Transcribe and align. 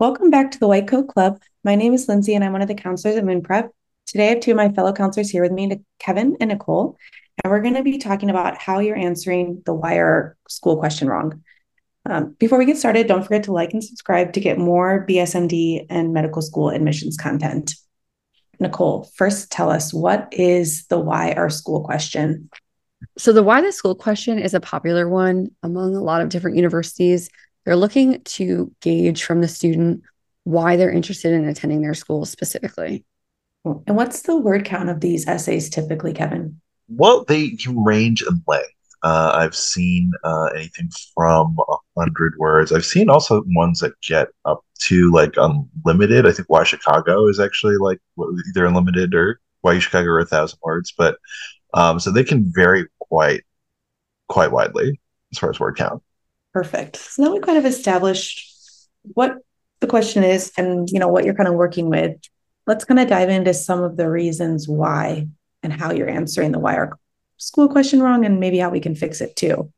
Welcome 0.00 0.30
back 0.30 0.52
to 0.52 0.60
the 0.60 0.68
White 0.68 0.86
Coat 0.86 1.08
Club. 1.08 1.42
My 1.64 1.74
name 1.74 1.92
is 1.92 2.06
Lindsey 2.08 2.36
and 2.36 2.44
I'm 2.44 2.52
one 2.52 2.62
of 2.62 2.68
the 2.68 2.74
counselors 2.76 3.16
at 3.16 3.24
Moon 3.24 3.42
Prep. 3.42 3.72
Today 4.06 4.26
I 4.26 4.30
have 4.34 4.40
two 4.40 4.52
of 4.52 4.56
my 4.56 4.68
fellow 4.68 4.92
counselors 4.92 5.28
here 5.28 5.42
with 5.42 5.50
me, 5.50 5.80
Kevin 5.98 6.36
and 6.38 6.50
Nicole, 6.50 6.96
and 7.42 7.50
we're 7.50 7.62
going 7.62 7.74
to 7.74 7.82
be 7.82 7.98
talking 7.98 8.30
about 8.30 8.56
how 8.58 8.78
you're 8.78 8.96
answering 8.96 9.60
the 9.66 9.74
why 9.74 9.94
wire 9.94 10.36
school 10.48 10.76
question 10.76 11.08
wrong. 11.08 11.42
Um, 12.08 12.36
before 12.38 12.58
we 12.58 12.64
get 12.64 12.76
started, 12.76 13.08
don't 13.08 13.24
forget 13.24 13.42
to 13.44 13.52
like 13.52 13.72
and 13.72 13.82
subscribe 13.82 14.34
to 14.34 14.40
get 14.40 14.56
more 14.56 15.04
BSMD 15.04 15.86
and 15.90 16.12
medical 16.12 16.42
school 16.42 16.70
admissions 16.70 17.16
content. 17.16 17.74
Nicole, 18.60 19.10
first 19.16 19.50
tell 19.50 19.68
us 19.68 19.92
what 19.92 20.28
is 20.30 20.86
the 20.86 21.00
why 21.00 21.32
our 21.32 21.50
school 21.50 21.82
question? 21.82 22.50
So, 23.16 23.32
the 23.32 23.42
why 23.42 23.62
the 23.62 23.72
school 23.72 23.96
question 23.96 24.38
is 24.38 24.54
a 24.54 24.60
popular 24.60 25.08
one 25.08 25.50
among 25.64 25.96
a 25.96 26.02
lot 26.02 26.20
of 26.20 26.28
different 26.28 26.56
universities. 26.56 27.30
They're 27.68 27.76
looking 27.76 28.22
to 28.22 28.74
gauge 28.80 29.24
from 29.24 29.42
the 29.42 29.46
student 29.46 30.02
why 30.44 30.76
they're 30.76 30.90
interested 30.90 31.34
in 31.34 31.46
attending 31.46 31.82
their 31.82 31.92
school 31.92 32.24
specifically. 32.24 33.04
And 33.62 33.94
what's 33.94 34.22
the 34.22 34.38
word 34.38 34.64
count 34.64 34.88
of 34.88 35.00
these 35.00 35.28
essays 35.28 35.68
typically, 35.68 36.14
Kevin? 36.14 36.62
Well, 36.88 37.26
they 37.28 37.50
can 37.50 37.84
range 37.84 38.22
in 38.22 38.42
length. 38.46 38.70
Uh, 39.02 39.32
I've 39.34 39.54
seen 39.54 40.12
uh, 40.24 40.46
anything 40.56 40.88
from 41.14 41.58
a 41.68 41.76
hundred 42.00 42.38
words. 42.38 42.72
I've 42.72 42.86
seen 42.86 43.10
also 43.10 43.44
ones 43.48 43.80
that 43.80 44.00
get 44.00 44.28
up 44.46 44.64
to 44.84 45.12
like 45.12 45.34
unlimited. 45.36 46.26
I 46.26 46.32
think 46.32 46.48
Why 46.48 46.64
Chicago 46.64 47.28
is 47.28 47.38
actually 47.38 47.76
like 47.76 48.00
either 48.48 48.64
unlimited 48.64 49.14
or 49.14 49.40
Why 49.60 49.78
Chicago 49.78 50.08
or 50.08 50.20
a 50.20 50.24
thousand 50.24 50.58
words. 50.62 50.94
But 50.96 51.18
um, 51.74 52.00
so 52.00 52.10
they 52.12 52.24
can 52.24 52.50
vary 52.50 52.86
quite 52.98 53.42
quite 54.26 54.52
widely 54.52 54.98
as 55.32 55.38
far 55.38 55.50
as 55.50 55.60
word 55.60 55.76
count. 55.76 56.02
Perfect. 56.52 56.96
So 56.96 57.22
now 57.22 57.32
we 57.32 57.40
kind 57.40 57.58
of 57.58 57.66
established 57.66 58.88
what 59.14 59.36
the 59.80 59.86
question 59.86 60.24
is 60.24 60.52
and 60.56 60.88
you 60.90 60.98
know 60.98 61.08
what 61.08 61.24
you're 61.24 61.34
kind 61.34 61.48
of 61.48 61.54
working 61.54 61.88
with. 61.88 62.16
Let's 62.66 62.84
kind 62.84 63.00
of 63.00 63.08
dive 63.08 63.28
into 63.28 63.54
some 63.54 63.82
of 63.82 63.96
the 63.96 64.10
reasons 64.10 64.68
why 64.68 65.28
and 65.62 65.72
how 65.72 65.92
you're 65.92 66.08
answering 66.08 66.52
the 66.52 66.58
why 66.58 66.76
our 66.76 66.98
school 67.38 67.68
question 67.68 68.02
wrong 68.02 68.24
and 68.24 68.40
maybe 68.40 68.58
how 68.58 68.70
we 68.70 68.80
can 68.80 68.94
fix 68.94 69.20
it 69.20 69.36
too. 69.36 69.72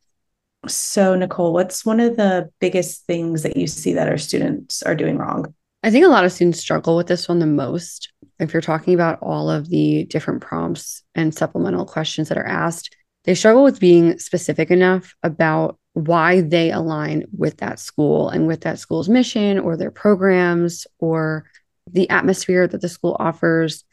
So 0.67 1.15
Nicole, 1.15 1.53
what's 1.53 1.85
one 1.85 1.99
of 1.99 2.17
the 2.17 2.49
biggest 2.59 3.05
things 3.05 3.43
that 3.43 3.57
you 3.57 3.67
see 3.67 3.93
that 3.93 4.09
our 4.09 4.17
students 4.17 4.83
are 4.83 4.95
doing 4.95 5.17
wrong? 5.17 5.53
I 5.83 5.89
think 5.89 6.05
a 6.05 6.09
lot 6.09 6.25
of 6.25 6.31
students 6.31 6.59
struggle 6.59 6.95
with 6.95 7.07
this 7.07 7.27
one 7.27 7.39
the 7.39 7.47
most. 7.47 8.11
If 8.39 8.53
you're 8.53 8.61
talking 8.61 8.93
about 8.93 9.19
all 9.21 9.49
of 9.49 9.69
the 9.69 10.05
different 10.05 10.41
prompts 10.41 11.03
and 11.15 11.33
supplemental 11.33 11.85
questions 11.85 12.29
that 12.29 12.37
are 12.37 12.45
asked, 12.45 12.95
they 13.23 13.33
struggle 13.33 13.63
with 13.63 13.79
being 13.79 14.19
specific 14.19 14.69
enough 14.69 15.15
about 15.23 15.79
why 15.93 16.41
they 16.41 16.71
align 16.71 17.25
with 17.37 17.57
that 17.57 17.79
school 17.79 18.29
and 18.29 18.47
with 18.47 18.61
that 18.61 18.79
school's 18.79 19.09
mission 19.09 19.59
or 19.59 19.75
their 19.75 19.91
programs 19.91 20.87
or 20.99 21.45
the 21.91 22.09
atmosphere 22.09 22.67
that 22.67 22.81
the 22.81 22.89
school 22.89 23.17
offers. 23.19 23.83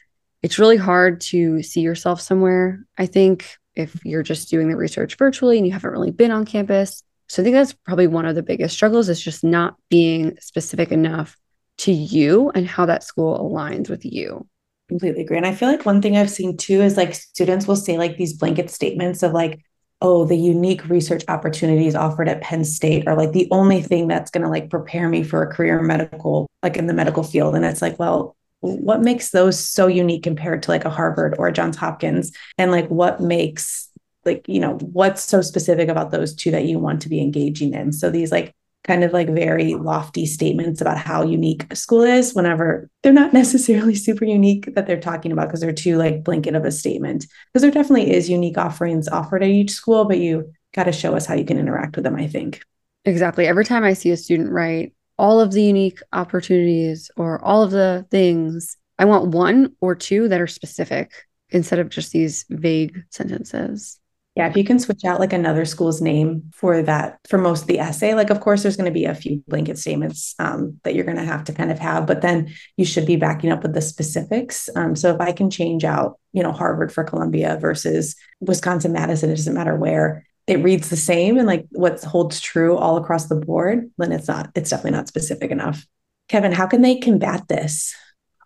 It's 0.41 0.59
really 0.59 0.77
hard 0.77 1.19
to 1.21 1.61
see 1.61 1.81
yourself 1.81 2.21
somewhere. 2.21 2.85
I 2.97 3.05
think 3.05 3.57
if 3.75 4.03
you're 4.05 4.23
just 4.23 4.49
doing 4.49 4.69
the 4.69 4.77
research 4.77 5.17
virtually 5.17 5.57
and 5.57 5.67
you 5.67 5.73
haven't 5.73 5.91
really 5.91 6.11
been 6.11 6.31
on 6.31 6.45
campus. 6.45 7.03
So 7.27 7.41
I 7.41 7.43
think 7.43 7.55
that's 7.55 7.73
probably 7.73 8.07
one 8.07 8.25
of 8.25 8.35
the 8.35 8.43
biggest 8.43 8.75
struggles 8.75 9.09
is 9.09 9.21
just 9.21 9.43
not 9.43 9.75
being 9.89 10.37
specific 10.39 10.91
enough 10.91 11.35
to 11.79 11.91
you 11.91 12.49
and 12.55 12.67
how 12.67 12.85
that 12.85 13.03
school 13.03 13.37
aligns 13.37 13.89
with 13.89 14.05
you. 14.05 14.47
Completely 14.87 15.21
agree. 15.21 15.37
And 15.37 15.45
I 15.45 15.53
feel 15.53 15.69
like 15.69 15.85
one 15.85 16.01
thing 16.01 16.17
I've 16.17 16.29
seen 16.29 16.57
too 16.57 16.81
is 16.81 16.97
like 16.97 17.13
students 17.13 17.67
will 17.67 17.75
say 17.75 17.97
like 17.97 18.17
these 18.17 18.33
blanket 18.33 18.69
statements 18.69 19.21
of 19.21 19.33
like, 19.33 19.61
oh, 20.01 20.25
the 20.25 20.37
unique 20.37 20.87
research 20.87 21.23
opportunities 21.27 21.95
offered 21.95 22.29
at 22.29 22.41
Penn 22.41 22.63
State 22.63 23.07
are 23.07 23.17
like 23.17 23.33
the 23.33 23.47
only 23.51 23.81
thing 23.81 24.07
that's 24.07 24.31
going 24.31 24.43
to 24.43 24.49
like 24.49 24.69
prepare 24.69 25.09
me 25.09 25.23
for 25.23 25.43
a 25.43 25.53
career 25.53 25.79
in 25.79 25.87
medical, 25.87 26.47
like 26.63 26.77
in 26.77 26.87
the 26.87 26.93
medical 26.93 27.23
field. 27.23 27.55
And 27.55 27.65
it's 27.65 27.81
like, 27.81 27.99
well, 27.99 28.35
what 28.61 29.01
makes 29.01 29.31
those 29.31 29.59
so 29.59 29.87
unique 29.87 30.23
compared 30.23 30.63
to 30.63 30.71
like 30.71 30.85
a 30.85 30.89
Harvard 30.89 31.35
or 31.37 31.47
a 31.47 31.53
Johns 31.53 31.77
Hopkins? 31.77 32.31
And 32.57 32.71
like 32.71 32.87
what 32.87 33.19
makes 33.19 33.89
like, 34.25 34.47
you 34.47 34.59
know, 34.59 34.75
what's 34.75 35.23
so 35.23 35.41
specific 35.41 35.89
about 35.89 36.11
those 36.11 36.35
two 36.35 36.51
that 36.51 36.65
you 36.65 36.79
want 36.79 37.01
to 37.01 37.09
be 37.09 37.21
engaging 37.21 37.73
in? 37.73 37.91
So 37.91 38.09
these 38.09 38.31
like 38.31 38.53
kind 38.83 39.03
of 39.03 39.11
like 39.13 39.29
very 39.29 39.75
lofty 39.75 40.25
statements 40.25 40.81
about 40.81 40.97
how 40.97 41.23
unique 41.23 41.65
a 41.69 41.75
school 41.75 42.01
is 42.01 42.33
whenever 42.33 42.89
they're 43.03 43.13
not 43.13 43.33
necessarily 43.41 43.95
super 43.95 44.25
unique 44.25 44.73
that 44.75 44.87
they're 44.87 44.99
talking 44.99 45.31
about 45.31 45.47
because 45.47 45.61
they're 45.61 45.73
too 45.73 45.97
like 45.97 46.23
blanket 46.23 46.55
of 46.55 46.65
a 46.65 46.71
statement. 46.71 47.25
Because 47.51 47.61
there 47.61 47.71
definitely 47.71 48.13
is 48.13 48.29
unique 48.29 48.57
offerings 48.57 49.07
offered 49.07 49.43
at 49.43 49.49
each 49.49 49.71
school 49.71 50.05
but 50.05 50.19
you 50.19 50.51
got 50.73 50.85
to 50.85 50.91
show 50.91 51.15
us 51.15 51.25
how 51.25 51.35
you 51.35 51.45
can 51.45 51.59
interact 51.59 51.95
with 51.95 52.03
them 52.03 52.15
i 52.15 52.27
think. 52.27 52.61
Exactly. 53.05 53.47
Every 53.47 53.65
time 53.65 53.83
i 53.83 53.93
see 53.93 54.11
a 54.11 54.17
student 54.17 54.51
write 54.51 54.93
all 55.17 55.41
of 55.41 55.51
the 55.51 55.61
unique 55.61 55.99
opportunities 56.13 57.11
or 57.17 57.43
all 57.43 57.61
of 57.61 57.71
the 57.71 58.05
things 58.09 58.77
i 58.97 59.05
want 59.05 59.27
one 59.27 59.75
or 59.81 59.93
two 59.93 60.29
that 60.29 60.41
are 60.41 60.47
specific 60.47 61.11
instead 61.49 61.79
of 61.79 61.89
just 61.89 62.11
these 62.11 62.45
vague 62.49 63.03
sentences 63.09 63.99
yeah, 64.39 64.47
if 64.47 64.55
you 64.55 64.63
can 64.63 64.79
switch 64.79 65.03
out 65.03 65.19
like 65.19 65.33
another 65.33 65.65
school's 65.65 65.99
name 65.99 66.49
for 66.55 66.81
that, 66.83 67.19
for 67.27 67.37
most 67.37 67.63
of 67.63 67.67
the 67.67 67.77
essay, 67.77 68.13
like 68.13 68.29
of 68.29 68.39
course 68.39 68.63
there's 68.63 68.77
going 68.77 68.85
to 68.85 68.99
be 68.99 69.03
a 69.03 69.13
few 69.13 69.43
blanket 69.49 69.77
statements 69.77 70.33
um, 70.39 70.79
that 70.85 70.95
you're 70.95 71.03
going 71.03 71.17
to 71.17 71.25
have 71.25 71.43
to 71.43 71.51
kind 71.51 71.69
of 71.69 71.77
have, 71.77 72.05
but 72.05 72.21
then 72.21 72.49
you 72.77 72.85
should 72.85 73.05
be 73.05 73.17
backing 73.17 73.51
up 73.51 73.63
with 73.63 73.73
the 73.73 73.81
specifics. 73.81 74.69
Um, 74.77 74.95
so 74.95 75.13
if 75.13 75.19
I 75.19 75.33
can 75.33 75.49
change 75.49 75.83
out, 75.83 76.21
you 76.31 76.41
know, 76.41 76.53
Harvard 76.53 76.89
for 76.89 77.03
Columbia 77.03 77.57
versus 77.59 78.15
Wisconsin 78.39 78.93
Madison, 78.93 79.29
it 79.29 79.35
doesn't 79.35 79.53
matter 79.53 79.75
where 79.75 80.25
it 80.47 80.63
reads 80.63 80.89
the 80.89 80.95
same 80.95 81.37
and 81.37 81.45
like 81.45 81.65
what 81.71 82.01
holds 82.01 82.39
true 82.39 82.77
all 82.77 82.95
across 82.95 83.25
the 83.25 83.35
board, 83.35 83.91
then 83.97 84.13
it's 84.13 84.29
not, 84.29 84.51
it's 84.55 84.69
definitely 84.69 84.91
not 84.91 85.09
specific 85.09 85.51
enough. 85.51 85.85
Kevin, 86.29 86.53
how 86.53 86.65
can 86.65 86.81
they 86.81 86.95
combat 86.95 87.45
this? 87.49 87.93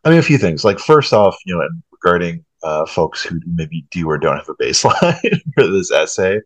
I 0.03 0.09
mean, 0.09 0.17
a 0.17 0.23
few 0.23 0.39
things. 0.39 0.65
Like 0.65 0.79
first 0.79 1.13
off, 1.13 1.37
you 1.45 1.55
know, 1.55 1.69
regarding 1.91 2.43
uh, 2.63 2.85
folks 2.85 3.23
who 3.23 3.39
maybe 3.45 3.85
do 3.91 4.09
or 4.09 4.17
don't 4.17 4.37
have 4.37 4.49
a 4.49 4.55
baseline 4.55 5.41
for 5.55 5.67
this 5.67 5.91
essay. 5.91 6.39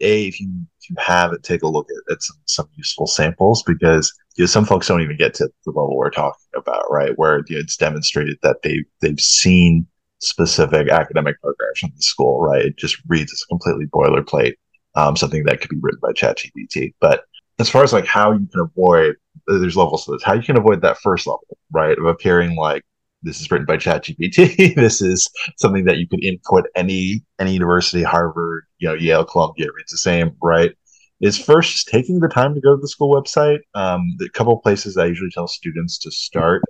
A, 0.00 0.28
if 0.28 0.40
you 0.40 0.48
if 0.80 0.90
you 0.90 0.96
have 0.98 1.32
it, 1.32 1.42
take 1.42 1.62
a 1.62 1.68
look 1.68 1.88
at, 1.90 2.12
at 2.12 2.22
some, 2.22 2.36
some 2.46 2.68
useful 2.76 3.06
samples 3.06 3.62
because 3.64 4.12
you 4.36 4.42
know, 4.42 4.46
some 4.46 4.64
folks 4.64 4.86
don't 4.86 5.02
even 5.02 5.16
get 5.16 5.34
to 5.34 5.48
the 5.64 5.70
level 5.70 5.96
we're 5.96 6.10
talking 6.10 6.38
about, 6.54 6.84
right? 6.90 7.12
Where 7.16 7.42
you 7.48 7.56
know, 7.56 7.60
it's 7.60 7.76
demonstrated 7.76 8.38
that 8.42 8.62
they 8.62 8.84
they've 9.00 9.20
seen 9.20 9.86
specific 10.20 10.88
academic 10.88 11.40
programs 11.40 11.78
from 11.78 11.92
the 11.94 12.02
school, 12.02 12.40
right? 12.40 12.66
It 12.66 12.76
just 12.76 12.98
reads 13.08 13.32
as 13.32 13.44
completely 13.44 13.86
boilerplate, 13.86 14.54
um, 14.94 15.16
something 15.16 15.44
that 15.44 15.60
could 15.60 15.70
be 15.70 15.78
written 15.80 16.00
by 16.00 16.12
ChatGPT. 16.12 16.94
But 17.00 17.24
as 17.58 17.68
far 17.68 17.82
as 17.82 17.92
like 17.92 18.06
how 18.06 18.32
you 18.32 18.46
can 18.46 18.60
avoid, 18.60 19.16
there's 19.46 19.76
levels 19.76 20.04
to 20.04 20.12
this. 20.12 20.22
How 20.22 20.34
you 20.34 20.42
can 20.42 20.56
avoid 20.56 20.82
that 20.82 20.98
first 20.98 21.26
level, 21.26 21.58
right, 21.72 21.98
of 21.98 22.04
appearing 22.04 22.56
like 22.56 22.84
this 23.22 23.40
is 23.40 23.50
written 23.50 23.66
by 23.66 23.76
ChatGPT. 23.76 24.74
this 24.76 25.02
is 25.02 25.28
something 25.56 25.84
that 25.84 25.98
you 25.98 26.06
could 26.08 26.22
input 26.24 26.66
any 26.74 27.24
any 27.38 27.52
university, 27.52 28.02
Harvard, 28.02 28.64
you 28.78 28.88
know, 28.88 28.94
Yale, 28.94 29.24
Columbia, 29.24 29.68
it's 29.80 29.92
the 29.92 29.98
same, 29.98 30.36
right? 30.42 30.72
Is 31.20 31.36
first 31.36 31.88
taking 31.88 32.20
the 32.20 32.28
time 32.28 32.54
to 32.54 32.60
go 32.60 32.76
to 32.76 32.80
the 32.80 32.88
school 32.88 33.10
website. 33.20 33.58
Um, 33.74 34.14
the 34.18 34.28
couple 34.30 34.56
places 34.58 34.96
I 34.96 35.06
usually 35.06 35.30
tell 35.30 35.48
students 35.48 35.98
to 35.98 36.10
start 36.10 36.62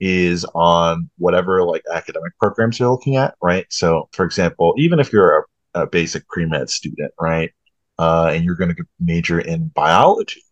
is 0.00 0.44
on 0.54 1.08
whatever 1.16 1.64
like 1.64 1.82
academic 1.92 2.32
programs 2.38 2.78
you're 2.78 2.90
looking 2.90 3.16
at, 3.16 3.34
right? 3.42 3.66
So, 3.70 4.08
for 4.12 4.24
example, 4.24 4.74
even 4.76 5.00
if 5.00 5.12
you're 5.12 5.46
a, 5.74 5.82
a 5.82 5.86
basic 5.86 6.28
pre 6.28 6.44
med 6.44 6.68
student, 6.68 7.12
right, 7.18 7.50
uh, 7.98 8.30
and 8.34 8.44
you're 8.44 8.56
going 8.56 8.74
to 8.74 8.84
major 9.00 9.40
in 9.40 9.68
biology, 9.68 10.42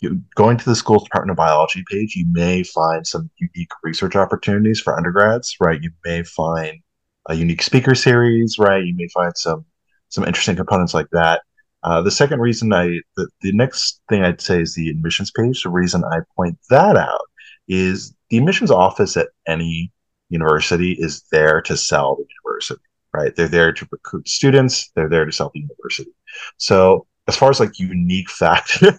you, 0.00 0.22
going 0.34 0.56
to 0.58 0.64
the 0.64 0.76
school's 0.76 1.04
Department 1.04 1.32
of 1.32 1.36
Biology 1.36 1.84
page, 1.90 2.16
you 2.16 2.26
may 2.30 2.62
find 2.62 3.06
some 3.06 3.30
unique 3.38 3.70
research 3.82 4.16
opportunities 4.16 4.80
for 4.80 4.96
undergrads, 4.96 5.56
right? 5.60 5.82
You 5.82 5.90
may 6.04 6.22
find 6.22 6.80
a 7.28 7.34
unique 7.34 7.62
speaker 7.62 7.94
series, 7.94 8.58
right? 8.58 8.84
You 8.84 8.94
may 8.94 9.08
find 9.08 9.36
some 9.36 9.64
some 10.08 10.24
interesting 10.24 10.56
components 10.56 10.94
like 10.94 11.08
that. 11.10 11.42
Uh, 11.82 12.00
the 12.00 12.10
second 12.10 12.40
reason 12.40 12.72
I, 12.72 13.00
the, 13.16 13.28
the 13.42 13.52
next 13.52 14.00
thing 14.08 14.22
I'd 14.22 14.40
say 14.40 14.60
is 14.60 14.74
the 14.74 14.88
admissions 14.88 15.30
page. 15.30 15.62
The 15.62 15.70
reason 15.70 16.04
I 16.04 16.20
point 16.36 16.58
that 16.70 16.96
out 16.96 17.20
is 17.68 18.14
the 18.30 18.38
admissions 18.38 18.70
office 18.70 19.16
at 19.16 19.28
any 19.46 19.92
university 20.28 20.92
is 20.92 21.22
there 21.30 21.60
to 21.62 21.76
sell 21.76 22.16
the 22.16 22.24
university, 22.44 22.82
right? 23.12 23.34
They're 23.34 23.48
there 23.48 23.72
to 23.72 23.88
recruit 23.90 24.28
students. 24.28 24.90
They're 24.94 25.08
there 25.08 25.24
to 25.24 25.32
sell 25.32 25.50
the 25.54 25.60
university. 25.60 26.10
So 26.56 27.06
as 27.28 27.36
far 27.36 27.50
as 27.50 27.58
like 27.58 27.78
unique 27.78 28.30
factors, 28.30 28.94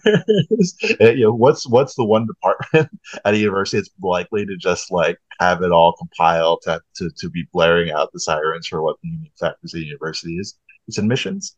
you 1.00 1.24
know, 1.24 1.32
what's 1.32 1.66
what's 1.66 1.94
the 1.94 2.04
one 2.04 2.26
department 2.26 2.90
at 3.24 3.34
a 3.34 3.38
university 3.38 3.78
that's 3.78 3.90
likely 4.02 4.44
to 4.44 4.56
just 4.56 4.90
like 4.90 5.18
have 5.40 5.62
it 5.62 5.72
all 5.72 5.94
compiled 5.94 6.60
to, 6.62 6.80
to, 6.96 7.10
to 7.18 7.30
be 7.30 7.46
blaring 7.52 7.90
out 7.90 8.10
the 8.12 8.20
sirens 8.20 8.66
for 8.66 8.82
what 8.82 8.96
the 9.02 9.08
unique 9.08 9.32
factors 9.38 9.72
of 9.72 9.80
the 9.80 9.86
university 9.86 10.34
is? 10.36 10.58
It's 10.86 10.98
admissions. 10.98 11.56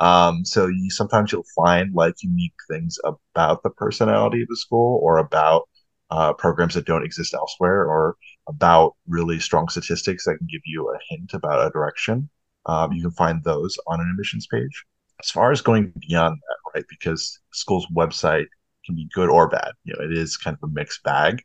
Um, 0.00 0.44
so 0.44 0.66
you 0.66 0.90
sometimes 0.90 1.32
you'll 1.32 1.44
find 1.56 1.92
like 1.94 2.14
unique 2.22 2.54
things 2.70 2.98
about 3.04 3.62
the 3.62 3.70
personality 3.70 4.42
of 4.42 4.48
the 4.48 4.56
school 4.56 5.00
or 5.02 5.18
about 5.18 5.68
uh, 6.10 6.32
programs 6.32 6.74
that 6.74 6.86
don't 6.86 7.04
exist 7.04 7.34
elsewhere 7.34 7.86
or 7.86 8.16
about 8.48 8.94
really 9.08 9.40
strong 9.40 9.68
statistics 9.68 10.24
that 10.24 10.36
can 10.38 10.46
give 10.50 10.60
you 10.64 10.88
a 10.90 10.98
hint 11.08 11.32
about 11.32 11.66
a 11.66 11.70
direction. 11.70 12.28
Um, 12.66 12.92
you 12.92 13.02
can 13.02 13.10
find 13.12 13.42
those 13.42 13.76
on 13.86 14.00
an 14.00 14.08
admissions 14.10 14.46
page 14.46 14.84
as 15.24 15.30
far 15.30 15.50
as 15.50 15.62
going 15.62 15.92
beyond 16.06 16.36
that, 16.36 16.56
right? 16.74 16.84
Because 16.88 17.40
school's 17.52 17.86
website 17.86 18.46
can 18.84 18.94
be 18.94 19.08
good 19.14 19.30
or 19.30 19.48
bad. 19.48 19.72
You 19.84 19.94
know, 19.94 20.04
it 20.04 20.16
is 20.16 20.36
kind 20.36 20.56
of 20.60 20.68
a 20.68 20.72
mixed 20.72 21.02
bag 21.02 21.42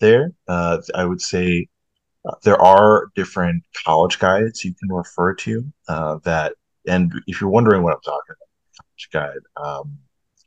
there. 0.00 0.32
Uh, 0.46 0.78
I 0.94 1.04
would 1.04 1.22
say 1.22 1.66
uh, 2.28 2.34
there 2.44 2.60
are 2.60 3.08
different 3.14 3.64
college 3.84 4.18
guides 4.18 4.64
you 4.64 4.74
can 4.74 4.92
refer 4.92 5.34
to 5.34 5.64
uh, 5.88 6.18
that, 6.24 6.54
and 6.86 7.12
if 7.26 7.40
you're 7.40 7.50
wondering 7.50 7.82
what 7.82 7.94
I'm 7.94 8.02
talking 8.02 8.20
about, 8.28 8.86
college 8.86 9.08
guide 9.12 9.64
um, 9.64 9.98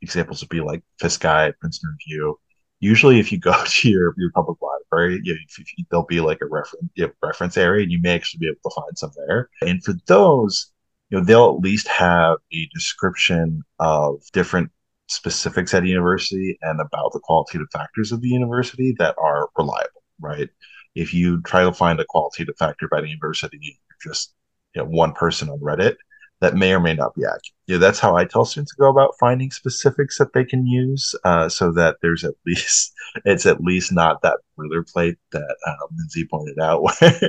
examples 0.02 0.40
would 0.40 0.48
be 0.48 0.60
like 0.60 0.82
Fiske 1.00 1.20
Guide, 1.20 1.54
Princeton 1.60 1.90
Review. 1.90 2.38
Usually, 2.78 3.18
if 3.18 3.32
you 3.32 3.38
go 3.38 3.54
to 3.66 3.90
your, 3.90 4.14
your 4.16 4.30
public 4.32 4.58
library, 4.62 5.20
you, 5.24 5.34
if, 5.34 5.58
if, 5.58 5.86
there'll 5.90 6.06
be 6.06 6.20
like 6.20 6.38
a 6.40 6.46
reference 6.46 6.90
reference 7.22 7.56
area, 7.56 7.82
and 7.82 7.90
you 7.90 8.00
may 8.00 8.14
actually 8.14 8.38
be 8.38 8.46
able 8.46 8.70
to 8.70 8.80
find 8.80 8.96
some 8.96 9.10
there. 9.26 9.48
And 9.62 9.82
for 9.82 9.94
those, 10.06 10.70
you 11.10 11.18
know, 11.18 11.24
they'll 11.24 11.54
at 11.54 11.60
least 11.60 11.88
have 11.88 12.38
a 12.52 12.68
description 12.74 13.62
of 13.78 14.22
different 14.32 14.70
specifics 15.08 15.72
at 15.72 15.84
a 15.84 15.88
university 15.88 16.58
and 16.62 16.80
about 16.80 17.12
the 17.12 17.20
qualitative 17.20 17.68
factors 17.72 18.12
of 18.12 18.20
the 18.20 18.28
university 18.28 18.94
that 18.98 19.14
are 19.18 19.48
reliable, 19.56 20.02
right? 20.20 20.48
If 20.94 21.14
you 21.14 21.42
try 21.42 21.62
to 21.62 21.72
find 21.72 22.00
a 22.00 22.04
qualitative 22.08 22.56
factor 22.58 22.88
by 22.88 23.00
the 23.00 23.08
university, 23.08 23.58
you're 23.60 24.12
just 24.12 24.34
you 24.74 24.82
know, 24.82 24.88
one 24.88 25.12
person 25.12 25.48
on 25.48 25.60
Reddit, 25.60 25.96
that 26.40 26.54
may 26.54 26.72
or 26.72 26.80
may 26.80 26.94
not 26.94 27.14
be 27.14 27.22
accurate. 27.22 27.42
Yeah, 27.66 27.78
that's 27.78 27.98
how 27.98 28.16
I 28.16 28.24
tell 28.24 28.44
students 28.44 28.74
to 28.74 28.80
go 28.80 28.90
about 28.90 29.14
finding 29.18 29.50
specifics 29.50 30.18
that 30.18 30.32
they 30.34 30.44
can 30.44 30.66
use, 30.66 31.14
uh, 31.24 31.48
so 31.48 31.72
that 31.72 31.96
there's 32.02 32.24
at 32.24 32.34
least 32.46 32.92
it's 33.24 33.46
at 33.46 33.62
least 33.62 33.92
not 33.92 34.20
that 34.22 34.38
boilerplate 34.58 35.16
that 35.32 35.56
um, 35.66 35.88
Lindsey 35.96 36.26
pointed 36.26 36.58
out, 36.58 36.82
where 37.00 37.20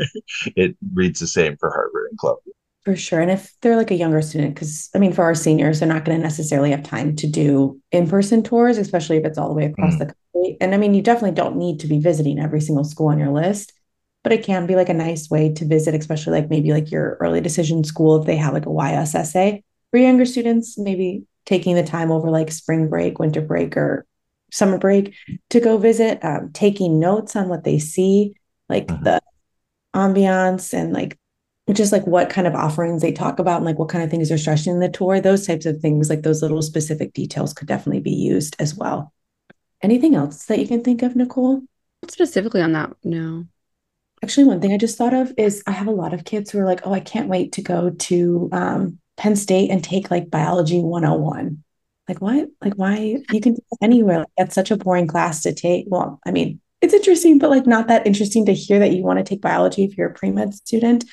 it 0.56 0.76
reads 0.94 1.20
the 1.20 1.28
same 1.28 1.56
for 1.58 1.70
Harvard 1.70 2.08
and 2.10 2.20
Columbia. 2.20 2.54
For 2.88 2.96
sure. 2.96 3.20
And 3.20 3.30
if 3.30 3.54
they're 3.62 3.76
like 3.76 3.92
a 3.92 3.96
younger 3.96 4.22
student, 4.22 4.56
because 4.56 4.90
I 4.96 4.98
mean, 5.00 5.12
for 5.12 5.22
our 5.26 5.36
seniors, 5.36 5.82
they're 5.82 5.90
not 5.90 6.06
going 6.06 6.18
to 6.18 6.24
necessarily 6.24 6.72
have 6.72 6.84
time 6.84 7.18
to 7.18 7.28
do 7.28 7.82
in 7.92 8.08
person 8.08 8.44
tours, 8.44 8.78
especially 8.78 9.18
if 9.18 9.26
it's 9.26 9.38
all 9.38 9.50
the 9.50 9.56
way 9.56 9.66
across 9.66 9.96
mm. 9.96 10.00
the 10.00 10.06
country. 10.06 10.58
And 10.62 10.74
I 10.74 10.78
mean, 10.78 10.94
you 10.94 11.02
definitely 11.02 11.36
don't 11.36 11.58
need 11.58 11.82
to 11.82 11.88
be 11.88 12.00
visiting 12.00 12.40
every 12.40 12.62
single 12.62 12.86
school 12.86 13.08
on 13.08 13.20
your 13.20 13.32
list, 13.32 13.74
but 14.24 14.32
it 14.32 14.46
can 14.46 14.68
be 14.68 14.78
like 14.78 14.88
a 14.88 14.94
nice 14.94 15.30
way 15.30 15.52
to 15.56 15.66
visit, 15.66 15.96
especially 15.96 16.40
like 16.40 16.50
maybe 16.50 16.72
like 16.72 16.90
your 16.90 17.18
early 17.20 17.42
decision 17.42 17.84
school 17.84 18.22
if 18.22 18.26
they 18.26 18.38
have 18.38 18.54
like 18.54 18.66
a 18.66 18.70
YSSA. 18.70 19.62
For 19.92 19.98
younger 19.98 20.26
students, 20.26 20.78
maybe 20.78 21.24
taking 21.46 21.76
the 21.76 21.84
time 21.84 22.10
over 22.10 22.30
like 22.30 22.54
spring 22.54 22.88
break, 22.88 23.20
winter 23.20 23.42
break, 23.42 23.76
or 23.76 24.06
summer 24.50 24.78
break 24.78 25.14
to 25.50 25.60
go 25.60 25.78
visit, 25.78 26.24
um, 26.24 26.52
taking 26.54 27.02
notes 27.02 27.36
on 27.36 27.50
what 27.50 27.66
they 27.66 27.80
see, 27.80 28.36
like 28.70 28.88
mm-hmm. 28.88 29.04
the 29.04 29.22
ambiance 29.94 30.74
and 30.74 30.94
like 30.94 31.18
just 31.76 31.92
like 31.92 32.08
what 32.08 32.30
kind 32.30 32.48
of 32.48 32.56
offerings 32.56 33.02
they 33.02 33.12
talk 33.12 33.40
about 33.40 33.58
and 33.58 33.66
like 33.66 33.78
what 33.78 33.90
kind 33.90 34.04
of 34.04 34.10
things 34.10 34.30
they're 34.30 34.38
stressing 34.38 34.74
in 34.74 34.80
the 34.80 34.90
tour 34.90 35.20
those 35.20 35.46
types 35.46 35.66
of 35.66 35.80
things 35.80 36.10
like 36.10 36.22
those 36.22 36.42
little 36.42 36.62
specific 36.62 37.14
details 37.14 37.54
could 37.54 37.68
definitely 37.68 38.00
be 38.02 38.12
used 38.12 38.56
as 38.60 38.76
well. 38.76 39.14
Anything 39.82 40.16
else 40.16 40.46
that 40.46 40.60
you 40.60 40.68
can 40.68 40.84
think 40.84 41.04
of 41.04 41.16
nicole? 41.16 41.62
Specifically 42.08 42.62
on 42.62 42.72
that 42.74 42.94
no. 43.04 43.46
Actually 44.24 44.46
one 44.46 44.62
thing 44.62 44.74
i 44.74 44.78
just 44.78 44.98
thought 44.98 45.14
of 45.14 45.34
is 45.38 45.64
i 45.68 45.72
have 45.72 45.88
a 45.88 45.92
lot 45.92 46.14
of 46.14 46.26
kids 46.26 46.50
who 46.50 46.60
are 46.60 46.66
like 46.66 46.86
oh 46.86 46.94
i 46.94 47.00
can't 47.00 47.30
wait 47.30 47.52
to 47.54 47.62
go 47.62 47.92
to 47.92 48.50
um, 48.52 48.98
penn 49.16 49.36
state 49.36 49.70
and 49.70 49.84
take 49.84 50.10
like 50.10 50.30
biology 50.30 50.80
101 50.80 51.64
like 52.08 52.22
what? 52.22 52.48
Like 52.64 52.76
why? 52.76 53.18
You 53.34 53.42
can 53.42 53.58
anywhere. 53.82 54.20
Like, 54.20 54.28
that's 54.38 54.56
such 54.56 54.72
a 54.72 54.78
boring 54.78 55.08
class 55.08 55.42
to 55.42 55.54
take. 55.54 55.86
Well 55.90 56.20
i 56.26 56.32
mean 56.32 56.62
it's 56.80 56.94
interesting 56.94 57.40
but 57.40 57.50
like 57.50 57.66
not 57.66 57.88
that 57.88 58.06
interesting 58.06 58.46
to 58.46 58.54
hear 58.54 58.80
that 58.80 58.92
you 58.92 59.04
want 59.04 59.18
to 59.18 59.24
take 59.24 59.42
biology 59.42 59.84
if 59.84 59.98
you're 59.98 60.10
a 60.10 60.14
pre-med 60.14 60.54
student 60.54 61.06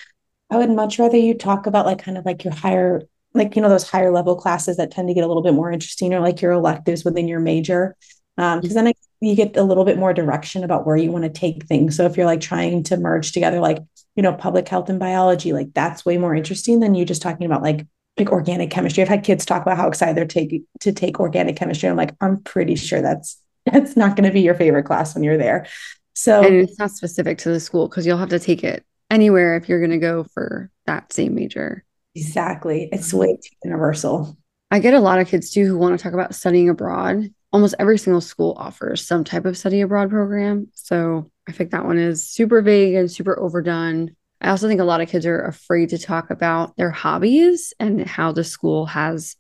I 0.55 0.59
would 0.59 0.71
much 0.71 0.99
rather 0.99 1.17
you 1.17 1.35
talk 1.35 1.67
about 1.67 1.87
like 1.87 1.99
kind 1.99 2.17
of 2.17 2.25
like 2.25 2.45
your 2.45 2.55
higher, 2.55 3.03
like, 3.35 3.56
you 3.56 3.62
know, 3.62 3.69
those 3.69 3.89
higher 3.89 4.12
level 4.12 4.37
classes 4.37 4.77
that 4.77 4.93
tend 4.93 5.09
to 5.09 5.15
get 5.15 5.25
a 5.25 5.27
little 5.27 5.43
bit 5.43 5.55
more 5.55 5.73
interesting 5.73 6.15
or 6.15 6.21
like 6.21 6.41
your 6.41 6.53
electives 6.53 7.05
within 7.05 7.27
your 7.27 7.41
major. 7.41 7.97
Um, 8.39 8.61
because 8.61 8.75
then 8.75 8.87
I, 8.87 8.93
you 9.21 9.35
get 9.35 9.56
a 9.56 9.65
little 9.65 9.85
bit 9.85 9.99
more 9.99 10.15
direction 10.15 10.62
about 10.62 10.87
where 10.87 10.97
you 10.97 11.11
want 11.11 11.25
to 11.25 11.31
take 11.31 11.65
things. 11.65 11.97
So 11.97 12.05
if 12.05 12.17
you're 12.17 12.27
like 12.27 12.41
trying 12.41 12.85
to 12.85 12.97
merge 12.97 13.33
together, 13.33 13.59
like, 13.59 13.79
you 14.15 14.23
know, 14.23 14.33
public 14.33 14.69
health 14.69 14.89
and 14.89 15.01
biology, 15.01 15.53
like 15.53 15.75
that's 15.75 16.05
way 16.05 16.19
more 16.19 16.35
interesting 16.35 16.79
than 16.79 16.95
you 16.95 17.05
just 17.05 17.23
talking 17.23 17.47
about 17.47 17.62
like 17.62 17.85
like 18.17 18.31
organic 18.31 18.71
chemistry. 18.71 19.03
I've 19.03 19.09
had 19.09 19.25
kids 19.25 19.45
talk 19.45 19.62
about 19.62 19.77
how 19.77 19.89
excited 19.89 20.17
they're 20.17 20.25
taking 20.25 20.67
to 20.81 20.93
take 20.93 21.19
organic 21.19 21.56
chemistry. 21.56 21.89
I'm 21.89 21.97
like, 21.97 22.15
I'm 22.21 22.43
pretty 22.43 22.77
sure 22.77 23.03
that's 23.03 23.41
that's 23.67 23.97
not 23.97 24.15
going 24.15 24.29
to 24.29 24.33
be 24.33 24.43
your 24.43 24.55
favorite 24.55 24.85
class 24.85 25.15
when 25.15 25.25
you're 25.25 25.39
there. 25.39 25.67
So 26.15 26.45
and 26.45 26.56
it's 26.56 26.79
not 26.79 26.93
specific 26.93 27.39
to 27.39 27.49
the 27.49 27.59
school 27.59 27.89
because 27.89 28.06
you'll 28.06 28.19
have 28.19 28.29
to 28.29 28.39
take 28.39 28.62
it 28.62 28.85
anywhere 29.11 29.56
if 29.56 29.69
you're 29.69 29.81
going 29.81 29.91
to 29.91 29.99
go 29.99 30.25
for 30.25 30.71
that 30.87 31.12
same 31.12 31.35
major. 31.35 31.85
Exactly. 32.15 32.89
It's 32.93 33.12
way 33.12 33.35
too 33.37 33.56
universal. 33.65 34.37
I 34.71 34.79
get 34.79 34.95
a 34.95 35.01
lot 35.01 35.19
of 35.19 35.29
kids 35.29 35.51
too 35.51 35.67
who 35.67 35.79
want 35.79 35.99
to 35.99 36.03
talk 36.03 36.15
about 36.15 36.35
studying 36.35 36.69
abroad. 36.69 37.31
Almost 37.53 37.77
every 37.79 37.99
single 37.99 38.21
school 38.21 38.55
offers 38.59 39.06
some 39.06 39.23
type 39.23 39.45
of 39.45 39.56
study 39.56 39.81
abroad 39.81 40.11
program. 40.11 40.69
So 40.75 41.31
I 41.49 41.53
think 41.53 41.71
that 41.71 41.85
one 41.85 41.99
is 41.99 42.29
super 42.29 42.62
vague 42.62 42.95
and 42.95 43.11
super 43.11 43.39
overdone. 43.39 44.17
I 44.41 44.51
also 44.51 44.69
think 44.69 44.81
a 44.81 44.85
lot 44.85 45.01
of 45.01 45.09
kids 45.09 45.27
are 45.27 45.47
afraid 45.47 45.91
to 45.91 45.99
talk 45.99 46.31
about 46.31 46.77
their 46.77 46.91
hobbies 46.91 47.73
and 47.79 48.06
how 48.06 48.33
the 48.33 48.45
school 48.45 48.87
has, 48.87 49.37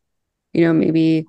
you 0.52 0.64
know, 0.64 0.72
maybe 0.72 1.26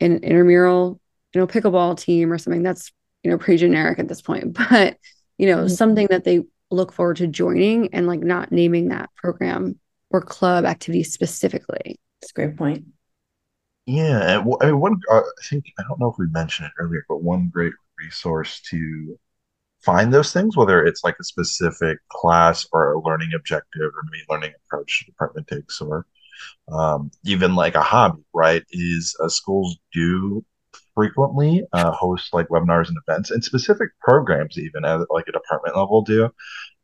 an 0.00 0.18
intramural, 0.18 1.00
you 1.34 1.40
know, 1.40 1.46
pickleball 1.46 1.98
team 1.98 2.32
or 2.32 2.38
something 2.38 2.62
that's, 2.62 2.92
you 3.22 3.30
know, 3.30 3.38
pretty 3.38 3.58
generic 3.58 3.98
at 3.98 4.08
this 4.08 4.22
point. 4.22 4.56
But, 4.70 4.98
you 5.38 5.46
know, 5.46 5.58
mm-hmm. 5.58 5.68
something 5.68 6.08
that 6.10 6.24
they 6.24 6.42
look 6.72 6.92
forward 6.92 7.18
to 7.18 7.26
joining 7.26 7.92
and 7.94 8.06
like 8.06 8.20
not 8.20 8.50
naming 8.50 8.88
that 8.88 9.10
program 9.14 9.78
or 10.10 10.20
club 10.20 10.64
activity 10.64 11.04
specifically. 11.04 12.00
That's 12.20 12.30
a 12.30 12.34
great 12.34 12.56
point. 12.56 12.84
Yeah, 13.86 14.40
I 14.40 14.66
mean, 14.66 14.78
one 14.78 15.00
uh, 15.10 15.20
I 15.20 15.22
think 15.48 15.64
I 15.78 15.82
don't 15.82 16.00
know 16.00 16.10
if 16.10 16.18
we 16.18 16.26
mentioned 16.28 16.66
it 16.66 16.82
earlier, 16.82 17.04
but 17.08 17.22
one 17.22 17.50
great 17.52 17.72
resource 17.98 18.60
to 18.70 19.18
find 19.80 20.14
those 20.14 20.32
things, 20.32 20.56
whether 20.56 20.84
it's 20.84 21.02
like 21.02 21.16
a 21.20 21.24
specific 21.24 21.98
class 22.08 22.66
or 22.72 22.92
a 22.92 23.00
learning 23.02 23.32
objective 23.34 23.82
or 23.82 24.02
maybe 24.10 24.24
learning 24.28 24.52
approach 24.66 25.00
the 25.00 25.10
department 25.10 25.48
takes, 25.48 25.80
or 25.80 26.06
um, 26.72 27.10
even 27.24 27.56
like 27.56 27.74
a 27.74 27.82
hobby, 27.82 28.22
right? 28.32 28.62
Is 28.70 29.16
uh, 29.22 29.28
schools 29.28 29.76
do 29.92 30.44
frequently 30.94 31.64
uh, 31.72 31.92
host 31.92 32.32
like 32.34 32.48
webinars 32.48 32.88
and 32.88 32.96
events 33.06 33.30
and 33.30 33.42
specific 33.42 33.90
programs 34.00 34.58
even 34.58 34.84
at 34.84 35.10
like 35.10 35.26
a 35.28 35.32
department 35.32 35.76
level 35.76 36.02
do. 36.02 36.28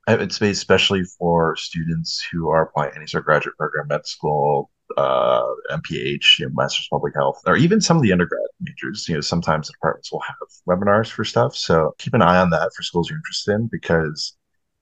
It's 0.06 0.40
especially 0.40 1.02
for 1.18 1.54
students 1.56 2.26
who 2.32 2.48
are 2.48 2.62
applying 2.62 2.92
any 2.96 3.06
sort 3.06 3.22
of 3.22 3.26
graduate 3.26 3.56
program 3.58 3.88
med 3.88 4.06
school 4.06 4.70
uh, 4.96 5.44
mph 5.70 6.38
you 6.38 6.46
know, 6.46 6.52
master's 6.54 6.88
public 6.90 7.14
health 7.14 7.42
or 7.46 7.56
even 7.56 7.80
some 7.80 7.98
of 7.98 8.02
the 8.02 8.10
undergrad 8.10 8.40
majors 8.60 9.06
you 9.06 9.14
know 9.14 9.20
sometimes 9.20 9.66
the 9.66 9.72
departments 9.74 10.10
will 10.10 10.20
have 10.20 10.36
webinars 10.66 11.10
for 11.10 11.24
stuff. 11.24 11.54
So 11.54 11.94
keep 11.98 12.14
an 12.14 12.22
eye 12.22 12.38
on 12.38 12.50
that 12.50 12.72
for 12.74 12.82
schools 12.82 13.10
you're 13.10 13.18
interested 13.18 13.52
in 13.54 13.68
because 13.70 14.34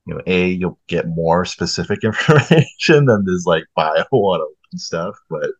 you 0.05 0.13
know 0.13 0.21
a 0.25 0.47
you'll 0.49 0.79
get 0.87 1.07
more 1.07 1.45
specific 1.45 1.99
information 2.03 3.05
than 3.05 3.25
this 3.25 3.45
like 3.45 3.65
bio 3.75 4.05
101 4.09 4.49
stuff 4.77 5.15
but 5.29 5.51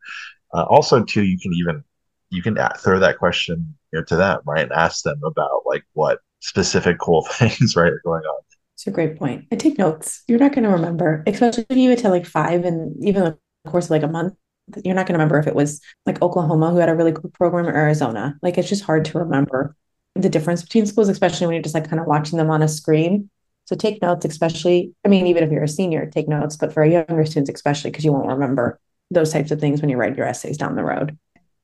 uh, 0.54 0.64
also 0.64 1.04
too 1.04 1.24
you 1.24 1.38
can 1.40 1.54
even 1.54 1.84
you 2.30 2.42
can 2.42 2.58
throw 2.80 3.00
that 3.00 3.18
question 3.18 3.76
you 3.92 4.00
know, 4.00 4.06
to 4.06 4.16
them, 4.16 4.40
right, 4.46 4.64
and 4.64 4.72
ask 4.72 5.04
them 5.04 5.22
about 5.24 5.62
like 5.66 5.84
what 5.94 6.20
specific 6.40 6.98
cool 7.00 7.22
things 7.32 7.76
right 7.76 7.92
are 7.92 8.02
going 8.04 8.24
on. 8.24 8.42
It's 8.76 8.86
a 8.86 8.92
great 8.92 9.18
point. 9.18 9.46
I 9.52 9.56
take 9.56 9.80
notes. 9.80 10.24
You're 10.28 10.40
not 10.40 10.54
going 10.54 10.64
to 10.64 10.70
remember, 10.70 11.24
especially 11.26 11.66
if 11.70 11.78
you 11.78 11.92
attend 11.92 12.14
like 12.14 12.28
five 12.28 12.64
and 12.64 12.96
even 13.04 13.24
the 13.24 13.38
course 13.70 13.86
of 13.86 13.92
like 13.92 14.04
a 14.04 14.08
month. 14.08 14.36
You're 14.84 14.94
not 14.94 15.08
going 15.08 15.14
to 15.14 15.24
remember 15.24 15.40
if 15.40 15.48
it 15.48 15.56
was 15.56 15.82
like 16.06 16.22
Oklahoma 16.22 16.72
who 16.72 16.78
had 16.78 16.90
a 16.90 16.96
really 16.96 17.14
cool 17.14 17.32
program 17.32 17.66
or 17.66 17.76
Arizona. 17.76 18.38
Like 18.44 18.58
it's 18.58 18.70
just 18.70 18.84
hard 18.84 19.06
to 19.06 19.18
remember 19.18 19.76
the 20.14 20.30
difference 20.30 20.62
between 20.62 20.86
schools, 20.86 21.10
especially 21.10 21.48
when 21.48 21.56
you're 21.56 21.64
just 21.64 21.74
like 21.74 21.90
kind 21.90 22.00
of 22.00 22.06
watching 22.06 22.38
them 22.38 22.50
on 22.50 22.62
a 22.62 22.68
screen. 22.68 23.30
So 23.66 23.76
take 23.76 24.02
notes, 24.02 24.26
especially. 24.26 24.94
I 25.04 25.10
mean, 25.10 25.26
even 25.28 25.44
if 25.44 25.52
you're 25.52 25.64
a 25.64 25.68
senior, 25.68 26.06
take 26.06 26.28
notes. 26.28 26.56
But 26.56 26.74
for 26.74 26.86
younger 26.86 27.26
students, 27.26 27.50
especially 27.50 27.92
because 27.92 28.06
you 28.06 28.14
won't 28.14 28.28
remember 28.28 28.80
those 29.10 29.32
types 29.32 29.52
of 29.52 29.60
things 29.60 29.82
when 29.82 29.90
you 29.90 29.98
write 29.98 30.18
your 30.18 30.28
essays 30.28 30.58
down 30.58 30.76
the 30.76 30.84
road. 30.84 31.18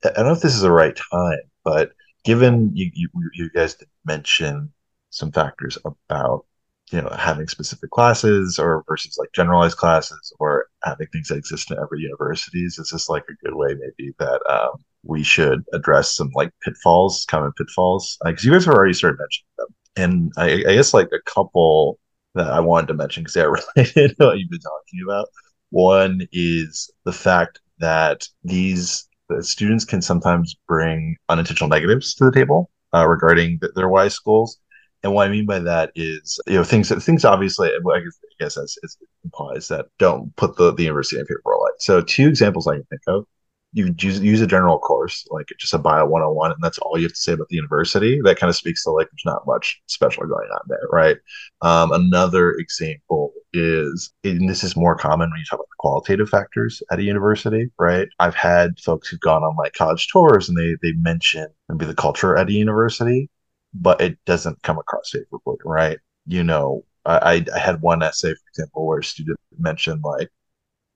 I 0.05 0.09
don't 0.09 0.27
know 0.27 0.33
if 0.33 0.41
this 0.41 0.55
is 0.55 0.61
the 0.61 0.71
right 0.71 0.95
time, 1.11 1.39
but 1.63 1.91
given 2.23 2.71
you 2.75 2.91
you, 2.93 3.09
you 3.33 3.49
guys 3.49 3.75
did 3.75 3.87
mention 4.05 4.71
some 5.09 5.31
factors 5.31 5.77
about 5.85 6.45
you 6.91 7.01
know 7.01 7.09
having 7.17 7.47
specific 7.47 7.91
classes 7.91 8.59
or 8.59 8.83
versus 8.87 9.17
like 9.17 9.31
generalized 9.33 9.77
classes 9.77 10.33
or 10.39 10.67
having 10.83 11.07
things 11.07 11.29
that 11.29 11.37
exist 11.37 11.71
in 11.71 11.77
every 11.77 11.99
universities 11.99 12.77
is 12.77 12.89
this 12.91 13.09
like 13.09 13.23
a 13.29 13.45
good 13.45 13.55
way 13.55 13.75
maybe 13.79 14.13
that 14.19 14.41
um, 14.49 14.83
we 15.03 15.23
should 15.23 15.63
address 15.73 16.15
some 16.15 16.31
like 16.35 16.51
pitfalls 16.63 17.25
common 17.25 17.51
pitfalls? 17.53 18.17
Because 18.23 18.45
uh, 18.45 18.47
you 18.47 18.53
guys 18.53 18.65
have 18.65 18.73
already 18.73 18.93
started 18.93 19.19
mentioning 19.19 19.47
them. 19.57 19.67
And 19.95 20.31
I, 20.37 20.71
I 20.71 20.75
guess 20.75 20.93
like 20.93 21.09
a 21.11 21.21
couple 21.29 21.99
that 22.35 22.47
i 22.47 22.59
wanted 22.59 22.87
to 22.87 22.95
mention 22.95 23.21
because 23.21 23.35
they're 23.35 23.51
related 23.75 24.17
to 24.17 24.25
what 24.25 24.39
you've 24.39 24.49
been 24.49 24.59
talking 24.59 25.01
about. 25.03 25.27
One 25.69 26.27
is 26.31 26.89
the 27.05 27.11
fact 27.11 27.59
that 27.79 28.27
these 28.43 29.07
students 29.41 29.85
can 29.85 30.01
sometimes 30.01 30.55
bring 30.67 31.17
unintentional 31.29 31.69
negatives 31.69 32.13
to 32.15 32.25
the 32.25 32.31
table 32.31 32.69
uh, 32.93 33.07
regarding 33.07 33.59
th- 33.59 33.73
their 33.75 33.89
why 33.89 34.07
schools. 34.07 34.59
And 35.03 35.13
what 35.13 35.27
I 35.27 35.31
mean 35.31 35.45
by 35.45 35.59
that 35.59 35.91
is, 35.95 36.39
you 36.47 36.53
know, 36.53 36.63
things 36.63 36.89
that 36.89 37.01
things 37.01 37.25
obviously, 37.25 37.69
I 37.69 37.99
guess, 37.99 38.19
I 38.23 38.43
guess 38.43 38.57
as, 38.57 38.77
as 38.83 38.97
implies 39.23 39.67
that 39.67 39.87
don't 39.99 40.33
put 40.37 40.55
the, 40.55 40.73
the 40.73 40.83
university 40.83 41.17
in 41.17 41.23
a 41.23 41.25
favorable 41.25 41.61
light. 41.61 41.79
So, 41.79 42.01
two 42.01 42.27
examples 42.27 42.67
I 42.67 42.75
can 42.75 42.83
think 42.85 43.01
of 43.07 43.25
you 43.73 43.93
use, 43.99 44.19
use 44.19 44.41
a 44.41 44.47
general 44.47 44.77
course, 44.79 45.25
like 45.31 45.47
just 45.59 45.73
a 45.73 45.79
bio 45.79 46.05
101, 46.05 46.51
and 46.51 46.61
that's 46.61 46.77
all 46.77 46.97
you 46.97 47.05
have 47.05 47.13
to 47.13 47.19
say 47.19 47.33
about 47.33 47.47
the 47.49 47.55
university. 47.55 48.21
That 48.23 48.37
kind 48.37 48.49
of 48.49 48.55
speaks 48.55 48.83
to 48.83 48.91
like 48.91 49.07
there's 49.07 49.25
not 49.25 49.47
much 49.47 49.81
special 49.87 50.23
going 50.27 50.49
on 50.49 50.61
there, 50.67 50.87
right? 50.91 51.17
Um, 51.61 51.91
another 51.91 52.51
example 52.51 53.33
is, 53.51 54.13
and 54.23 54.47
this 54.47 54.63
is 54.63 54.75
more 54.75 54.95
common 54.95 55.29
when 55.29 55.39
you 55.39 55.45
talk 55.45 55.59
about 55.59 55.67
qualitative 55.79 56.29
factors 56.29 56.83
at 56.91 56.99
a 56.99 57.03
university, 57.03 57.71
right? 57.79 58.07
I've 58.19 58.35
had 58.35 58.79
folks 58.79 59.07
who've 59.07 59.19
gone 59.19 59.43
on 59.43 59.55
like 59.57 59.73
college 59.73 60.07
tours 60.07 60.49
and 60.49 60.57
they 60.57 60.75
they 60.81 60.93
mention 60.97 61.47
maybe 61.67 61.85
the 61.85 61.95
culture 61.95 62.37
at 62.37 62.49
a 62.49 62.53
university, 62.53 63.29
but 63.73 64.01
it 64.01 64.17
doesn't 64.25 64.61
come 64.63 64.77
across 64.77 65.09
favorably, 65.11 65.57
right? 65.65 65.97
You 66.27 66.43
know, 66.43 66.85
I, 67.05 67.45
I 67.53 67.59
had 67.59 67.81
one 67.81 68.03
essay, 68.03 68.29
for 68.33 68.49
example, 68.49 68.85
where 68.87 68.99
a 68.99 69.03
student 69.03 69.39
mentioned 69.57 70.01
like 70.03 70.29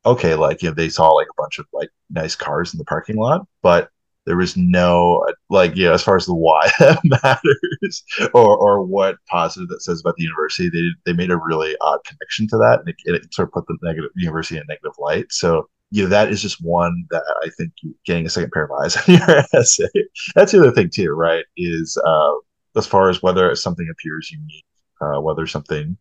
okay, 0.05 0.35
like 0.35 0.61
you 0.61 0.69
know, 0.69 0.75
they 0.75 0.89
saw 0.89 1.09
like 1.09 1.27
a 1.27 1.41
bunch 1.41 1.59
of 1.59 1.65
like 1.73 1.89
nice 2.09 2.35
cars 2.35 2.73
in 2.73 2.77
the 2.77 2.85
parking 2.85 3.17
lot, 3.17 3.45
but 3.61 3.89
there 4.25 4.37
was 4.37 4.57
no 4.57 5.25
like 5.49 5.75
you 5.75 5.85
know 5.85 5.93
as 5.93 6.03
far 6.03 6.17
as 6.17 6.25
the 6.25 6.35
why 6.35 6.69
that 6.79 6.99
matters 7.03 8.03
or 8.33 8.57
or 8.57 8.83
what 8.83 9.15
positive 9.29 9.69
that 9.69 9.81
says 9.81 10.01
about 10.01 10.15
the 10.17 10.23
university 10.23 10.69
they 10.69 11.11
they 11.11 11.15
made 11.15 11.31
a 11.31 11.37
really 11.37 11.75
odd 11.79 11.99
connection 12.05 12.45
to 12.47 12.57
that 12.57 12.79
and 12.79 12.89
it, 12.89 12.95
it 13.05 13.33
sort 13.33 13.47
of 13.47 13.53
put 13.53 13.65
the 13.67 13.77
negative 13.81 14.11
university 14.15 14.57
in 14.57 14.63
a 14.63 14.65
negative 14.67 14.91
light. 14.99 15.25
So 15.31 15.69
you 15.91 16.03
know 16.03 16.09
that 16.09 16.29
is 16.29 16.41
just 16.41 16.63
one 16.63 17.05
that 17.11 17.23
i 17.43 17.49
think 17.57 17.71
getting 18.05 18.25
a 18.25 18.29
second 18.29 18.51
pair 18.51 18.65
of 18.65 18.71
eyes 18.71 18.97
on 19.07 19.15
your 19.15 19.43
essay 19.53 19.87
that's 20.35 20.51
the 20.51 20.59
other 20.59 20.71
thing 20.71 20.89
too 20.89 21.11
right 21.11 21.45
is 21.55 21.97
uh 22.05 22.33
as 22.75 22.85
far 22.85 23.09
as 23.09 23.23
whether 23.23 23.55
something 23.55 23.87
appears 23.91 24.31
unique 24.31 24.65
uh, 25.01 25.21
whether 25.21 25.47
something 25.47 25.97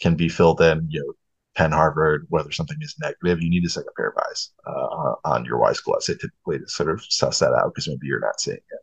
can 0.00 0.14
be 0.14 0.28
filled 0.28 0.60
in 0.60 0.86
you 0.88 1.00
know 1.00 1.12
Penn 1.54 1.72
Harvard, 1.72 2.26
whether 2.28 2.50
something 2.50 2.76
is 2.80 2.96
negative, 3.00 3.42
you 3.42 3.50
need 3.50 3.62
to 3.62 3.68
set 3.68 3.80
a 3.80 3.82
second 3.82 3.94
pair 3.96 4.08
of 4.08 4.22
eyes 4.28 4.50
uh, 4.66 5.14
on 5.24 5.44
your 5.44 5.58
Y 5.58 5.72
school 5.72 5.96
essay 5.96 6.14
typically 6.14 6.58
to 6.58 6.68
sort 6.68 6.90
of 6.90 7.04
suss 7.08 7.38
that 7.38 7.52
out 7.52 7.72
because 7.72 7.88
maybe 7.88 8.06
you're 8.06 8.20
not 8.20 8.40
seeing 8.40 8.56
it. 8.56 8.80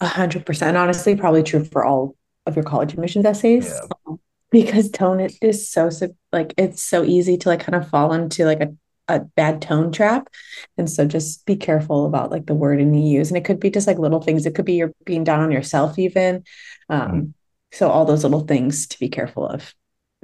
A 0.00 0.06
hundred 0.06 0.46
percent. 0.46 0.76
Honestly, 0.76 1.14
probably 1.16 1.42
true 1.42 1.64
for 1.64 1.84
all 1.84 2.16
of 2.46 2.56
your 2.56 2.64
college 2.64 2.92
admissions 2.92 3.24
essays. 3.24 3.68
Yeah. 3.68 3.88
Um, 4.06 4.18
because 4.50 4.88
tone 4.90 5.18
it 5.18 5.34
is 5.42 5.68
so 5.68 5.90
like 6.32 6.54
it's 6.56 6.82
so 6.82 7.02
easy 7.02 7.36
to 7.36 7.48
like 7.48 7.60
kind 7.60 7.74
of 7.74 7.88
fall 7.88 8.12
into 8.12 8.44
like 8.44 8.60
a, 8.60 8.74
a 9.08 9.20
bad 9.20 9.60
tone 9.60 9.90
trap. 9.90 10.28
And 10.78 10.88
so 10.88 11.04
just 11.04 11.44
be 11.44 11.56
careful 11.56 12.06
about 12.06 12.30
like 12.30 12.46
the 12.46 12.54
wording 12.54 12.94
you 12.94 13.18
use. 13.18 13.28
And 13.28 13.36
it 13.36 13.44
could 13.44 13.58
be 13.58 13.70
just 13.70 13.86
like 13.86 13.98
little 13.98 14.20
things. 14.20 14.46
It 14.46 14.54
could 14.54 14.64
be 14.64 14.74
you're 14.74 14.92
being 15.04 15.24
down 15.24 15.40
on 15.40 15.50
yourself 15.50 15.98
even. 15.98 16.44
Um, 16.88 17.00
mm-hmm. 17.00 17.24
so 17.72 17.90
all 17.90 18.04
those 18.04 18.22
little 18.22 18.46
things 18.46 18.86
to 18.88 18.98
be 18.98 19.08
careful 19.08 19.46
of. 19.46 19.74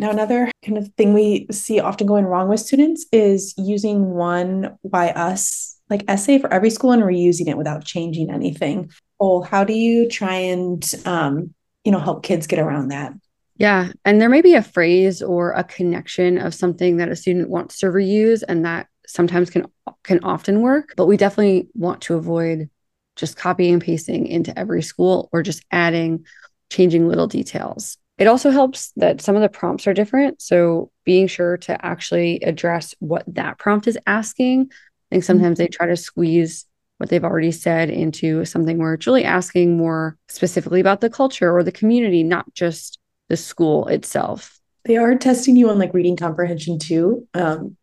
Now, 0.00 0.10
another 0.10 0.50
kind 0.64 0.78
of 0.78 0.88
thing 0.96 1.12
we 1.12 1.46
see 1.50 1.78
often 1.78 2.06
going 2.06 2.24
wrong 2.24 2.48
with 2.48 2.60
students 2.60 3.04
is 3.12 3.52
using 3.58 4.12
one 4.12 4.78
by 4.82 5.10
us 5.10 5.78
like 5.90 6.04
essay 6.08 6.38
for 6.38 6.50
every 6.50 6.70
school 6.70 6.92
and 6.92 7.02
reusing 7.02 7.48
it 7.48 7.58
without 7.58 7.84
changing 7.84 8.30
anything. 8.30 8.90
Oh, 9.20 9.42
how 9.42 9.62
do 9.62 9.74
you 9.74 10.08
try 10.08 10.36
and 10.36 10.90
um, 11.04 11.52
you 11.84 11.92
know 11.92 11.98
help 11.98 12.22
kids 12.22 12.46
get 12.46 12.58
around 12.58 12.88
that? 12.88 13.12
Yeah, 13.56 13.92
and 14.06 14.22
there 14.22 14.30
may 14.30 14.40
be 14.40 14.54
a 14.54 14.62
phrase 14.62 15.20
or 15.20 15.52
a 15.52 15.64
connection 15.64 16.38
of 16.38 16.54
something 16.54 16.96
that 16.96 17.10
a 17.10 17.16
student 17.16 17.50
wants 17.50 17.78
to 17.80 17.86
reuse, 17.88 18.42
and 18.48 18.64
that 18.64 18.86
sometimes 19.06 19.50
can 19.50 19.66
can 20.02 20.24
often 20.24 20.62
work. 20.62 20.94
But 20.96 21.08
we 21.08 21.18
definitely 21.18 21.68
want 21.74 22.00
to 22.02 22.14
avoid 22.14 22.70
just 23.16 23.36
copying 23.36 23.74
and 23.74 23.82
pasting 23.82 24.26
into 24.26 24.58
every 24.58 24.80
school 24.80 25.28
or 25.30 25.42
just 25.42 25.62
adding, 25.70 26.24
changing 26.70 27.06
little 27.06 27.26
details. 27.26 27.98
It 28.20 28.26
also 28.26 28.50
helps 28.50 28.92
that 28.96 29.22
some 29.22 29.34
of 29.34 29.40
the 29.40 29.48
prompts 29.48 29.86
are 29.86 29.94
different. 29.94 30.42
So 30.42 30.92
being 31.04 31.26
sure 31.26 31.56
to 31.56 31.84
actually 31.84 32.36
address 32.42 32.94
what 32.98 33.24
that 33.28 33.58
prompt 33.58 33.88
is 33.88 33.98
asking. 34.06 34.70
I 34.70 35.14
think 35.14 35.24
sometimes 35.24 35.58
mm-hmm. 35.58 35.64
they 35.64 35.68
try 35.68 35.86
to 35.86 35.96
squeeze 35.96 36.66
what 36.98 37.08
they've 37.08 37.24
already 37.24 37.50
said 37.50 37.88
into 37.88 38.44
something 38.44 38.76
where 38.76 38.92
it's 38.92 39.06
really 39.06 39.24
asking 39.24 39.78
more 39.78 40.18
specifically 40.28 40.80
about 40.80 41.00
the 41.00 41.08
culture 41.08 41.50
or 41.50 41.62
the 41.62 41.72
community, 41.72 42.22
not 42.22 42.52
just 42.52 42.98
the 43.30 43.38
school 43.38 43.88
itself. 43.88 44.60
They 44.84 44.98
are 44.98 45.14
testing 45.16 45.56
you 45.56 45.70
on 45.70 45.78
like 45.78 45.94
reading 45.94 46.16
comprehension 46.16 46.78
too. 46.78 47.26
Um, 47.32 47.78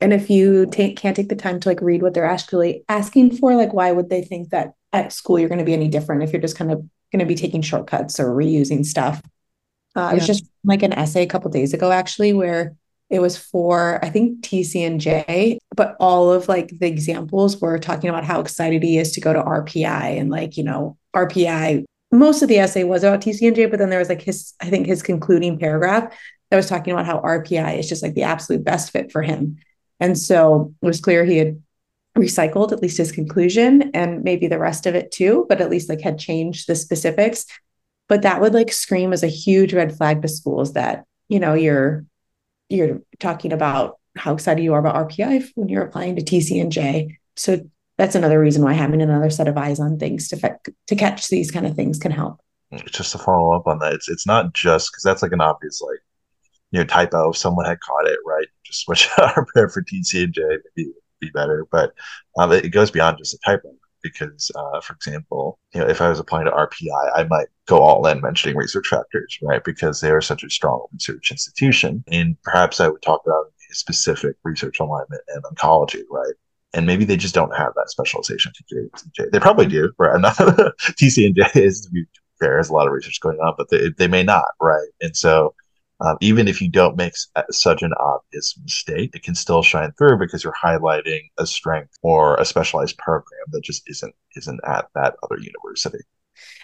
and 0.00 0.12
if 0.12 0.30
you 0.30 0.66
take, 0.66 0.96
can't 0.96 1.16
take 1.16 1.30
the 1.30 1.34
time 1.34 1.58
to 1.58 1.68
like 1.68 1.80
read 1.80 2.00
what 2.00 2.14
they're 2.14 2.24
actually 2.24 2.84
asking 2.88 3.38
for, 3.38 3.56
like 3.56 3.72
why 3.72 3.90
would 3.90 4.08
they 4.08 4.22
think 4.22 4.50
that 4.50 4.74
at 4.92 5.12
school 5.12 5.36
you're 5.36 5.48
going 5.48 5.58
to 5.58 5.64
be 5.64 5.74
any 5.74 5.88
different 5.88 6.22
if 6.22 6.32
you're 6.32 6.40
just 6.40 6.56
kind 6.56 6.70
of 6.70 6.78
going 7.10 7.18
to 7.18 7.26
be 7.26 7.34
taking 7.34 7.60
shortcuts 7.60 8.20
or 8.20 8.26
reusing 8.26 8.84
stuff? 8.84 9.20
Uh, 9.96 10.00
yeah. 10.00 10.06
I 10.06 10.14
was 10.14 10.26
just 10.26 10.44
like 10.64 10.82
an 10.82 10.92
essay 10.92 11.22
a 11.22 11.26
couple 11.26 11.50
days 11.50 11.72
ago 11.72 11.90
actually 11.90 12.32
where 12.32 12.76
it 13.10 13.20
was 13.20 13.36
for 13.36 14.04
I 14.04 14.10
think 14.10 14.42
TCNJ, 14.42 15.58
but 15.76 15.96
all 16.00 16.32
of 16.32 16.48
like 16.48 16.68
the 16.78 16.86
examples 16.86 17.60
were 17.60 17.78
talking 17.78 18.10
about 18.10 18.24
how 18.24 18.40
excited 18.40 18.82
he 18.82 18.98
is 18.98 19.12
to 19.12 19.20
go 19.20 19.32
to 19.32 19.42
RPI 19.42 20.18
and 20.18 20.30
like 20.30 20.56
you 20.56 20.64
know 20.64 20.96
RPI. 21.14 21.84
Most 22.10 22.42
of 22.42 22.48
the 22.48 22.58
essay 22.58 22.84
was 22.84 23.02
about 23.02 23.20
TCNJ, 23.20 23.70
but 23.70 23.78
then 23.78 23.90
there 23.90 23.98
was 23.98 24.08
like 24.08 24.22
his 24.22 24.54
I 24.60 24.70
think 24.70 24.86
his 24.86 25.02
concluding 25.02 25.58
paragraph 25.58 26.14
that 26.50 26.56
was 26.56 26.68
talking 26.68 26.92
about 26.92 27.06
how 27.06 27.20
RPI 27.20 27.78
is 27.78 27.88
just 27.88 28.02
like 28.02 28.14
the 28.14 28.22
absolute 28.22 28.64
best 28.64 28.90
fit 28.90 29.12
for 29.12 29.22
him. 29.22 29.58
And 30.00 30.18
so 30.18 30.74
it 30.82 30.86
was 30.86 31.00
clear 31.00 31.24
he 31.24 31.38
had 31.38 31.62
recycled 32.16 32.72
at 32.72 32.80
least 32.80 32.98
his 32.98 33.12
conclusion 33.12 33.90
and 33.92 34.22
maybe 34.22 34.46
the 34.46 34.58
rest 34.58 34.86
of 34.86 34.94
it 34.94 35.10
too, 35.10 35.46
but 35.48 35.60
at 35.60 35.70
least 35.70 35.88
like 35.88 36.00
had 36.00 36.18
changed 36.18 36.68
the 36.68 36.76
specifics 36.76 37.46
but 38.08 38.22
that 38.22 38.40
would 38.40 38.54
like 38.54 38.72
scream 38.72 39.12
as 39.12 39.22
a 39.22 39.28
huge 39.28 39.72
red 39.72 39.96
flag 39.96 40.22
to 40.22 40.28
schools 40.28 40.74
that 40.74 41.04
you 41.28 41.40
know 41.40 41.54
you're 41.54 42.04
you're 42.68 43.02
talking 43.18 43.52
about 43.52 43.98
how 44.16 44.34
excited 44.34 44.62
you 44.62 44.74
are 44.74 44.78
about 44.78 45.10
RPI 45.10 45.50
when 45.54 45.68
you're 45.68 45.82
applying 45.82 46.16
to 46.16 46.22
TCNJ. 46.22 47.16
So 47.36 47.68
that's 47.98 48.14
another 48.14 48.40
reason 48.40 48.62
why 48.62 48.72
having 48.72 49.02
another 49.02 49.30
set 49.30 49.48
of 49.48 49.56
eyes 49.56 49.80
on 49.80 49.98
things 49.98 50.28
to 50.28 50.36
fe- 50.36 50.56
to 50.86 50.96
catch 50.96 51.28
these 51.28 51.50
kind 51.50 51.66
of 51.66 51.74
things 51.74 51.98
can 51.98 52.12
help. 52.12 52.40
Just 52.86 53.12
to 53.12 53.18
follow 53.18 53.54
up 53.54 53.66
on 53.66 53.78
that, 53.80 53.92
it's 53.92 54.08
it's 54.08 54.26
not 54.26 54.52
just 54.52 54.90
because 54.90 55.02
that's 55.02 55.22
like 55.22 55.32
an 55.32 55.40
obvious 55.40 55.80
like 55.80 56.00
you 56.70 56.80
know 56.80 56.84
typo. 56.84 57.30
If 57.30 57.36
someone 57.36 57.66
had 57.66 57.80
caught 57.80 58.06
it 58.06 58.18
right, 58.26 58.46
just 58.64 58.80
switch 58.84 59.08
out 59.18 59.34
RPI 59.34 59.72
for 59.72 59.82
TCNJ, 59.82 60.58
maybe 60.76 60.90
be 61.20 61.30
better. 61.30 61.66
But 61.70 61.94
um, 62.38 62.52
it 62.52 62.70
goes 62.70 62.90
beyond 62.90 63.18
just 63.18 63.34
a 63.34 63.38
typo 63.44 63.70
because, 64.04 64.52
uh, 64.54 64.80
for 64.80 64.92
example, 64.92 65.58
you 65.74 65.80
know, 65.80 65.88
if 65.88 66.00
I 66.00 66.08
was 66.08 66.20
applying 66.20 66.44
to 66.44 66.52
RPI, 66.52 67.10
I 67.16 67.24
might 67.24 67.48
go 67.66 67.78
all 67.78 68.06
in 68.06 68.20
mentioning 68.20 68.56
research 68.56 68.86
factors, 68.86 69.36
right? 69.42 69.64
Because 69.64 70.00
they 70.00 70.10
are 70.10 70.20
such 70.20 70.44
a 70.44 70.50
strong 70.50 70.86
research 70.92 71.32
institution, 71.32 72.04
and 72.06 72.40
perhaps 72.42 72.80
I 72.80 72.88
would 72.88 73.02
talk 73.02 73.22
about 73.26 73.46
a 73.70 73.74
specific 73.74 74.36
research 74.44 74.78
alignment 74.78 75.22
in 75.34 75.42
oncology, 75.42 76.02
right? 76.10 76.34
And 76.74 76.86
maybe 76.86 77.04
they 77.04 77.16
just 77.16 77.34
don't 77.34 77.56
have 77.56 77.72
that 77.74 77.90
specialization. 77.90 78.52
They 79.32 79.40
probably 79.40 79.66
do, 79.66 79.92
right? 79.98 80.20
Not 80.20 80.38
and 80.38 80.74
J 80.98 81.32
is 81.54 81.80
to 81.80 81.90
be 81.90 82.04
fair, 82.38 82.58
has 82.58 82.68
a 82.68 82.72
lot 82.72 82.86
of 82.86 82.92
research 82.92 83.20
going 83.20 83.38
on, 83.38 83.54
but 83.56 83.70
they, 83.70 83.90
they 83.96 84.08
may 84.08 84.22
not, 84.22 84.48
right? 84.60 84.88
And 85.00 85.16
so 85.16 85.54
um, 86.04 86.18
even 86.20 86.48
if 86.48 86.60
you 86.60 86.68
don't 86.68 86.96
make 86.96 87.14
such 87.50 87.82
an 87.82 87.92
obvious 87.98 88.58
mistake, 88.62 89.10
it 89.14 89.22
can 89.22 89.34
still 89.34 89.62
shine 89.62 89.92
through 89.96 90.18
because 90.18 90.44
you're 90.44 90.52
highlighting 90.52 91.30
a 91.38 91.46
strength 91.46 91.96
or 92.02 92.36
a 92.36 92.44
specialized 92.44 92.98
program 92.98 93.44
that 93.52 93.62
just 93.62 93.88
isn't 93.88 94.14
isn't 94.36 94.60
at 94.66 94.86
that 94.94 95.14
other 95.22 95.38
university. 95.40 96.04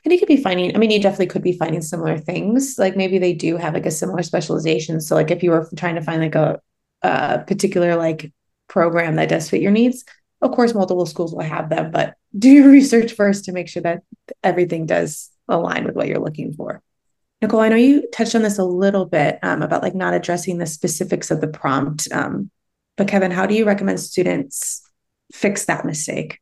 And 0.05 0.13
you 0.13 0.19
could 0.19 0.29
be 0.29 0.37
finding, 0.37 0.75
I 0.75 0.79
mean, 0.79 0.91
you 0.91 1.01
definitely 1.01 1.29
could 1.29 1.43
be 1.43 1.57
finding 1.57 1.81
similar 1.81 2.19
things. 2.19 2.77
Like 2.79 2.97
maybe 2.97 3.19
they 3.19 3.33
do 3.33 3.57
have 3.57 3.75
like 3.75 3.87
a 3.87 3.91
similar 3.91 4.23
specialization. 4.23 5.01
So 5.01 5.15
like 5.15 5.31
if 5.31 5.43
you 5.43 5.53
were 5.53 5.69
trying 5.77 5.95
to 5.95 6.03
find 6.03 6.21
like 6.21 6.35
a, 6.35 6.61
a 7.03 7.39
particular 7.47 7.97
like 7.97 8.33
program 8.69 9.17
that 9.17 9.29
does 9.29 9.49
fit 9.49 9.63
your 9.63 9.71
needs, 9.71 10.05
of 10.43 10.53
course, 10.53 10.75
multiple 10.75 11.07
schools 11.07 11.33
will 11.33 11.43
have 11.43 11.69
them, 11.71 11.91
but 11.93 12.15
do 12.37 12.51
your 12.51 12.69
research 12.71 13.13
first 13.13 13.45
to 13.45 13.53
make 13.53 13.69
sure 13.69 13.83
that 13.83 14.03
everything 14.43 14.87
does 14.87 15.31
align 15.49 15.85
with 15.85 15.95
what 15.95 16.09
you're 16.09 16.19
looking 16.19 16.53
for. 16.53 16.83
Nicole, 17.43 17.61
I 17.61 17.69
know 17.69 17.77
you 17.77 18.07
touched 18.13 18.35
on 18.35 18.43
this 18.43 18.59
a 18.59 18.65
little 18.65 19.07
bit 19.07 19.39
um, 19.43 19.63
about 19.63 19.83
like 19.83 19.95
not 19.95 20.15
addressing 20.15 20.59
the 20.59 20.67
specifics 20.67 21.31
of 21.31 21.41
the 21.41 21.49
prompt. 21.49 22.09
Um, 22.13 22.51
but 22.97 23.09
Kevin, 23.09 23.31
how 23.31 23.47
do 23.47 23.55
you 23.55 23.65
recommend 23.65 24.01
students 24.01 24.83
fix 25.33 25.65
that 25.65 25.87
mistake? 25.87 26.39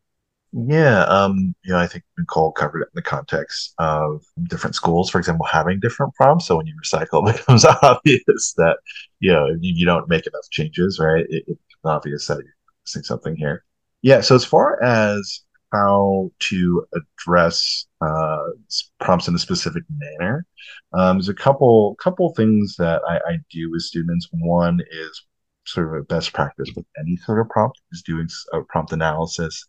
Yeah, 0.52 1.02
um, 1.04 1.54
you 1.62 1.72
know, 1.72 1.78
I 1.78 1.86
think 1.86 2.04
Nicole 2.16 2.52
covered 2.52 2.80
it 2.80 2.88
in 2.88 2.96
the 2.96 3.02
context 3.02 3.74
of 3.78 4.24
different 4.48 4.74
schools, 4.74 5.10
for 5.10 5.18
example, 5.18 5.44
having 5.44 5.78
different 5.78 6.14
prompts. 6.14 6.46
So 6.46 6.56
when 6.56 6.66
you 6.66 6.74
recycle, 6.82 7.28
it 7.30 7.36
becomes 7.36 7.64
obvious 7.64 8.54
that 8.56 8.78
you 9.20 9.30
know 9.30 9.46
you, 9.60 9.74
you 9.74 9.86
don't 9.86 10.08
make 10.08 10.26
enough 10.26 10.48
changes, 10.50 10.98
right? 10.98 11.26
It, 11.28 11.44
it's 11.46 11.60
obvious 11.84 12.26
that 12.26 12.38
you're 12.38 12.54
missing 12.84 13.02
something 13.02 13.36
here. 13.36 13.64
Yeah. 14.00 14.22
So 14.22 14.34
as 14.34 14.44
far 14.44 14.82
as 14.82 15.40
how 15.72 16.30
to 16.38 16.87
address 16.94 17.87
uh, 18.00 18.44
prompts 19.00 19.28
in 19.28 19.34
a 19.34 19.38
specific 19.38 19.82
manner. 19.90 20.46
Um, 20.92 21.18
there's 21.18 21.28
a 21.28 21.34
couple 21.34 21.96
couple 21.96 22.32
things 22.34 22.76
that 22.78 23.02
I, 23.08 23.16
I, 23.16 23.38
do 23.50 23.70
with 23.70 23.82
students. 23.82 24.28
One 24.32 24.80
is 24.90 25.26
sort 25.66 25.88
of 25.88 26.00
a 26.00 26.04
best 26.04 26.32
practice 26.32 26.70
with 26.75 26.87
any 26.98 27.16
sort 27.16 27.40
of 27.40 27.48
prompt 27.50 27.78
is 27.92 28.02
doing 28.02 28.28
a 28.52 28.62
prompt 28.62 28.92
analysis, 28.92 29.66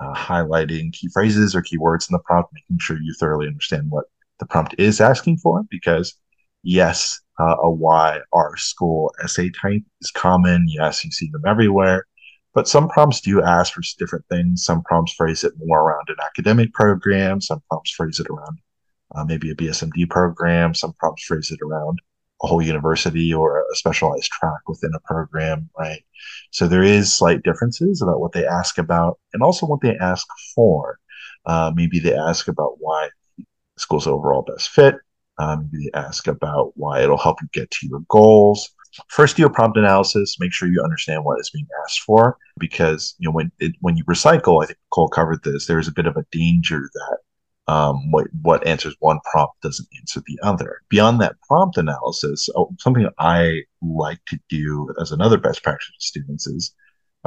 uh, 0.00 0.14
highlighting 0.14 0.92
key 0.92 1.08
phrases 1.12 1.54
or 1.54 1.62
keywords 1.62 2.10
in 2.10 2.14
the 2.14 2.22
prompt, 2.24 2.50
making 2.52 2.78
sure 2.80 2.98
you 3.00 3.14
thoroughly 3.20 3.46
understand 3.46 3.84
what 3.90 4.06
the 4.40 4.46
prompt 4.46 4.74
is 4.78 5.00
asking 5.00 5.38
for. 5.38 5.62
Because 5.70 6.14
yes, 6.64 7.20
uh, 7.38 7.56
a 7.62 7.70
Y 7.70 8.18
R 8.32 8.56
school 8.56 9.12
essay 9.22 9.50
type 9.50 9.82
is 10.00 10.10
common. 10.10 10.66
Yes, 10.68 11.04
you 11.04 11.12
see 11.12 11.30
them 11.30 11.42
everywhere 11.46 12.07
But 12.58 12.66
some 12.66 12.88
prompts 12.88 13.20
do 13.20 13.40
ask 13.40 13.72
for 13.72 13.82
different 14.00 14.24
things. 14.28 14.64
Some 14.64 14.82
prompts 14.82 15.12
phrase 15.12 15.44
it 15.44 15.52
more 15.64 15.80
around 15.80 16.08
an 16.08 16.16
academic 16.20 16.72
program. 16.72 17.40
Some 17.40 17.62
prompts 17.68 17.92
phrase 17.92 18.18
it 18.18 18.26
around 18.28 18.58
uh, 19.14 19.24
maybe 19.24 19.52
a 19.52 19.54
BSMD 19.54 20.10
program. 20.10 20.74
Some 20.74 20.92
prompts 20.94 21.22
phrase 21.22 21.52
it 21.52 21.60
around 21.62 22.00
a 22.42 22.48
whole 22.48 22.60
university 22.60 23.32
or 23.32 23.60
a 23.60 23.76
specialized 23.76 24.32
track 24.32 24.58
within 24.66 24.90
a 24.92 24.98
program, 25.06 25.70
right? 25.78 26.02
So 26.50 26.66
there 26.66 26.82
is 26.82 27.12
slight 27.12 27.44
differences 27.44 28.02
about 28.02 28.18
what 28.18 28.32
they 28.32 28.44
ask 28.44 28.76
about 28.76 29.20
and 29.32 29.40
also 29.40 29.64
what 29.64 29.80
they 29.80 29.96
ask 29.96 30.26
for. 30.52 30.98
Uh, 31.46 31.70
maybe 31.72 32.00
they 32.00 32.16
ask 32.16 32.48
about 32.48 32.78
why 32.80 33.08
school's 33.76 34.08
overall 34.08 34.42
best 34.42 34.70
fit. 34.70 34.96
Um, 35.38 35.70
maybe 35.70 35.84
they 35.84 35.96
ask 35.96 36.26
about 36.26 36.72
why 36.74 37.02
it'll 37.02 37.18
help 37.18 37.40
you 37.40 37.48
get 37.52 37.70
to 37.70 37.86
your 37.86 38.00
goals. 38.08 38.68
First, 39.08 39.36
do 39.36 39.46
a 39.46 39.50
prompt 39.50 39.76
analysis. 39.76 40.36
Make 40.40 40.52
sure 40.52 40.68
you 40.68 40.82
understand 40.82 41.24
what 41.24 41.40
is 41.40 41.50
being 41.50 41.66
asked 41.84 42.00
for, 42.00 42.36
because 42.58 43.14
you 43.18 43.28
know 43.28 43.32
when 43.32 43.52
it, 43.58 43.74
when 43.80 43.96
you 43.96 44.04
recycle, 44.04 44.62
I 44.62 44.66
think 44.66 44.78
Cole 44.90 45.08
covered 45.08 45.42
this. 45.44 45.66
There's 45.66 45.88
a 45.88 45.92
bit 45.92 46.06
of 46.06 46.16
a 46.16 46.24
danger 46.32 46.88
that 46.92 47.18
um, 47.72 48.10
what 48.10 48.26
what 48.42 48.66
answers 48.66 48.96
one 49.00 49.20
prompt 49.30 49.60
doesn't 49.62 49.88
answer 50.00 50.22
the 50.26 50.38
other. 50.42 50.80
Beyond 50.88 51.20
that 51.20 51.36
prompt 51.46 51.76
analysis, 51.76 52.48
oh, 52.56 52.74
something 52.78 53.08
I 53.18 53.62
like 53.82 54.20
to 54.28 54.38
do 54.48 54.92
as 55.00 55.12
another 55.12 55.38
best 55.38 55.62
practice 55.62 55.86
to 55.86 56.06
students 56.06 56.46
is 56.46 56.74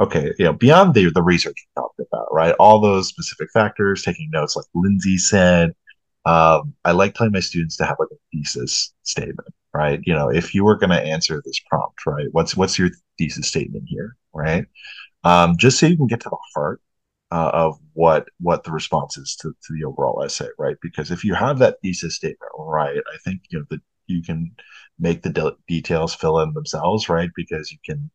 okay, 0.00 0.32
you 0.38 0.44
know, 0.44 0.52
beyond 0.52 0.94
the 0.94 1.10
the 1.10 1.22
research 1.22 1.56
we 1.56 1.80
talked 1.80 2.00
about, 2.00 2.26
right? 2.32 2.54
All 2.58 2.80
those 2.80 3.08
specific 3.08 3.50
factors, 3.52 4.02
taking 4.02 4.30
notes, 4.30 4.56
like 4.56 4.66
Lindsey 4.74 5.18
said. 5.18 5.74
Um, 6.24 6.74
I 6.84 6.92
like 6.92 7.14
telling 7.14 7.32
my 7.32 7.40
students 7.40 7.76
to 7.78 7.84
have 7.84 7.96
like 7.98 8.08
a 8.12 8.16
thesis 8.32 8.92
statement, 9.02 9.48
right? 9.74 10.00
You 10.04 10.14
know, 10.14 10.28
if 10.30 10.54
you 10.54 10.64
were 10.64 10.76
going 10.76 10.90
to 10.90 11.00
answer 11.00 11.42
this 11.44 11.60
prompt, 11.68 12.04
right? 12.06 12.26
What's 12.32 12.56
what's 12.56 12.78
your 12.78 12.90
thesis 13.18 13.48
statement 13.48 13.84
here, 13.86 14.16
right? 14.34 14.66
Um, 15.24 15.56
just 15.56 15.78
so 15.78 15.86
you 15.86 15.96
can 15.96 16.06
get 16.06 16.20
to 16.22 16.30
the 16.30 16.38
heart 16.54 16.80
uh, 17.30 17.50
of 17.54 17.78
what 17.94 18.28
what 18.40 18.64
the 18.64 18.72
response 18.72 19.16
is 19.16 19.36
to, 19.40 19.50
to 19.50 19.74
the 19.74 19.84
overall 19.84 20.22
essay, 20.22 20.48
right? 20.58 20.76
Because 20.82 21.10
if 21.10 21.24
you 21.24 21.34
have 21.34 21.58
that 21.60 21.76
thesis 21.82 22.16
statement 22.16 22.50
right, 22.58 22.98
I 23.12 23.18
think 23.24 23.42
you 23.50 23.60
know 23.60 23.64
that 23.70 23.80
you 24.06 24.22
can 24.22 24.52
make 24.98 25.22
the 25.22 25.30
de- 25.30 25.56
details 25.68 26.14
fill 26.14 26.40
in 26.40 26.52
themselves, 26.52 27.08
right? 27.08 27.30
Because 27.34 27.72
you 27.72 27.78
can, 27.84 28.10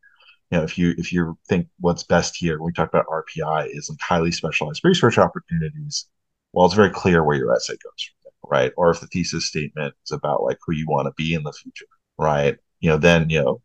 you 0.51 0.57
know, 0.57 0.63
if 0.63 0.77
you 0.77 0.93
if 0.97 1.11
you 1.13 1.37
think 1.49 1.67
what's 1.79 2.03
best 2.03 2.35
here, 2.37 2.59
when 2.59 2.67
we 2.67 2.73
talk 2.73 2.89
about 2.89 3.07
RPI 3.07 3.69
is 3.71 3.89
like 3.89 3.99
highly 4.01 4.31
specialized 4.31 4.81
research 4.83 5.17
opportunities. 5.17 6.05
Well, 6.53 6.65
it's 6.65 6.75
very 6.75 6.89
clear 6.89 7.23
where 7.23 7.37
your 7.37 7.53
essay 7.53 7.73
goes, 7.73 8.11
right? 8.43 8.71
Or 8.77 8.91
if 8.91 8.99
the 8.99 9.07
thesis 9.07 9.45
statement 9.45 9.93
is 10.05 10.11
about 10.11 10.43
like 10.43 10.57
who 10.65 10.73
you 10.73 10.85
want 10.87 11.07
to 11.07 11.13
be 11.15 11.33
in 11.33 11.43
the 11.43 11.53
future, 11.53 11.85
right? 12.17 12.57
You 12.79 12.89
know, 12.89 12.97
then 12.97 13.29
you 13.29 13.41
know, 13.41 13.61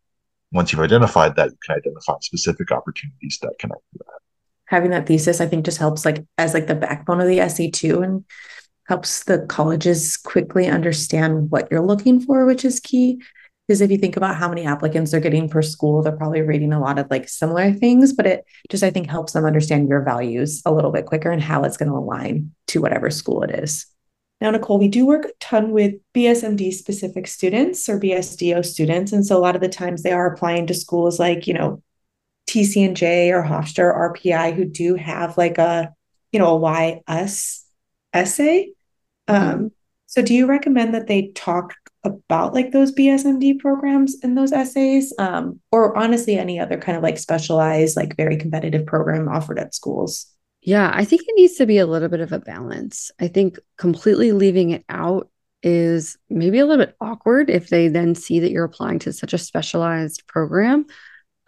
once 0.52 0.72
you've 0.72 0.80
identified 0.80 1.36
that, 1.36 1.50
you 1.50 1.56
can 1.66 1.76
identify 1.76 2.14
specific 2.20 2.70
opportunities 2.72 3.38
that 3.42 3.54
connect 3.58 3.82
to 3.92 3.98
that 3.98 4.22
having 4.72 4.90
that 4.90 5.06
thesis 5.06 5.40
i 5.40 5.46
think 5.46 5.64
just 5.64 5.78
helps 5.78 6.04
like 6.04 6.24
as 6.38 6.54
like 6.54 6.66
the 6.66 6.74
backbone 6.74 7.20
of 7.20 7.28
the 7.28 7.40
SE 7.40 7.70
too, 7.70 8.02
and 8.02 8.24
helps 8.88 9.24
the 9.24 9.46
colleges 9.46 10.16
quickly 10.16 10.66
understand 10.66 11.50
what 11.50 11.68
you're 11.70 11.86
looking 11.86 12.18
for 12.20 12.46
which 12.46 12.64
is 12.64 12.80
key 12.80 13.22
because 13.68 13.80
if 13.80 13.90
you 13.90 13.98
think 13.98 14.16
about 14.16 14.34
how 14.34 14.48
many 14.48 14.66
applicants 14.66 15.10
they're 15.10 15.20
getting 15.20 15.48
per 15.48 15.62
school 15.62 16.02
they're 16.02 16.16
probably 16.16 16.40
reading 16.40 16.72
a 16.72 16.80
lot 16.80 16.98
of 16.98 17.06
like 17.10 17.28
similar 17.28 17.72
things 17.72 18.12
but 18.12 18.26
it 18.26 18.44
just 18.70 18.82
i 18.82 18.90
think 18.90 19.08
helps 19.08 19.34
them 19.34 19.44
understand 19.44 19.88
your 19.88 20.02
values 20.02 20.62
a 20.64 20.72
little 20.72 20.90
bit 20.90 21.06
quicker 21.06 21.30
and 21.30 21.42
how 21.42 21.62
it's 21.62 21.76
going 21.76 21.90
to 21.90 21.96
align 21.96 22.50
to 22.66 22.80
whatever 22.80 23.10
school 23.10 23.42
it 23.42 23.50
is 23.50 23.86
now, 24.42 24.50
Nicole, 24.50 24.80
we 24.80 24.88
do 24.88 25.06
work 25.06 25.24
a 25.24 25.32
ton 25.38 25.70
with 25.70 25.94
BSMD 26.14 26.72
specific 26.72 27.28
students 27.28 27.88
or 27.88 28.00
BSDO 28.00 28.64
students. 28.64 29.12
And 29.12 29.24
so 29.24 29.38
a 29.38 29.38
lot 29.38 29.54
of 29.54 29.62
the 29.62 29.68
times 29.68 30.02
they 30.02 30.10
are 30.10 30.34
applying 30.34 30.66
to 30.66 30.74
schools 30.74 31.20
like, 31.20 31.46
you 31.46 31.54
know, 31.54 31.80
TCNJ 32.48 33.30
or 33.30 33.44
Hofstra 33.44 33.84
or 33.84 34.12
RPI 34.12 34.56
who 34.56 34.64
do 34.64 34.96
have 34.96 35.38
like 35.38 35.58
a, 35.58 35.94
you 36.32 36.40
know, 36.40 36.48
a 36.48 36.56
why 36.56 37.02
us 37.06 37.64
essay. 38.12 38.72
Mm-hmm. 39.28 39.50
Um, 39.50 39.72
so 40.06 40.22
do 40.22 40.34
you 40.34 40.46
recommend 40.46 40.92
that 40.96 41.06
they 41.06 41.28
talk 41.36 41.74
about 42.02 42.52
like 42.52 42.72
those 42.72 42.92
BSMD 42.92 43.60
programs 43.60 44.16
in 44.24 44.34
those 44.34 44.50
essays? 44.50 45.14
Um, 45.20 45.60
or 45.70 45.96
honestly, 45.96 46.36
any 46.36 46.58
other 46.58 46.78
kind 46.78 46.96
of 46.96 47.04
like 47.04 47.18
specialized, 47.18 47.96
like 47.96 48.16
very 48.16 48.36
competitive 48.36 48.86
program 48.86 49.28
offered 49.28 49.60
at 49.60 49.72
schools? 49.72 50.26
Yeah, 50.62 50.90
I 50.94 51.04
think 51.04 51.22
it 51.22 51.34
needs 51.36 51.54
to 51.56 51.66
be 51.66 51.78
a 51.78 51.86
little 51.86 52.08
bit 52.08 52.20
of 52.20 52.32
a 52.32 52.38
balance. 52.38 53.10
I 53.20 53.28
think 53.28 53.58
completely 53.76 54.30
leaving 54.32 54.70
it 54.70 54.84
out 54.88 55.28
is 55.62 56.16
maybe 56.30 56.58
a 56.58 56.66
little 56.66 56.84
bit 56.84 56.96
awkward 57.00 57.50
if 57.50 57.68
they 57.68 57.88
then 57.88 58.14
see 58.14 58.40
that 58.40 58.50
you're 58.50 58.64
applying 58.64 59.00
to 59.00 59.12
such 59.12 59.32
a 59.32 59.38
specialized 59.38 60.26
program. 60.26 60.86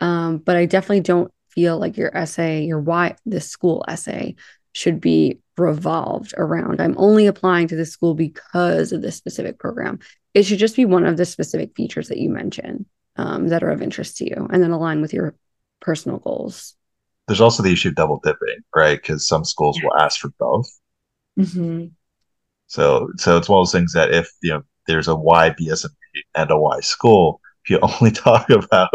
Um, 0.00 0.38
but 0.38 0.57
I 0.57 0.66
definitely 0.66 1.00
don't 1.00 1.33
feel 1.50 1.79
like 1.79 1.96
your 1.96 2.16
essay, 2.16 2.64
your 2.64 2.81
why 2.81 3.16
this 3.24 3.48
school 3.48 3.85
essay 3.87 4.35
should 4.72 5.00
be 5.00 5.40
revolved 5.57 6.35
around. 6.37 6.81
I'm 6.81 6.96
only 6.98 7.27
applying 7.27 7.68
to 7.68 7.77
this 7.77 7.92
school 7.92 8.14
because 8.14 8.90
of 8.90 9.03
this 9.03 9.16
specific 9.16 9.61
program. 9.61 10.00
It 10.35 10.42
should 10.42 10.59
just 10.59 10.74
be 10.74 10.85
one 10.85 11.07
of 11.07 11.16
the 11.16 11.24
specific 11.24 11.77
features 11.77 12.09
that 12.09 12.18
you 12.18 12.31
mention 12.31 12.87
um, 13.14 13.48
that 13.48 13.62
are 13.62 13.70
of 13.70 13.83
interest 13.83 14.16
to 14.16 14.24
you 14.24 14.48
and 14.50 14.61
then 14.61 14.72
align 14.72 15.00
with 15.00 15.12
your 15.12 15.37
personal 15.81 16.18
goals. 16.18 16.74
There's 17.27 17.41
also 17.41 17.63
the 17.63 17.73
issue 17.73 17.89
of 17.89 17.95
double 17.95 18.21
dipping, 18.23 18.63
right? 18.75 19.01
Because 19.01 19.27
some 19.27 19.45
schools 19.45 19.79
will 19.83 19.97
ask 19.99 20.21
for 20.21 20.31
both. 20.39 20.69
Mm-hmm. 21.39 21.87
So, 22.67 23.09
so 23.17 23.37
it's 23.37 23.49
one 23.49 23.61
of 23.61 23.67
those 23.67 23.73
things 23.73 23.93
that 23.93 24.13
if 24.13 24.31
you 24.43 24.53
know 24.53 24.63
there's 24.87 25.09
a 25.09 25.17
Y 25.17 25.55
BSMD 25.59 25.91
and 26.35 26.51
a 26.51 26.59
Y 26.59 26.81
school, 26.81 27.41
if 27.65 27.71
you 27.71 27.79
only 28.01 28.11
talk 28.11 28.51
about 28.51 28.91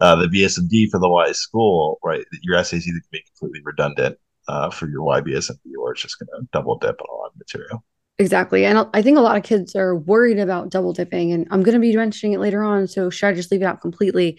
uh, 0.00 0.16
the 0.16 0.26
BSMD 0.26 0.90
for 0.90 0.98
the 0.98 1.08
Y 1.08 1.32
school, 1.32 1.98
right, 2.02 2.24
your 2.42 2.56
essay 2.56 2.78
is 2.78 2.86
either 2.86 2.94
going 2.94 3.02
to 3.02 3.08
be 3.12 3.24
completely 3.38 3.60
redundant 3.64 4.18
uh, 4.48 4.70
for 4.70 4.88
your 4.88 5.02
Y 5.02 5.20
BSMD 5.20 5.58
or 5.78 5.92
it's 5.92 6.02
just 6.02 6.18
going 6.18 6.28
to 6.28 6.48
double 6.52 6.78
dip 6.78 7.00
on 7.00 7.06
a 7.10 7.16
lot 7.16 7.30
of 7.32 7.38
material. 7.38 7.84
Exactly. 8.18 8.66
And 8.66 8.86
I 8.92 9.00
think 9.00 9.16
a 9.16 9.22
lot 9.22 9.38
of 9.38 9.44
kids 9.44 9.74
are 9.74 9.96
worried 9.96 10.38
about 10.38 10.68
double 10.68 10.92
dipping, 10.92 11.32
and 11.32 11.48
I'm 11.50 11.62
going 11.62 11.74
to 11.74 11.80
be 11.80 11.96
mentioning 11.96 12.34
it 12.34 12.40
later 12.40 12.62
on. 12.62 12.86
So, 12.86 13.08
should 13.08 13.28
I 13.28 13.32
just 13.32 13.50
leave 13.50 13.62
it 13.62 13.64
out 13.64 13.80
completely? 13.80 14.38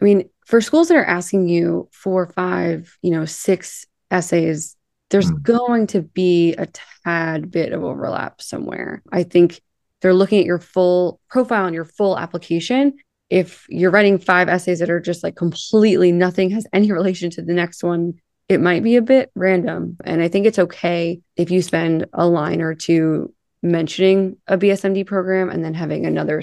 I 0.00 0.04
mean, 0.04 0.30
for 0.46 0.60
schools 0.60 0.88
that 0.88 0.96
are 0.96 1.04
asking 1.04 1.48
you 1.48 1.88
four, 1.92 2.28
five, 2.28 2.96
you 3.02 3.10
know, 3.10 3.24
six 3.24 3.84
essays, 4.10 4.76
there's 5.10 5.30
mm. 5.30 5.42
going 5.42 5.86
to 5.88 6.02
be 6.02 6.54
a 6.54 6.68
tad 7.04 7.50
bit 7.50 7.72
of 7.72 7.82
overlap 7.82 8.40
somewhere. 8.40 9.02
I 9.12 9.24
think 9.24 9.60
they're 10.00 10.14
looking 10.14 10.38
at 10.38 10.46
your 10.46 10.60
full 10.60 11.20
profile 11.28 11.66
and 11.66 11.74
your 11.74 11.84
full 11.84 12.16
application. 12.16 12.94
If 13.28 13.66
you're 13.68 13.90
writing 13.90 14.18
five 14.18 14.48
essays 14.48 14.78
that 14.78 14.90
are 14.90 15.00
just 15.00 15.24
like 15.24 15.34
completely 15.34 16.12
nothing 16.12 16.50
has 16.50 16.66
any 16.72 16.92
relation 17.00 17.28
to 17.30 17.42
the 17.42 17.52
next 17.52 17.82
one, 17.82 18.14
it 18.48 18.60
might 18.60 18.84
be 18.84 18.94
a 18.94 19.02
bit 19.02 19.32
random. 19.34 19.96
And 20.04 20.22
I 20.22 20.28
think 20.28 20.46
it's 20.46 20.60
okay 20.60 21.20
if 21.34 21.50
you 21.50 21.60
spend 21.60 22.06
a 22.12 22.28
line 22.28 22.60
or 22.60 22.76
two 22.76 23.34
mentioning 23.62 24.36
a 24.46 24.56
BSMD 24.56 25.06
program 25.06 25.50
and 25.50 25.64
then 25.64 25.74
having 25.74 26.06
another 26.06 26.40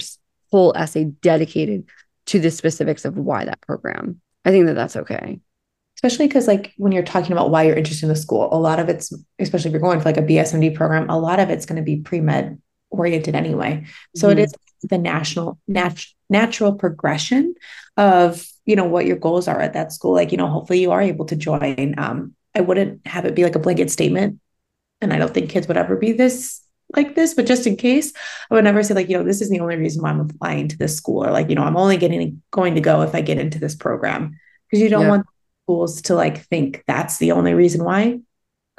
whole 0.52 0.74
essay 0.76 1.06
dedicated 1.06 1.86
to 2.28 2.40
the 2.40 2.52
specifics 2.52 3.06
of 3.06 3.18
why 3.18 3.46
that 3.46 3.62
program. 3.62 4.22
I 4.46 4.52
think 4.52 4.68
that 4.68 4.74
that's 4.74 4.96
okay. 4.96 5.40
Especially 5.98 6.28
because, 6.28 6.48
like, 6.48 6.74
when 6.78 6.92
you're 6.92 7.04
talking 7.04 7.32
about 7.32 7.50
why 7.50 7.64
you're 7.64 7.78
interested 7.78 8.06
in 8.06 8.10
the 8.10 8.16
school, 8.16 8.50
a 8.52 8.60
lot 8.60 8.80
of 8.80 8.90
it's, 8.90 9.14
especially 9.40 9.70
if 9.70 9.74
you're 9.74 9.82
going 9.82 10.00
for 10.00 10.06
like 10.06 10.18
a 10.18 10.22
BSMD 10.22 10.76
program, 10.76 11.10
a 11.10 11.20
lot 11.20 11.40
of 11.40 11.50
it's 11.50 11.66
going 11.66 11.78
to 11.78 11.84
be 11.84 12.02
pre 12.02 12.20
med 12.20 12.62
oriented 12.90 13.36
anyway. 13.36 13.86
So 14.16 14.30
mm-hmm. 14.30 14.40
it 14.40 14.44
is 14.44 14.54
the 14.84 14.98
national 14.98 15.60
nat- 15.68 16.06
natural 16.30 16.74
progression 16.74 17.56
of 17.96 18.46
you 18.66 18.76
know 18.76 18.86
what 18.86 19.06
your 19.06 19.18
goals 19.18 19.48
are 19.48 19.60
at 19.60 19.74
that 19.74 19.92
school. 19.92 20.14
Like 20.14 20.32
you 20.32 20.38
know, 20.38 20.48
hopefully 20.48 20.82
you 20.82 20.92
are 20.92 21.02
able 21.02 21.26
to 21.26 21.36
join. 21.36 21.96
Um, 21.98 22.36
I 22.56 22.62
wouldn't 22.62 23.06
have 23.08 23.26
it 23.26 23.36
be 23.36 23.44
like 23.44 23.56
a 23.56 23.60
blanket 23.60 23.92
statement, 23.92 24.40
and 25.02 25.14
I 25.14 25.18
don't 25.18 25.34
think 25.34 25.50
kids 25.50 25.68
would 25.68 25.78
ever 25.78 25.96
be 25.96 26.12
this 26.12 26.63
like 26.96 27.16
this. 27.16 27.34
But 27.34 27.46
just 27.46 27.68
in 27.68 27.76
case, 27.76 28.14
I 28.50 28.56
would 28.56 28.64
never 28.64 28.84
say 28.84 28.94
like 28.94 29.10
you 29.10 29.18
know 29.18 29.24
this 29.24 29.42
is 29.42 29.50
the 29.50 29.60
only 29.60 29.78
reason 29.78 30.02
why 30.02 30.10
I'm 30.10 30.20
applying 30.20 30.68
to 30.70 30.78
this 30.78 30.96
school, 30.96 31.26
or 31.26 31.32
like 31.32 31.50
you 31.50 31.56
know 31.56 31.64
I'm 31.64 31.78
only 31.78 31.98
getting 31.98 32.42
going 32.52 32.76
to 32.76 32.82
go 32.82 33.02
if 33.02 33.16
I 33.16 33.22
get 33.22 33.40
into 33.40 33.60
this 33.60 33.76
program 33.76 34.38
because 34.68 34.82
you 34.82 34.90
don't 34.90 35.04
yeah. 35.04 35.10
want 35.10 35.26
schools 35.64 36.02
to 36.04 36.16
like 36.16 36.46
think 36.46 36.84
that's 36.88 37.18
the 37.18 37.32
only 37.32 37.54
reason 37.54 37.84
why 37.84 38.20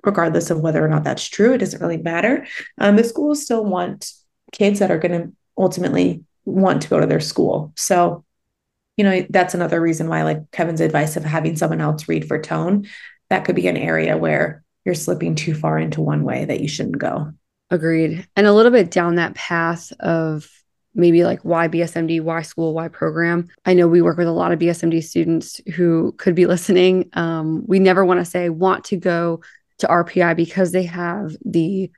regardless 0.05 0.51
of 0.51 0.61
whether 0.61 0.85
or 0.85 0.89
not 0.89 1.05
that's 1.05 1.27
true. 1.27 1.55
It 1.55 1.59
doesn't 1.59 1.81
really 1.81 1.97
matter. 1.97 2.47
Um, 2.79 2.97
the 2.97 3.05
schools 3.05 3.43
still 3.43 3.65
want 3.65 4.13
kids 4.53 4.79
that 4.79 4.91
are 4.91 4.99
going 4.99 5.21
to 5.21 5.33
ultimately 5.59 6.25
want 6.45 6.83
to 6.83 6.89
go 6.89 7.01
to 7.01 7.07
their 7.07 7.21
school. 7.21 7.73
So, 7.77 8.25
you 8.97 9.05
know, 9.05 9.27
that's 9.31 9.55
another 9.55 9.81
reason 9.81 10.09
why, 10.09 10.23
like 10.23 10.51
Kevin's 10.53 10.81
advice 10.81 11.17
of 11.17 11.25
having 11.25 11.57
someone 11.57 11.81
else 11.81 12.09
read 12.09 12.29
for 12.29 12.41
tone, 12.41 12.87
that 13.31 13.45
could 13.45 13.57
be 13.57 13.67
an 13.67 13.77
area 13.77 14.17
where 14.17 14.63
you're 14.85 14.95
slipping 14.95 15.35
too 15.35 15.55
far 15.55 15.79
into 15.79 16.01
one 16.01 16.23
way 16.23 16.45
that 16.45 16.61
you 16.61 16.69
shouldn't 16.69 16.99
go. 16.99 17.33
Agreed. 17.71 18.27
And 18.37 18.47
a 18.47 18.53
little 18.53 18.73
bit 18.73 18.91
down 18.91 19.17
that 19.17 19.35
path 19.35 19.93
of 20.01 20.49
maybe 20.95 21.25
like 21.25 21.41
why 21.41 21.67
BSMD, 21.69 22.21
why 22.21 22.43
school, 22.43 22.73
why 22.73 22.89
program. 22.89 23.49
I 23.65 23.75
know 23.75 23.89
we 23.89 24.03
work 24.03 24.17
with 24.17 24.29
a 24.29 24.33
lot 24.33 24.53
of 24.53 24.59
BSMD 24.59 25.03
students 25.03 25.61
who 25.75 26.13
could 26.19 26.35
be 26.35 26.47
listening. 26.55 27.09
Um, 27.15 27.65
we 27.67 27.79
never 27.79 28.05
want 28.05 28.21
to 28.21 28.25
say 28.25 28.49
want 28.49 28.85
to 28.87 28.97
go 28.97 29.41
to 29.79 29.87
RPI 29.89 30.37
because 30.37 30.71
they 30.73 30.85
have 30.85 31.35
the 31.45 31.91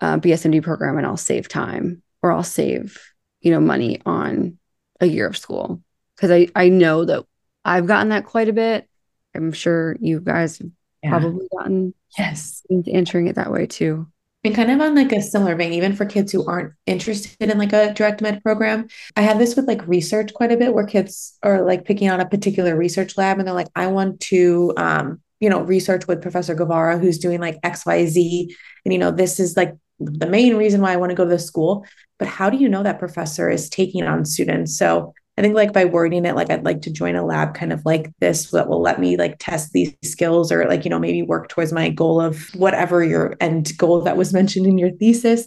uh, 0.00 0.18
BSMD 0.18 0.62
program 0.62 0.96
and 0.96 1.06
I'll 1.06 1.16
save 1.16 1.48
time 1.48 2.02
or 2.22 2.30
I'll 2.30 2.44
save, 2.44 3.00
you 3.40 3.50
know, 3.50 3.60
money 3.60 4.00
on 4.06 4.58
a 5.00 5.06
year 5.06 5.26
of 5.26 5.36
school. 5.36 5.82
Cause 6.18 6.30
I, 6.30 6.48
I 6.54 6.68
know 6.68 7.04
that 7.04 7.24
I've 7.64 7.86
gotten 7.86 8.10
that 8.10 8.24
quite 8.24 8.48
a 8.48 8.52
bit. 8.52 8.88
I'm 9.34 9.52
sure 9.52 9.96
you 10.00 10.20
guys 10.20 10.58
have 10.58 10.70
Yeah. 11.02 11.10
probably 11.10 11.48
gotten 11.58 11.94
Yes. 12.16 12.62
answering 12.90 13.26
it 13.26 13.34
that 13.34 13.50
way 13.52 13.66
too. 13.66 14.06
And 14.46 14.54
kind 14.54 14.70
of 14.70 14.80
on 14.80 14.94
like 14.94 15.10
a 15.10 15.20
similar 15.20 15.56
vein, 15.56 15.72
even 15.72 15.96
for 15.96 16.06
kids 16.06 16.30
who 16.30 16.46
aren't 16.46 16.72
interested 16.86 17.50
in 17.50 17.58
like 17.58 17.72
a 17.72 17.92
direct 17.92 18.22
med 18.22 18.44
program, 18.44 18.86
I 19.16 19.22
have 19.22 19.40
this 19.40 19.56
with 19.56 19.66
like 19.66 19.84
research 19.88 20.32
quite 20.34 20.52
a 20.52 20.56
bit 20.56 20.72
where 20.72 20.86
kids 20.86 21.36
are 21.42 21.66
like 21.66 21.84
picking 21.84 22.08
on 22.10 22.20
a 22.20 22.28
particular 22.28 22.76
research 22.76 23.18
lab 23.18 23.40
and 23.40 23.48
they're 23.48 23.54
like, 23.54 23.66
I 23.74 23.88
want 23.88 24.20
to, 24.20 24.72
um, 24.76 25.20
you 25.40 25.50
know, 25.50 25.62
research 25.62 26.06
with 26.06 26.22
Professor 26.22 26.54
Guevara, 26.54 26.96
who's 26.96 27.18
doing 27.18 27.40
like 27.40 27.60
XYZ. 27.62 28.54
And, 28.84 28.92
you 28.92 29.00
know, 29.00 29.10
this 29.10 29.40
is 29.40 29.56
like 29.56 29.74
the 29.98 30.28
main 30.28 30.56
reason 30.56 30.80
why 30.80 30.92
I 30.92 30.96
want 30.96 31.10
to 31.10 31.16
go 31.16 31.24
to 31.24 31.30
the 31.30 31.40
school. 31.40 31.84
But 32.20 32.28
how 32.28 32.48
do 32.48 32.56
you 32.56 32.68
know 32.68 32.84
that 32.84 33.00
professor 33.00 33.50
is 33.50 33.68
taking 33.68 34.04
on 34.04 34.24
students? 34.24 34.78
So 34.78 35.12
I 35.38 35.42
think 35.42 35.54
like 35.54 35.72
by 35.72 35.84
wording 35.84 36.24
it, 36.24 36.34
like 36.34 36.50
I'd 36.50 36.64
like 36.64 36.82
to 36.82 36.90
join 36.90 37.14
a 37.14 37.24
lab 37.24 37.54
kind 37.54 37.72
of 37.72 37.82
like 37.84 38.10
this 38.20 38.50
that 38.52 38.68
will 38.68 38.80
let 38.80 38.98
me 38.98 39.18
like 39.18 39.36
test 39.38 39.72
these 39.72 39.94
skills 40.02 40.50
or 40.50 40.64
like, 40.64 40.84
you 40.84 40.90
know, 40.90 40.98
maybe 40.98 41.22
work 41.22 41.48
towards 41.48 41.72
my 41.72 41.90
goal 41.90 42.20
of 42.20 42.42
whatever 42.54 43.04
your 43.04 43.36
end 43.40 43.76
goal 43.76 44.00
that 44.02 44.16
was 44.16 44.32
mentioned 44.32 44.66
in 44.66 44.78
your 44.78 44.92
thesis. 44.92 45.46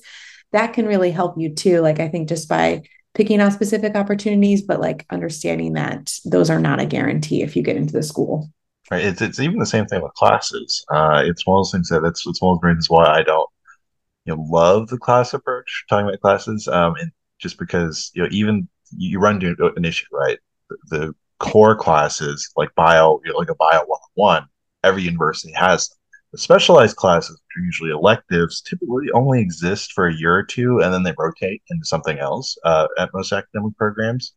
That 0.52 0.74
can 0.74 0.86
really 0.86 1.12
help 1.12 1.36
you 1.38 1.54
too. 1.54 1.82
Like 1.82 2.00
I 2.00 2.08
think 2.08 2.30
just 2.30 2.48
by 2.48 2.84
picking 3.16 3.42
out 3.42 3.54
specific 3.54 3.96
opportunities, 3.96 4.62
but 4.62 4.80
like 4.80 5.06
understanding 5.10 5.74
that 5.74 6.14
those 6.24 6.50
are 6.50 6.60
not 6.60 6.80
a 6.80 6.86
guarantee 6.86 7.42
if 7.42 7.56
you 7.56 7.64
get 7.64 7.76
into 7.76 7.94
the 7.94 8.04
school. 8.04 8.50
Right. 8.92 9.06
It's 9.06 9.22
it's 9.22 9.40
even 9.40 9.60
the 9.60 9.66
same 9.66 9.86
thing 9.86 10.02
with 10.02 10.14
classes. 10.14 10.86
Uh, 10.92 11.24
it's 11.26 11.46
one 11.46 11.58
of 11.58 11.66
those 11.66 11.72
things 11.72 11.90
that 11.90 12.02
that's 12.02 12.26
it's 12.26 12.42
one 12.42 12.56
of 12.56 12.62
the 12.62 12.68
reasons 12.68 12.90
why 12.90 13.06
I 13.06 13.24
don't 13.24 13.50
you 14.26 14.36
know 14.36 14.46
love 14.50 14.88
the 14.90 14.98
class 14.98 15.34
approach 15.34 15.86
talking 15.90 16.08
about 16.08 16.22
classes. 16.22 16.68
Um, 16.68 16.96
and 17.00 17.12
just 17.40 17.58
because 17.58 18.12
you 18.14 18.24
know 18.24 18.30
even 18.32 18.68
you 18.98 19.20
run 19.20 19.36
into 19.44 19.72
an 19.76 19.86
issue, 19.86 20.06
right? 20.12 20.40
The, 20.90 21.14
core 21.40 21.76
classes 21.76 22.52
like 22.56 22.74
bio, 22.76 23.20
you 23.26 23.32
know, 23.32 23.38
like 23.38 23.50
a 23.50 23.56
bio 23.56 23.80
one 23.86 24.00
on 24.02 24.10
one, 24.14 24.46
every 24.84 25.02
university 25.02 25.54
has. 25.54 25.90
The 26.32 26.38
specialized 26.38 26.96
classes, 26.96 27.32
which 27.32 27.64
are 27.64 27.66
usually 27.66 27.90
electives, 27.90 28.62
typically 28.62 29.10
only 29.16 29.42
exist 29.42 29.94
for 29.94 30.08
a 30.08 30.14
year 30.14 30.36
or 30.36 30.44
two, 30.44 30.80
and 30.80 30.94
then 30.94 31.02
they 31.02 31.14
rotate 31.18 31.64
into 31.72 31.86
something 31.86 32.20
else 32.20 32.56
uh, 32.66 32.88
at 33.00 33.10
most 33.16 33.34
academic 33.34 33.76
programs. 33.78 34.36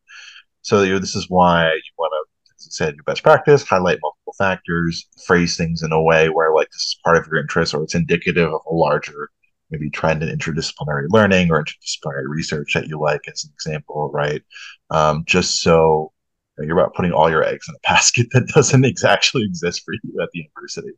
So 0.62 0.82
you 0.82 0.94
know, 0.94 0.98
this 0.98 1.14
is 1.14 1.28
why 1.28 1.66
you 1.66 1.92
want 1.98 2.12
to, 2.12 2.52
as 2.56 2.68
I 2.68 2.72
said, 2.72 2.94
your 2.94 3.04
best 3.04 3.22
practice, 3.22 3.62
highlight 3.62 3.98
multiple 4.00 4.34
factors, 4.38 5.06
phrase 5.26 5.56
things 5.56 5.82
in 5.82 5.92
a 5.92 6.02
way 6.02 6.30
where 6.30 6.54
like 6.54 6.68
this 6.68 6.80
is 6.80 6.98
part 7.04 7.18
of 7.18 7.26
your 7.26 7.36
interest 7.36 7.74
or 7.74 7.82
it's 7.82 7.94
indicative 7.94 8.48
of 8.48 8.60
a 8.70 8.74
larger 8.74 9.28
maybe 9.72 9.90
trend 9.90 10.22
in 10.22 10.38
interdisciplinary 10.38 11.06
learning 11.08 11.50
or 11.50 11.64
interdisciplinary 11.64 12.28
research 12.28 12.74
that 12.74 12.86
you 12.86 13.00
like 13.00 13.22
as 13.26 13.44
an 13.44 13.50
example, 13.52 14.10
right? 14.12 14.42
Um, 14.90 15.24
just 15.26 15.62
so 15.62 16.12
you 16.58 16.66
you're 16.66 16.78
about 16.78 16.94
putting 16.94 17.12
all 17.12 17.30
your 17.30 17.42
eggs 17.42 17.66
in 17.68 17.74
a 17.74 17.78
basket 17.88 18.28
that 18.32 18.46
doesn't 18.48 19.04
actually 19.04 19.44
exist 19.44 19.82
for 19.84 19.94
you 19.94 20.20
at 20.22 20.28
the 20.32 20.40
university. 20.40 20.92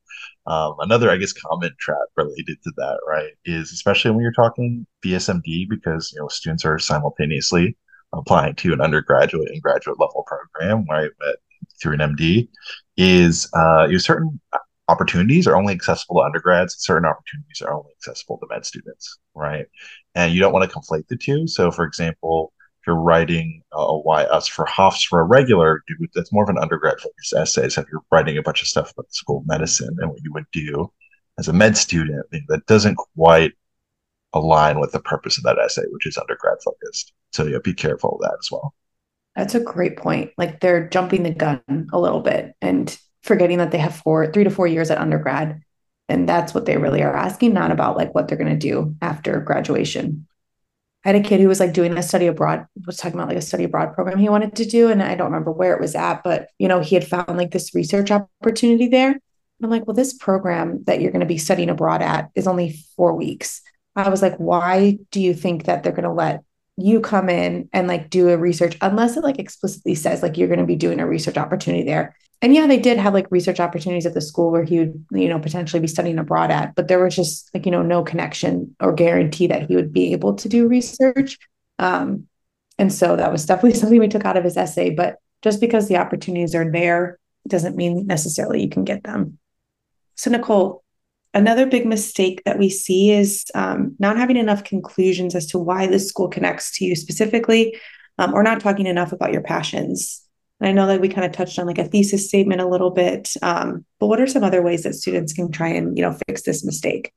Um, 0.46 0.74
another, 0.80 1.10
I 1.10 1.16
guess, 1.16 1.32
common 1.32 1.70
trap 1.78 1.98
related 2.16 2.58
to 2.64 2.72
that, 2.76 2.98
right, 3.08 3.32
is 3.44 3.72
especially 3.72 4.10
when 4.10 4.20
you're 4.20 4.32
talking 4.32 4.86
BSMD 5.04 5.68
because 5.68 6.12
you 6.12 6.20
know 6.20 6.28
students 6.28 6.64
are 6.64 6.78
simultaneously 6.78 7.76
applying 8.12 8.54
to 8.56 8.72
an 8.72 8.80
undergraduate 8.80 9.50
and 9.50 9.62
graduate 9.62 9.98
level 9.98 10.24
program, 10.26 10.84
right, 10.90 11.10
at, 11.28 11.36
through 11.80 11.94
an 11.94 12.16
MD, 12.16 12.48
is 12.96 13.48
uh, 13.54 13.86
you 13.88 13.98
certain 13.98 14.40
opportunities 14.88 15.46
are 15.46 15.56
only 15.56 15.72
accessible 15.72 16.16
to 16.16 16.26
undergrads, 16.26 16.76
certain 16.78 17.08
opportunities 17.08 17.62
are 17.62 17.74
only 17.74 17.92
accessible 17.98 18.38
to 18.38 18.46
med 18.50 18.66
students, 18.66 19.18
right? 19.34 19.66
And 20.14 20.32
you 20.32 20.40
don't 20.40 20.52
want 20.52 20.70
to 20.70 20.76
conflate 20.76 21.08
the 21.08 21.16
two. 21.16 21.46
So, 21.46 21.70
for 21.70 21.84
example, 21.84 22.52
if 22.80 22.88
you're 22.88 22.96
writing 22.96 23.62
a 23.72 23.98
why 23.98 24.24
us 24.24 24.46
for 24.46 24.66
Hofs 24.66 25.06
for 25.06 25.20
a 25.20 25.24
regular 25.24 25.82
dude, 25.86 26.10
that's 26.14 26.32
more 26.32 26.44
of 26.44 26.50
an 26.50 26.58
undergrad 26.58 27.00
focused 27.00 27.32
essay. 27.32 27.70
So 27.70 27.80
if 27.80 27.86
you're 27.90 28.02
writing 28.10 28.36
a 28.36 28.42
bunch 28.42 28.60
of 28.60 28.68
stuff 28.68 28.92
about 28.92 29.08
the 29.08 29.14
school 29.14 29.38
of 29.38 29.46
medicine 29.46 29.96
and 30.00 30.10
what 30.10 30.22
you 30.22 30.32
would 30.34 30.44
do 30.52 30.92
as 31.38 31.48
a 31.48 31.54
med 31.54 31.78
student, 31.78 32.26
that 32.48 32.66
doesn't 32.66 32.96
quite 32.96 33.52
align 34.34 34.80
with 34.80 34.92
the 34.92 35.00
purpose 35.00 35.38
of 35.38 35.44
that 35.44 35.58
essay, 35.58 35.84
which 35.92 36.06
is 36.06 36.18
undergrad 36.18 36.58
focused. 36.62 37.14
So 37.32 37.46
yeah, 37.46 37.58
be 37.64 37.72
careful 37.72 38.16
of 38.16 38.20
that 38.20 38.36
as 38.38 38.50
well. 38.50 38.74
That's 39.34 39.54
a 39.54 39.60
great 39.60 39.96
point. 39.96 40.32
Like 40.36 40.60
they're 40.60 40.88
jumping 40.88 41.22
the 41.22 41.30
gun 41.30 41.62
a 41.90 41.98
little 41.98 42.20
bit 42.20 42.54
and 42.60 42.96
forgetting 43.24 43.58
that 43.58 43.70
they 43.70 43.78
have 43.78 43.96
four, 43.96 44.30
three 44.30 44.44
to 44.44 44.50
four 44.50 44.66
years 44.66 44.90
at 44.90 44.98
undergrad. 44.98 45.62
And 46.08 46.28
that's 46.28 46.52
what 46.52 46.66
they 46.66 46.76
really 46.76 47.02
are 47.02 47.16
asking, 47.16 47.54
not 47.54 47.70
about 47.70 47.96
like 47.96 48.14
what 48.14 48.28
they're 48.28 48.38
going 48.38 48.52
to 48.52 48.56
do 48.56 48.94
after 49.00 49.40
graduation. 49.40 50.26
I 51.04 51.10
had 51.10 51.16
a 51.16 51.26
kid 51.26 51.40
who 51.40 51.48
was 51.48 51.60
like 51.60 51.72
doing 51.72 51.96
a 51.96 52.02
study 52.02 52.26
abroad, 52.26 52.66
was 52.86 52.98
talking 52.98 53.18
about 53.18 53.28
like 53.28 53.38
a 53.38 53.42
study 53.42 53.64
abroad 53.64 53.94
program 53.94 54.18
he 54.18 54.28
wanted 54.28 54.56
to 54.56 54.64
do. 54.64 54.88
And 54.88 55.02
I 55.02 55.14
don't 55.14 55.30
remember 55.30 55.50
where 55.50 55.74
it 55.74 55.80
was 55.80 55.94
at, 55.94 56.22
but 56.22 56.48
you 56.58 56.68
know, 56.68 56.80
he 56.80 56.94
had 56.94 57.06
found 57.06 57.36
like 57.36 57.50
this 57.50 57.74
research 57.74 58.10
opportunity 58.10 58.88
there. 58.88 59.10
And 59.10 59.20
I'm 59.62 59.70
like, 59.70 59.86
well, 59.86 59.96
this 59.96 60.14
program 60.14 60.84
that 60.84 61.00
you're 61.00 61.12
going 61.12 61.20
to 61.20 61.26
be 61.26 61.38
studying 61.38 61.70
abroad 61.70 62.02
at 62.02 62.30
is 62.34 62.46
only 62.46 62.76
four 62.96 63.14
weeks. 63.14 63.62
I 63.96 64.08
was 64.08 64.22
like, 64.22 64.36
why 64.36 64.98
do 65.10 65.20
you 65.20 65.34
think 65.34 65.64
that 65.64 65.82
they're 65.82 65.92
going 65.92 66.04
to 66.04 66.12
let 66.12 66.42
you 66.76 67.00
come 67.00 67.28
in 67.28 67.68
and 67.72 67.86
like 67.86 68.10
do 68.10 68.30
a 68.30 68.36
research 68.36 68.76
unless 68.80 69.16
it 69.16 69.22
like 69.22 69.38
explicitly 69.38 69.94
says 69.94 70.22
like 70.22 70.36
you're 70.36 70.48
going 70.48 70.58
to 70.58 70.66
be 70.66 70.76
doing 70.76 71.00
a 71.00 71.06
research 71.06 71.36
opportunity 71.36 71.84
there. 71.84 72.16
And 72.42 72.54
yeah 72.54 72.66
they 72.66 72.78
did 72.78 72.98
have 72.98 73.14
like 73.14 73.30
research 73.30 73.60
opportunities 73.60 74.06
at 74.06 74.14
the 74.14 74.20
school 74.20 74.50
where 74.50 74.64
he 74.64 74.78
would 74.80 75.04
you 75.12 75.28
know 75.28 75.38
potentially 75.38 75.80
be 75.80 75.86
studying 75.86 76.18
abroad 76.18 76.50
at 76.50 76.74
but 76.74 76.88
there 76.88 77.02
was 77.02 77.16
just 77.16 77.48
like 77.54 77.64
you 77.64 77.72
know 77.72 77.82
no 77.82 78.02
connection 78.02 78.74
or 78.80 78.92
guarantee 78.92 79.46
that 79.46 79.66
he 79.68 79.76
would 79.76 79.92
be 79.92 80.12
able 80.12 80.34
to 80.34 80.48
do 80.48 80.68
research. 80.68 81.38
Um 81.78 82.26
and 82.78 82.92
so 82.92 83.16
that 83.16 83.32
was 83.32 83.46
definitely 83.46 83.74
something 83.78 83.98
we 83.98 84.08
took 84.08 84.24
out 84.24 84.36
of 84.36 84.44
his 84.44 84.56
essay 84.56 84.90
but 84.90 85.18
just 85.42 85.60
because 85.60 85.88
the 85.88 85.96
opportunities 85.96 86.54
are 86.54 86.70
there 86.70 87.18
doesn't 87.48 87.76
mean 87.76 88.06
necessarily 88.06 88.62
you 88.62 88.68
can 88.68 88.84
get 88.84 89.04
them. 89.04 89.38
So 90.16 90.30
nicole 90.30 90.83
Another 91.34 91.66
big 91.66 91.84
mistake 91.84 92.42
that 92.44 92.58
we 92.58 92.70
see 92.70 93.10
is 93.10 93.44
um, 93.56 93.96
not 93.98 94.16
having 94.16 94.36
enough 94.36 94.62
conclusions 94.62 95.34
as 95.34 95.46
to 95.46 95.58
why 95.58 95.86
this 95.88 96.08
school 96.08 96.28
connects 96.28 96.78
to 96.78 96.84
you 96.84 96.94
specifically, 96.94 97.76
um, 98.18 98.32
or 98.32 98.44
not 98.44 98.60
talking 98.60 98.86
enough 98.86 99.12
about 99.12 99.32
your 99.32 99.42
passions. 99.42 100.22
And 100.60 100.68
I 100.68 100.72
know 100.72 100.86
that 100.86 101.00
we 101.00 101.08
kind 101.08 101.26
of 101.26 101.32
touched 101.32 101.58
on 101.58 101.66
like 101.66 101.78
a 101.78 101.84
thesis 101.84 102.28
statement 102.28 102.60
a 102.60 102.68
little 102.68 102.90
bit, 102.90 103.34
um, 103.42 103.84
but 103.98 104.06
what 104.06 104.20
are 104.20 104.28
some 104.28 104.44
other 104.44 104.62
ways 104.62 104.84
that 104.84 104.94
students 104.94 105.32
can 105.32 105.50
try 105.50 105.68
and 105.68 105.98
you 105.98 106.04
know 106.04 106.16
fix 106.28 106.42
this 106.42 106.64
mistake? 106.64 107.12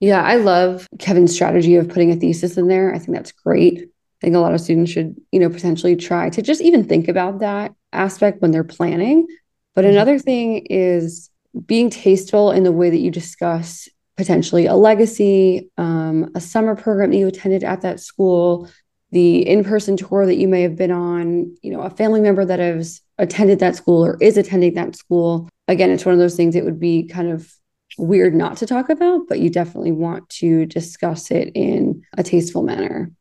Yeah, 0.00 0.22
I 0.22 0.36
love 0.36 0.86
Kevin's 0.98 1.32
strategy 1.32 1.76
of 1.76 1.88
putting 1.88 2.12
a 2.12 2.16
thesis 2.16 2.58
in 2.58 2.68
there. 2.68 2.94
I 2.94 2.98
think 2.98 3.16
that's 3.16 3.32
great. 3.32 3.80
I 3.80 4.26
think 4.26 4.36
a 4.36 4.40
lot 4.40 4.52
of 4.52 4.60
students 4.60 4.90
should, 4.90 5.16
you 5.32 5.40
know, 5.40 5.48
potentially 5.48 5.96
try 5.96 6.28
to 6.28 6.42
just 6.42 6.60
even 6.60 6.84
think 6.84 7.08
about 7.08 7.38
that 7.40 7.72
aspect 7.92 8.42
when 8.42 8.50
they're 8.50 8.64
planning. 8.64 9.26
But 9.74 9.86
Mhm. 9.86 9.90
another 9.90 10.18
thing 10.18 10.66
is 10.68 11.30
being 11.66 11.90
tasteful 11.90 12.50
in 12.50 12.64
the 12.64 12.72
way 12.72 12.90
that 12.90 12.98
you 12.98 13.10
discuss 13.10 13.88
potentially 14.16 14.66
a 14.66 14.74
legacy, 14.74 15.70
um, 15.76 16.30
a 16.34 16.40
summer 16.40 16.76
program 16.76 17.10
that 17.10 17.16
you 17.16 17.26
attended 17.26 17.64
at 17.64 17.80
that 17.82 18.00
school, 18.00 18.68
the 19.10 19.46
in-person 19.46 19.96
tour 19.96 20.26
that 20.26 20.36
you 20.36 20.48
may 20.48 20.62
have 20.62 20.76
been 20.76 20.90
on, 20.90 21.54
you 21.62 21.70
know, 21.70 21.80
a 21.80 21.90
family 21.90 22.20
member 22.20 22.44
that 22.44 22.58
has 22.58 23.00
attended 23.18 23.60
that 23.60 23.76
school 23.76 24.04
or 24.04 24.16
is 24.20 24.36
attending 24.36 24.74
that 24.74 24.96
school. 24.96 25.48
Again, 25.68 25.90
it's 25.90 26.04
one 26.04 26.12
of 26.12 26.18
those 26.18 26.36
things 26.36 26.56
it 26.56 26.64
would 26.64 26.80
be 26.80 27.04
kind 27.04 27.30
of 27.30 27.52
weird 27.96 28.34
not 28.34 28.56
to 28.58 28.66
talk 28.66 28.88
about, 28.88 29.28
but 29.28 29.38
you 29.40 29.50
definitely 29.50 29.92
want 29.92 30.28
to 30.28 30.66
discuss 30.66 31.30
it 31.30 31.52
in 31.54 32.02
a 32.16 32.22
tasteful 32.22 32.62
manner. 32.62 33.12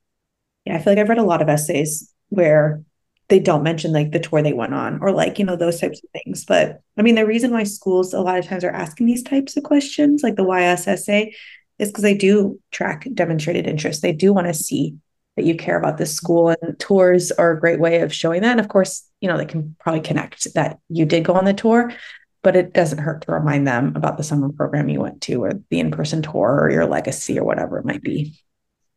Yeah, 0.65 0.75
I 0.75 0.79
feel 0.79 0.93
like 0.93 0.99
I've 0.99 1.09
read 1.09 1.17
a 1.17 1.23
lot 1.23 1.41
of 1.41 1.49
essays 1.49 2.11
where 2.29 2.83
they 3.29 3.39
don't 3.39 3.63
mention 3.63 3.93
like 3.93 4.11
the 4.11 4.19
tour 4.19 4.41
they 4.41 4.53
went 4.53 4.73
on 4.73 4.99
or 5.01 5.11
like 5.11 5.39
you 5.39 5.45
know 5.45 5.55
those 5.55 5.79
types 5.79 6.01
of 6.03 6.09
things. 6.11 6.45
But 6.45 6.81
i 6.97 7.01
mean 7.01 7.15
the 7.15 7.25
reason 7.25 7.51
why 7.51 7.63
schools 7.63 8.13
a 8.13 8.21
lot 8.21 8.37
of 8.37 8.45
times 8.45 8.63
are 8.63 8.71
asking 8.71 9.07
these 9.07 9.23
types 9.23 9.57
of 9.57 9.63
questions 9.63 10.23
like 10.23 10.35
the 10.35 10.43
yssa 10.43 11.31
is 11.79 11.89
because 11.89 12.03
they 12.03 12.15
do 12.15 12.59
track 12.71 13.07
demonstrated 13.13 13.67
interest. 13.67 14.01
They 14.01 14.13
do 14.13 14.33
want 14.33 14.47
to 14.47 14.53
see 14.53 14.95
that 15.35 15.45
you 15.45 15.55
care 15.55 15.79
about 15.79 15.97
this 15.97 16.13
school 16.13 16.49
and 16.49 16.79
tours 16.79 17.31
are 17.31 17.51
a 17.51 17.59
great 17.59 17.79
way 17.79 18.01
of 18.01 18.13
showing 18.13 18.41
that. 18.41 18.51
And 18.51 18.59
of 18.59 18.67
course 18.67 19.03
you 19.21 19.29
know 19.29 19.37
they 19.37 19.45
can 19.45 19.75
probably 19.79 20.01
connect 20.01 20.53
that 20.53 20.79
you 20.89 21.05
did 21.05 21.23
go 21.23 21.33
on 21.33 21.45
the 21.45 21.53
tour 21.53 21.93
but 22.43 22.57
it 22.57 22.73
doesn't 22.73 22.99
hurt 22.99 23.21
to 23.21 23.31
remind 23.31 23.65
them 23.65 23.95
about 23.95 24.17
the 24.17 24.23
summer 24.23 24.51
program 24.51 24.89
you 24.89 24.99
went 24.99 25.21
to 25.21 25.41
or 25.43 25.51
the 25.69 25.79
in-person 25.79 26.21
tour 26.21 26.59
or 26.61 26.69
your 26.69 26.85
legacy 26.85 27.39
or 27.39 27.45
whatever 27.45 27.79
it 27.79 27.85
might 27.85 28.03
be 28.03 28.37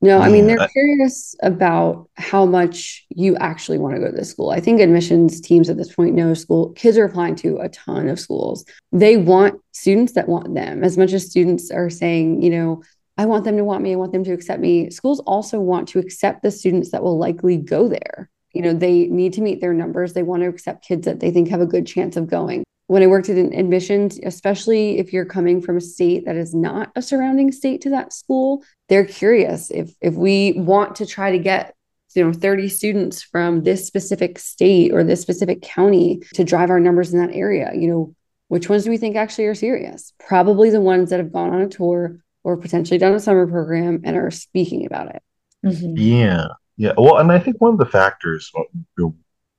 No, 0.02 0.18
I 0.18 0.28
mean, 0.28 0.46
they're 0.46 0.60
I- 0.60 0.68
curious 0.68 1.34
about 1.42 2.10
how 2.16 2.44
much 2.44 3.06
you 3.08 3.34
actually 3.36 3.78
want 3.78 3.94
to 3.94 4.00
go 4.00 4.10
to 4.10 4.16
this 4.16 4.30
school. 4.30 4.50
I 4.50 4.60
think 4.60 4.80
admissions 4.80 5.40
teams 5.40 5.70
at 5.70 5.78
this 5.78 5.94
point 5.94 6.14
know 6.14 6.34
school 6.34 6.70
kids 6.72 6.98
are 6.98 7.04
applying 7.04 7.34
to 7.36 7.58
a 7.58 7.70
ton 7.70 8.08
of 8.08 8.20
schools. 8.20 8.64
They 8.92 9.16
want 9.16 9.60
students 9.72 10.12
that 10.12 10.28
want 10.28 10.54
them 10.54 10.84
as 10.84 10.98
much 10.98 11.12
as 11.12 11.26
students 11.26 11.70
are 11.70 11.88
saying, 11.88 12.42
you 12.42 12.50
know, 12.50 12.82
I 13.16 13.24
want 13.24 13.44
them 13.44 13.56
to 13.56 13.64
want 13.64 13.82
me, 13.82 13.92
I 13.92 13.96
want 13.96 14.12
them 14.12 14.24
to 14.24 14.32
accept 14.32 14.60
me. 14.60 14.90
Schools 14.90 15.20
also 15.20 15.58
want 15.58 15.88
to 15.88 15.98
accept 15.98 16.42
the 16.42 16.50
students 16.50 16.90
that 16.90 17.02
will 17.02 17.16
likely 17.18 17.56
go 17.56 17.88
there. 17.88 18.28
You 18.52 18.62
know, 18.62 18.74
they 18.74 19.06
need 19.06 19.32
to 19.34 19.40
meet 19.40 19.60
their 19.62 19.72
numbers. 19.72 20.12
They 20.12 20.22
want 20.22 20.42
to 20.42 20.48
accept 20.48 20.86
kids 20.86 21.06
that 21.06 21.20
they 21.20 21.30
think 21.30 21.48
have 21.48 21.62
a 21.62 21.66
good 21.66 21.86
chance 21.86 22.16
of 22.16 22.28
going. 22.28 22.64
When 22.88 23.02
I 23.02 23.08
worked 23.08 23.28
at 23.28 23.36
an 23.36 23.52
admissions, 23.52 24.20
especially 24.22 24.98
if 24.98 25.12
you're 25.12 25.24
coming 25.24 25.60
from 25.60 25.76
a 25.76 25.80
state 25.80 26.24
that 26.26 26.36
is 26.36 26.54
not 26.54 26.92
a 26.94 27.02
surrounding 27.02 27.50
state 27.50 27.80
to 27.82 27.90
that 27.90 28.12
school, 28.12 28.62
they're 28.88 29.04
curious. 29.04 29.70
If 29.70 29.92
if 30.00 30.14
we 30.14 30.52
want 30.52 30.96
to 30.96 31.06
try 31.06 31.32
to 31.32 31.38
get 31.38 31.74
you 32.14 32.24
know 32.24 32.32
30 32.32 32.68
students 32.68 33.22
from 33.22 33.62
this 33.62 33.86
specific 33.86 34.38
state 34.38 34.92
or 34.92 35.04
this 35.04 35.20
specific 35.20 35.60
county 35.60 36.22
to 36.32 36.44
drive 36.44 36.70
our 36.70 36.80
numbers 36.80 37.12
in 37.12 37.20
that 37.20 37.34
area 37.34 37.72
you 37.74 37.86
know 37.86 38.14
which 38.48 38.68
ones 38.68 38.84
do 38.84 38.90
we 38.90 38.96
think 38.96 39.16
actually 39.16 39.46
are 39.46 39.54
serious? 39.54 40.12
Probably 40.20 40.70
the 40.70 40.80
ones 40.80 41.10
that 41.10 41.18
have 41.18 41.32
gone 41.32 41.52
on 41.52 41.62
a 41.62 41.68
tour 41.68 42.18
or 42.44 42.56
potentially 42.56 42.98
done 42.98 43.14
a 43.14 43.20
summer 43.20 43.46
program 43.46 44.02
and 44.04 44.16
are 44.16 44.30
speaking 44.30 44.86
about 44.86 45.14
it. 45.14 45.22
Mm-hmm. 45.64 45.94
yeah. 45.96 46.48
Yeah. 46.76 46.92
Well 46.98 47.16
and 47.16 47.32
i 47.32 47.38
think 47.38 47.58
one 47.58 47.72
of 47.72 47.78
the 47.78 47.86
factors 47.86 48.52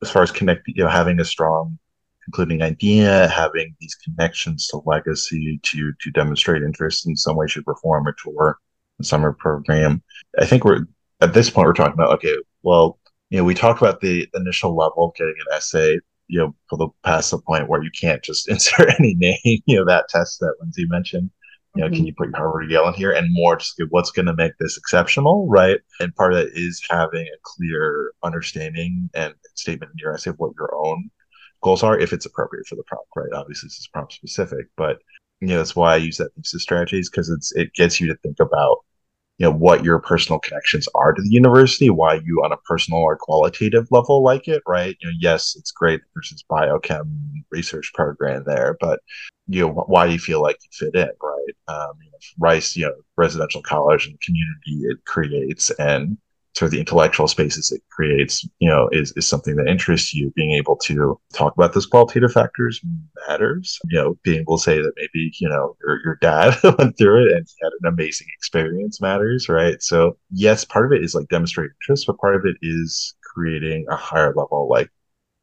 as 0.04 0.12
far 0.12 0.22
as 0.22 0.32
connecting 0.32 0.76
you 0.78 0.84
know 0.84 0.90
having 0.90 1.20
a 1.20 1.26
strong 1.26 1.80
including 2.28 2.62
idea, 2.62 3.28
having 3.30 3.76
these 3.80 3.96
connections 3.96 4.68
to 4.68 4.82
legacy 4.86 5.60
to 5.64 5.94
to 6.02 6.12
demonstrate 6.12 6.62
interest 6.62 7.08
in 7.08 7.16
some 7.16 7.36
way, 7.36 7.48
shape, 7.48 7.64
or 7.68 7.76
form, 7.78 8.08
or 8.08 8.16
tour, 8.22 8.58
a 9.00 9.04
summer 9.04 9.34
program. 9.34 10.04
I 10.40 10.46
think 10.46 10.64
we're 10.64 10.86
at 11.22 11.34
this 11.34 11.50
point 11.50 11.68
we're 11.68 11.74
talking 11.74 11.94
about 11.94 12.12
okay, 12.16 12.36
well, 12.64 13.00
you 13.30 13.38
know, 13.38 13.44
we 13.44 13.54
talked 13.54 13.82
about 13.82 14.02
the 14.02 14.28
initial 14.36 14.76
level 14.76 15.06
of 15.06 15.16
getting 15.16 15.36
an 15.40 15.56
essay, 15.56 16.00
you 16.28 16.40
know, 16.40 16.56
for 16.70 16.78
the 16.78 16.90
past 17.04 17.32
the 17.32 17.40
point 17.40 17.70
where 17.70 17.84
you 17.84 17.92
can't 18.00 18.24
just 18.24 18.50
insert 18.50 18.94
any 19.00 19.16
name, 19.16 19.62
you 19.66 19.78
know, 19.78 19.86
that 19.86 20.10
test 20.10 20.40
that 20.40 20.56
Lindsey 20.60 20.86
mentioned. 20.88 21.30
You 21.76 21.82
know, 21.82 21.88
mm-hmm. 21.90 21.96
can 21.96 22.06
you 22.08 22.14
put 22.18 22.36
Harvard 22.36 22.66
or 22.66 22.70
Yale 22.70 22.88
in 22.88 22.94
here? 22.96 23.12
And 23.12 23.28
more 23.32 23.58
just 23.58 23.80
what's 23.90 24.10
going 24.10 24.26
to 24.26 24.34
make 24.34 24.54
this 24.58 24.78
exceptional, 24.78 25.48
right? 25.48 25.80
And 26.00 26.16
part 26.16 26.34
of 26.34 26.40
that 26.40 26.58
is 26.58 26.82
having 26.90 27.28
a 27.28 27.38
clear 27.44 28.14
understanding 28.24 29.12
and 29.14 29.36
statement 29.54 29.92
in 29.92 30.00
your 30.00 30.14
essay 30.14 30.32
of 30.32 30.38
what 30.40 30.54
your 30.58 30.74
own 30.76 31.12
goals 31.62 31.84
are 31.84 32.00
if 32.00 32.14
it's 32.14 32.26
appropriate 32.26 32.68
for 32.68 32.76
the 32.76 32.84
prompt, 32.84 33.10
right? 33.16 33.34
Obviously, 33.34 33.68
this 33.68 33.80
is 33.80 33.88
prompt 33.88 34.14
specific, 34.14 34.68
but 34.76 35.00
you 35.42 35.48
know 35.48 35.58
that's 35.58 35.76
why 35.76 35.94
I 35.94 35.98
use 35.98 36.18
that 36.18 36.34
thesis 36.36 36.64
strategies 36.64 37.10
because 37.10 37.30
it's 37.30 37.52
it 37.56 37.74
gets 37.74 38.00
you 38.00 38.08
to 38.08 38.16
think 38.18 38.40
about 38.40 38.80
you 39.38 39.46
know 39.46 39.52
what 39.52 39.84
your 39.84 40.00
personal 40.00 40.40
connections 40.40 40.88
are 40.96 41.14
to 41.14 41.22
the 41.22 41.30
university, 41.30 41.90
why 41.90 42.16
you 42.26 42.42
on 42.44 42.52
a 42.52 42.58
personal 42.58 43.02
or 43.02 43.18
qualitative 43.18 43.88
level 43.92 44.24
like 44.24 44.48
it, 44.48 44.64
right? 44.68 44.98
You 45.00 45.10
know, 45.10 45.16
yes, 45.20 45.56
it's 45.58 45.72
great 45.72 46.02
there's 46.16 46.32
this 46.32 46.44
biochem 46.50 47.12
research 47.52 47.92
program 47.94 48.44
there, 48.46 48.78
but 48.80 49.00
you 49.48 49.62
know 49.62 49.74
why 49.74 50.06
you 50.08 50.20
feel 50.20 50.42
like 50.42 50.58
you 50.64 50.70
fit 50.88 50.96
in, 50.96 51.10
right? 51.22 51.56
Um, 51.68 51.94
you 52.04 52.12
know, 52.12 52.18
Rice, 52.40 52.76
you 52.76 52.86
know, 52.86 52.96
residential 53.16 53.62
college 53.62 54.08
and 54.08 54.20
community 54.22 54.90
it 54.90 55.06
creates, 55.06 55.70
and 55.72 56.18
sort 56.58 56.68
of 56.68 56.72
the 56.72 56.80
intellectual 56.80 57.28
spaces 57.28 57.72
it 57.72 57.82
creates, 57.92 58.48
you 58.58 58.68
know, 58.68 58.90
is, 58.92 59.14
is 59.16 59.28
something 59.28 59.56
that 59.56 59.68
interests 59.68 60.14
you. 60.14 60.32
Being 60.36 60.52
able 60.52 60.76
to 60.78 61.20
talk 61.34 61.54
about 61.56 61.74
those 61.74 61.86
qualitative 61.86 62.32
factors 62.32 62.82
matters. 63.28 63.78
You 63.90 64.00
know, 64.00 64.18
being 64.24 64.42
able 64.42 64.58
to 64.58 64.64
say 64.64 64.78
that 64.78 64.94
maybe, 64.96 65.32
you 65.40 65.48
know, 65.48 65.76
your, 65.84 66.00
your 66.04 66.18
dad 66.20 66.56
went 66.78 66.98
through 66.98 67.28
it 67.28 67.32
and 67.38 67.46
he 67.46 67.66
had 67.66 67.72
an 67.82 67.94
amazing 67.94 68.28
experience 68.38 69.00
matters, 69.00 69.48
right? 69.48 69.82
So 69.84 70.18
yes, 70.32 70.66
part 70.66 70.86
of 70.86 70.92
it 70.92 71.04
is 71.04 71.14
like 71.14 71.28
demonstrating 71.28 71.74
interest, 71.84 72.08
but 72.08 72.18
part 72.18 72.36
of 72.36 72.46
it 72.46 72.58
is 72.62 73.16
creating 73.24 73.86
a 73.90 73.96
higher 73.96 74.34
level, 74.36 74.68
like 74.70 74.90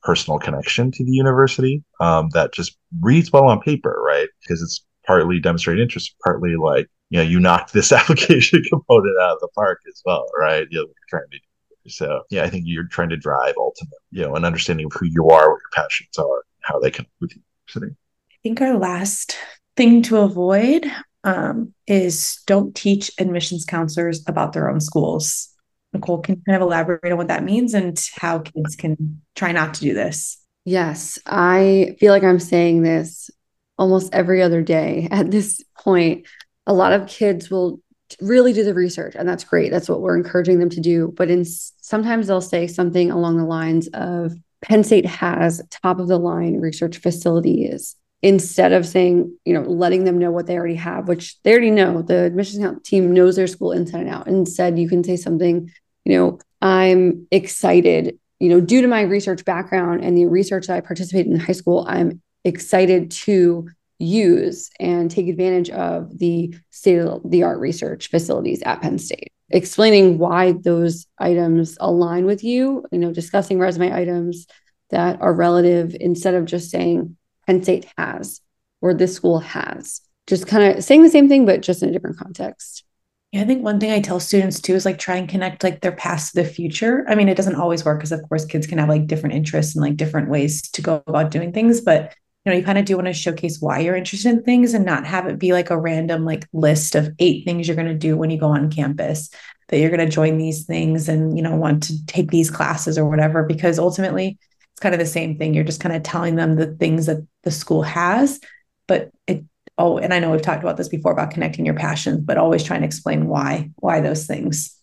personal 0.03 0.39
connection 0.39 0.91
to 0.91 1.05
the 1.05 1.13
university 1.13 1.83
um, 2.01 2.29
that 2.35 2.53
just 2.53 2.77
reads 3.01 3.33
well 3.33 3.45
on 3.45 3.61
paper, 3.61 4.03
right? 4.05 4.29
Because 4.43 4.63
it's 4.63 4.85
partly 5.07 5.39
demonstrating 5.39 5.83
interest, 5.83 6.15
partly 6.25 6.57
like 6.57 6.89
you 7.15 7.21
know 7.21 7.27
you 7.27 7.39
knocked 7.39 7.73
this 7.73 7.93
application 8.01 8.61
component 8.65 9.17
out 9.23 9.35
of 9.35 9.41
the 9.41 9.49
park 9.55 9.81
as 9.87 10.03
well, 10.05 10.27
right? 10.37 10.67
You 10.69 10.81
know, 10.81 10.87
trying 11.09 11.23
to 11.31 11.39
do. 11.39 11.91
So 11.91 12.25
yeah, 12.29 12.43
I 12.43 12.51
think 12.51 12.65
you're 12.67 12.89
trying 12.89 13.11
to 13.11 13.17
drive 13.17 13.55
ultimate, 13.57 13.93
you 14.11 14.23
know, 14.23 14.35
an 14.35 14.45
understanding 14.45 14.87
of 14.87 14.93
who 14.99 15.07
you 15.07 15.29
are, 15.29 15.53
what 15.53 15.61
your 15.61 15.71
passions 15.73 16.19
are, 16.19 16.43
how 16.63 16.81
they 16.81 16.91
connect 16.91 17.13
with 17.21 17.37
you. 17.37 17.43
I 17.77 18.35
think 18.43 18.61
our 18.61 18.77
last 18.77 19.37
thing 19.77 20.03
to 20.03 20.19
avoid 20.19 20.91
um, 21.23 21.73
is 21.87 22.43
don't 22.47 22.75
teach 22.75 23.13
admissions 23.19 23.65
counselors 23.65 24.27
about 24.27 24.53
their 24.53 24.69
own 24.69 24.81
schools. 24.81 25.51
Nicole 25.93 26.19
can 26.19 26.43
kind 26.45 26.57
of 26.57 26.63
elaborate 26.63 27.13
on 27.13 27.17
what 27.17 27.29
that 27.29 27.45
means 27.45 27.75
and 27.75 27.97
how 28.17 28.41
kids 28.41 28.75
can 28.75 29.23
try 29.37 29.53
not 29.53 29.75
to 29.75 29.81
do 29.83 29.95
this. 29.95 30.39
Yes, 30.65 31.19
I 31.27 31.97
feel 32.01 32.13
like 32.13 32.25
I'm 32.25 32.41
saying 32.41 32.83
this 32.83 33.31
almost 33.79 34.13
every 34.15 34.43
other 34.43 34.63
day 34.63 35.09
at 35.11 35.31
this 35.31 35.63
point 35.79 36.27
a 36.67 36.73
lot 36.73 36.93
of 36.93 37.07
kids 37.07 37.51
will 37.51 37.81
really 38.21 38.53
do 38.53 38.65
the 38.65 38.75
research 38.75 39.15
and 39.17 39.29
that's 39.29 39.45
great. 39.45 39.71
That's 39.71 39.89
what 39.89 40.01
we're 40.01 40.17
encouraging 40.17 40.59
them 40.59 40.71
to 40.71 40.81
do. 40.81 41.13
But 41.17 41.31
in 41.31 41.45
sometimes 41.45 42.27
they'll 42.27 42.41
say 42.41 42.67
something 42.67 43.11
along 43.11 43.39
the 43.39 43.45
lines 43.45 43.89
of 43.95 44.35
penn 44.63 44.85
state 44.85 45.07
has 45.07 45.61
top 45.71 45.99
of 45.99 46.09
the 46.09 46.19
line 46.19 46.61
research 46.61 46.99
facilities 46.99 47.97
instead 48.23 48.73
of 48.73 48.87
saying 48.87 49.37
you 49.45 49.53
know 49.53 49.61
letting 49.61 50.05
them 50.05 50.19
know 50.19 50.31
what 50.31 50.47
they 50.47 50.57
already 50.57 50.77
have 50.77 51.09
which 51.09 51.41
they 51.43 51.53
already 51.53 51.71
know. 51.71 52.03
The 52.03 52.25
admissions 52.25 52.81
team 52.85 53.13
knows 53.13 53.37
their 53.37 53.47
school 53.47 53.73
inside 53.73 54.03
and 54.03 54.11
out. 54.11 54.29
Instead 54.29 54.79
you 54.79 54.89
can 54.89 55.05
say 55.05 55.17
something 55.17 55.71
you 56.05 56.17
know 56.17 56.39
i'm 56.63 57.27
excited 57.31 58.19
you 58.39 58.49
know 58.49 58.61
due 58.61 58.81
to 58.81 58.89
my 58.89 59.03
research 59.03 59.45
background 59.45 60.05
and 60.05 60.17
the 60.17 60.27
research 60.27 60.67
that 60.67 60.77
i 60.77 60.81
participated 60.81 61.33
in 61.33 61.39
high 61.39 61.53
school 61.53 61.85
i'm 61.89 62.21
excited 62.45 63.11
to 63.11 63.69
use 63.99 64.71
and 64.81 65.11
take 65.11 65.29
advantage 65.29 65.71
of 65.71 66.19
the 66.19 66.55
state 66.71 66.99
of 66.99 67.23
the 67.31 67.43
art 67.43 67.59
research 67.59 68.09
facilities 68.09 68.63
at 68.63 68.81
Penn 68.83 68.99
State. 68.99 69.33
Explaining 69.51 70.19
why 70.19 70.53
those 70.53 71.07
items 71.19 71.77
align 71.81 72.27
with 72.27 72.43
you, 72.43 72.85
you 72.91 72.99
know, 72.99 73.13
discussing 73.13 73.59
resume 73.59 73.93
items 73.93 74.47
that 74.91 75.21
are 75.21 75.33
relative 75.33 75.97
instead 76.01 76.35
of 76.35 76.45
just 76.45 76.71
saying 76.71 77.17
Penn 77.47 77.63
State 77.63 77.87
has 77.97 78.41
or 78.81 78.95
this 78.95 79.15
school 79.15 79.39
has. 79.41 80.01
Just 80.27 80.47
kind 80.47 80.77
of 80.77 80.85
saying 80.85 81.03
the 81.03 81.11
same 81.11 81.29
thing, 81.29 81.47
but 81.47 81.61
just 81.61 81.83
in 81.83 81.91
a 81.91 81.93
different 81.93 82.19
context. 82.19 82.85
Yeah, 83.33 83.43
I 83.43 83.45
think 83.47 83.65
one 83.65 83.81
thing 83.81 83.91
I 83.91 84.01
tell 84.01 84.21
students 84.21 84.61
too 84.61 84.75
is 84.75 84.85
like 84.85 84.99
try 84.99 85.17
and 85.17 85.29
connect 85.29 85.65
like 85.65 85.81
their 85.81 85.93
past 85.93 86.33
to 86.35 86.43
the 86.43 86.49
future. 86.49 87.05
I 87.09 87.15
mean, 87.15 87.29
it 87.29 87.37
doesn't 87.37 87.57
always 87.57 87.85
work 87.85 87.99
because 87.99 88.13
of 88.13 88.23
course 88.29 88.45
kids 88.45 88.67
can 88.67 88.79
have 88.79 88.89
like 88.89 89.09
different 89.09 89.35
interests 89.35 89.75
and 89.75 89.85
like 89.85 89.97
different 89.97 90.31
ways 90.31 90.63
to 90.71 90.81
go 90.81 91.03
about 91.07 91.33
doing 91.33 91.53
things, 91.53 91.81
but 91.81 92.15
you 92.45 92.53
know, 92.53 92.59
you 92.59 92.65
kind 92.65 92.79
of 92.79 92.85
do 92.85 92.97
want 92.97 93.07
to 93.07 93.13
showcase 93.13 93.59
why 93.61 93.79
you're 93.79 93.97
interested 93.97 94.29
in 94.29 94.43
things 94.43 94.75
and 94.75 94.85
not 94.85 95.07
have 95.07 95.27
it 95.27 95.39
be 95.39 95.53
like 95.53 95.71
a 95.71 95.79
random 95.79 96.25
like 96.25 96.47
list 96.53 96.95
of 96.95 97.11
eight 97.19 97.45
things 97.45 97.67
you're 97.67 97.77
going 97.77 97.89
to 97.89 97.95
do 97.95 98.17
when 98.17 98.31
you 98.31 98.39
go 98.39 98.49
on 98.49 98.71
campus 98.71 99.31
that 99.69 99.79
you're 99.79 99.91
going 99.91 100.07
to 100.07 100.15
join 100.15 100.37
these 100.37 100.65
things 100.65 101.09
and 101.09 101.37
you 101.37 101.43
know 101.43 101.57
want 101.57 101.85
to 101.85 102.07
take 102.07 102.31
these 102.31 102.51
classes 102.51 102.99
or 102.99 103.09
whatever 103.09 103.45
because 103.45 103.79
ultimately 103.79 104.39
it's 104.73 104.81
kind 104.81 104.95
of 104.95 104.99
the 104.99 105.07
same 105.07 105.39
thing. 105.39 105.55
You're 105.55 105.65
just 105.65 105.81
kind 105.81 105.95
of 105.95 106.03
telling 106.03 106.35
them 106.35 106.57
the 106.57 106.67
things 106.67 107.07
that 107.07 107.27
the 107.45 107.51
school 107.51 107.83
has 107.83 108.41
but 108.87 109.11
it 109.27 109.45
oh 109.79 109.97
and 109.97 110.13
I 110.13 110.19
know 110.19 110.31
we've 110.31 110.43
talked 110.43 110.63
about 110.63 110.77
this 110.77 110.89
before 110.89 111.13
about 111.13 111.31
connecting 111.31 111.65
your 111.65 111.75
passions 111.75 112.21
but 112.21 112.37
always 112.37 112.63
trying 112.63 112.81
to 112.81 112.87
explain 112.87 113.27
why 113.27 113.71
why 113.77 114.01
those 114.01 114.27
things. 114.27 114.79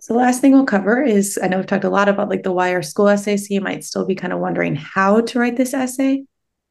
So 0.00 0.14
the 0.14 0.20
last 0.20 0.40
thing 0.40 0.52
we'll 0.52 0.64
cover 0.64 1.02
is 1.02 1.38
I 1.42 1.48
know 1.48 1.56
we've 1.56 1.66
talked 1.66 1.84
a 1.84 1.90
lot 1.90 2.08
about 2.08 2.30
like 2.30 2.44
the 2.44 2.52
why 2.52 2.72
our 2.72 2.82
school 2.82 3.08
essay 3.08 3.36
so 3.36 3.46
you 3.50 3.60
might 3.60 3.82
still 3.82 4.06
be 4.06 4.14
kind 4.14 4.32
of 4.32 4.38
wondering 4.38 4.76
how 4.76 5.22
to 5.22 5.38
write 5.40 5.56
this 5.56 5.74
essay 5.74 6.24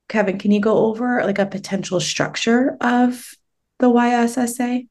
Kevin, 0.09 0.37
can 0.37 0.51
you 0.51 0.59
go 0.59 0.85
over 0.87 1.23
like 1.23 1.39
a 1.39 1.45
potential 1.45 1.99
structure 1.99 2.75
of 2.81 3.31
the 3.77 3.89
YSSA? 3.89 4.87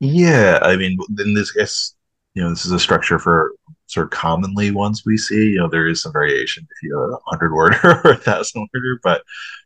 Yeah, 0.00 0.58
I 0.62 0.76
mean, 0.76 0.96
in 1.18 1.34
this 1.34 1.52
case, 1.52 1.94
you 2.34 2.42
know, 2.42 2.50
this 2.50 2.64
is 2.64 2.72
a 2.72 2.78
structure 2.78 3.18
for 3.18 3.52
sort 3.86 4.06
of 4.06 4.10
commonly 4.10 4.70
ones 4.70 5.02
we 5.04 5.16
see. 5.16 5.50
You 5.50 5.58
know, 5.58 5.68
there 5.68 5.88
is 5.88 6.02
some 6.02 6.12
variation 6.12 6.66
if 6.70 6.82
you 6.82 6.98
have 6.98 7.10
a 7.10 7.30
hundred 7.30 7.54
word 7.54 7.74
or 7.84 8.12
a 8.12 8.16
thousand 8.16 8.68
worder, 8.72 9.00
but 9.02 9.22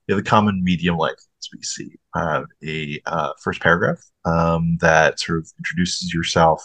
you 0.06 0.14
know, 0.14 0.20
the 0.20 0.28
common 0.28 0.62
medium 0.64 0.96
length 0.96 1.26
we 1.52 1.62
see 1.62 1.96
have 2.14 2.44
a 2.64 3.00
uh, 3.06 3.32
first 3.42 3.60
paragraph 3.60 3.98
um, 4.24 4.78
that 4.80 5.18
sort 5.18 5.38
of 5.38 5.50
introduces 5.58 6.12
yourself, 6.12 6.62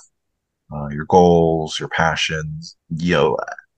uh, 0.73 0.88
your 0.89 1.06
goals, 1.06 1.80
your 1.80 1.89
passions. 1.89 2.75
You 2.89 3.13
know, 3.13 3.38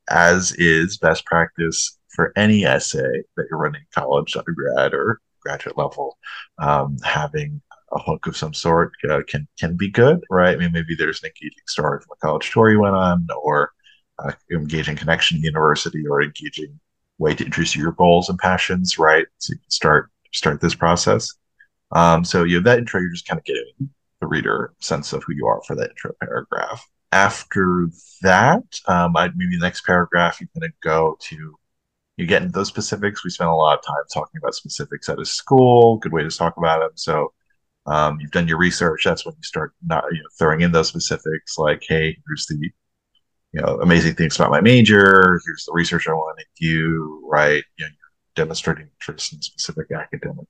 as 0.10 0.54
is 0.54 0.98
best 0.98 1.26
practice 1.26 1.97
for 2.10 2.34
any 2.36 2.66
essay 2.66 3.24
that 3.36 3.46
you're 3.50 3.60
running 3.60 3.84
college, 3.94 4.36
undergrad, 4.36 4.94
or 4.94 5.20
graduate 5.42 5.78
level, 5.78 6.18
um, 6.60 6.98
having 7.04 7.62
a 7.94 8.00
hook 8.00 8.28
of 8.28 8.36
some 8.36 8.54
sort 8.54 8.92
uh, 9.10 9.22
can 9.28 9.48
can 9.58 9.78
be 9.78 9.90
good, 9.90 10.20
right? 10.30 10.56
I 10.56 10.58
mean, 10.58 10.72
maybe 10.72 10.96
there's 10.96 11.24
an 11.24 11.28
engaging 11.30 11.64
story 11.68 12.00
from 12.02 12.18
a 12.18 12.26
college 12.26 12.52
tour 12.52 12.70
you 12.70 12.82
went 12.82 12.96
on, 12.96 13.28
or 13.44 13.72
uh, 14.20 14.32
engaging 14.52 14.98
connection 14.98 15.38
to 15.38 15.44
university, 15.44 16.06
or 16.08 16.22
engaging 16.22 16.80
way 17.18 17.34
to 17.34 17.46
introduce 17.46 17.76
your 17.76 17.94
goals 17.94 18.30
and 18.30 18.38
passions, 18.40 19.00
right? 19.00 19.26
So 19.38 19.54
you 19.54 19.60
can 19.60 19.70
start 19.70 20.10
start 20.34 20.62
this 20.62 20.76
process. 20.76 21.34
Um, 21.92 22.24
so 22.24 22.44
you 22.44 22.56
have 22.56 22.66
that 22.66 22.80
intro, 22.80 23.00
you're 23.00 23.12
just 23.12 23.28
kind 23.28 23.40
of 23.40 23.46
getting 23.46 23.90
the 24.20 24.28
reader 24.28 24.74
sense 24.80 25.14
of 25.14 25.24
who 25.24 25.34
you 25.34 25.48
are 25.48 25.62
for 25.66 25.76
that 25.76 25.92
intro 25.92 26.12
paragraph. 26.22 26.86
After 27.12 27.88
that, 28.22 28.64
um, 28.88 29.16
I'd 29.16 29.38
maybe 29.38 29.56
the 29.56 29.64
next 29.64 29.86
paragraph, 29.86 30.42
you're 30.42 30.50
going 30.60 30.70
to 30.70 30.76
go 30.84 31.18
to 31.22 31.56
you 32.18 32.26
get 32.26 32.42
into 32.42 32.54
those 32.54 32.68
specifics. 32.68 33.24
We 33.24 33.30
spent 33.30 33.50
a 33.50 33.56
lot 33.56 33.78
of 33.78 33.86
time 33.86 34.04
talking 34.14 34.40
about 34.40 34.56
specifics 34.56 35.10
at 35.10 35.20
a 35.20 35.26
school. 35.26 35.98
Good 35.98 36.14
way 36.14 36.24
to 36.24 36.30
talk 36.30 36.58
about 36.58 36.80
them. 36.80 36.92
So 36.96 37.34
um, 37.86 38.20
you've 38.20 38.32
done 38.32 38.48
your 38.48 38.58
research. 38.58 39.04
That's 39.06 39.26
when 39.26 39.36
you 39.36 39.44
start 39.44 39.74
not 39.86 40.04
you 40.12 40.20
know 40.20 40.30
throwing 40.38 40.62
in 40.62 40.72
those 40.72 40.88
specifics, 40.88 41.58
like, 41.58 41.84
hey, 41.88 42.18
here's 42.28 42.46
the 42.48 42.58
you 43.54 43.62
know 43.62 43.80
amazing 43.82 44.16
things 44.16 44.36
about 44.36 44.52
my 44.52 44.62
major. 44.62 45.40
Here's 45.46 45.66
the 45.66 45.74
research 45.74 46.08
I 46.08 46.14
want 46.14 46.40
to 46.40 46.46
do. 46.60 47.22
Right, 47.26 47.64
you 47.78 47.86
know, 47.86 47.90
you're 47.90 48.46
demonstrating 48.46 48.90
interest 49.00 49.34
in 49.34 49.40
a 49.40 49.44
specific 49.44 49.92
academic 49.92 50.48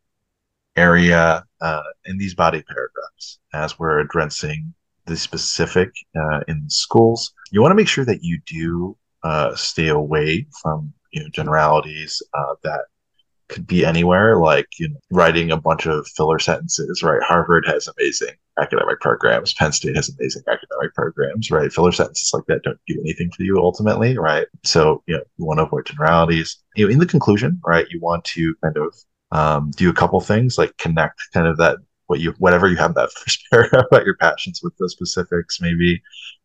area 0.75 1.43
uh, 1.62 1.84
in 2.06 2.17
these 2.17 2.36
body 2.36 2.62
paragraphs 2.62 3.39
as 3.53 3.80
we're 3.80 3.99
addressing 3.99 4.73
the 5.08 5.17
specific 5.17 5.91
uh, 6.15 6.41
in 6.47 6.69
schools, 6.69 7.34
you 7.51 7.62
want 7.62 7.71
to 7.71 7.75
make 7.75 7.88
sure 7.88 8.06
that 8.06 8.23
you 8.23 8.39
do 8.45 8.95
uh, 9.23 9.56
stay 9.56 9.88
away 9.88 10.45
from 10.62 10.93
you 11.17 11.23
know 11.23 11.30
generalities 11.30 12.21
uh, 12.34 12.53
that 12.63 12.82
could 13.49 13.65
be 13.65 13.86
anywhere, 13.86 14.38
like 14.38 14.67
you 14.80 14.89
know, 14.89 14.99
writing 15.12 15.51
a 15.51 15.58
bunch 15.58 15.86
of 15.86 16.08
filler 16.15 16.39
sentences, 16.39 17.01
right? 17.01 17.21
Harvard 17.23 17.65
has 17.65 17.88
amazing 17.88 18.36
academic 18.60 18.99
programs. 18.99 19.53
Penn 19.53 19.71
State 19.71 19.95
has 19.95 20.10
amazing 20.10 20.43
academic 20.47 20.93
programs, 20.93 21.49
right? 21.49 21.71
Filler 21.71 21.91
sentences 21.91 22.32
like 22.34 22.43
that 22.47 22.63
don't 22.63 22.80
do 22.88 22.99
anything 22.99 23.32
for 23.32 23.43
you 23.43 23.58
ultimately, 23.58 24.17
right? 24.17 24.47
So, 24.63 25.01
you 25.08 25.15
know, 25.15 25.23
you 25.38 25.45
want 25.45 25.60
to 25.60 25.63
avoid 25.63 25.86
generalities. 25.86 26.58
You 26.75 26.86
know, 26.86 26.91
in 26.91 26.99
the 26.99 27.06
conclusion, 27.06 27.60
right, 27.65 27.88
you 27.89 27.99
want 28.01 28.25
to 28.25 28.56
kind 28.63 28.77
of 28.77 28.95
um, 29.32 29.71
do 29.71 29.89
a 29.89 29.93
couple 29.93 30.19
things 30.21 30.58
like 30.58 30.75
connect 30.77 31.19
kind 31.34 31.47
of 31.47 31.58
that 31.58 31.77
what 32.08 32.21
you 32.21 32.34
whatever 32.39 32.67
you 32.67 32.77
have 32.77 32.95
that 32.95 33.12
first 33.17 33.45
paragraph 33.51 33.86
about 33.91 34.06
your 34.06 34.15
passions 34.15 34.62
with 34.63 34.75
the 34.77 34.89
specifics, 34.89 35.62
maybe 35.62 36.01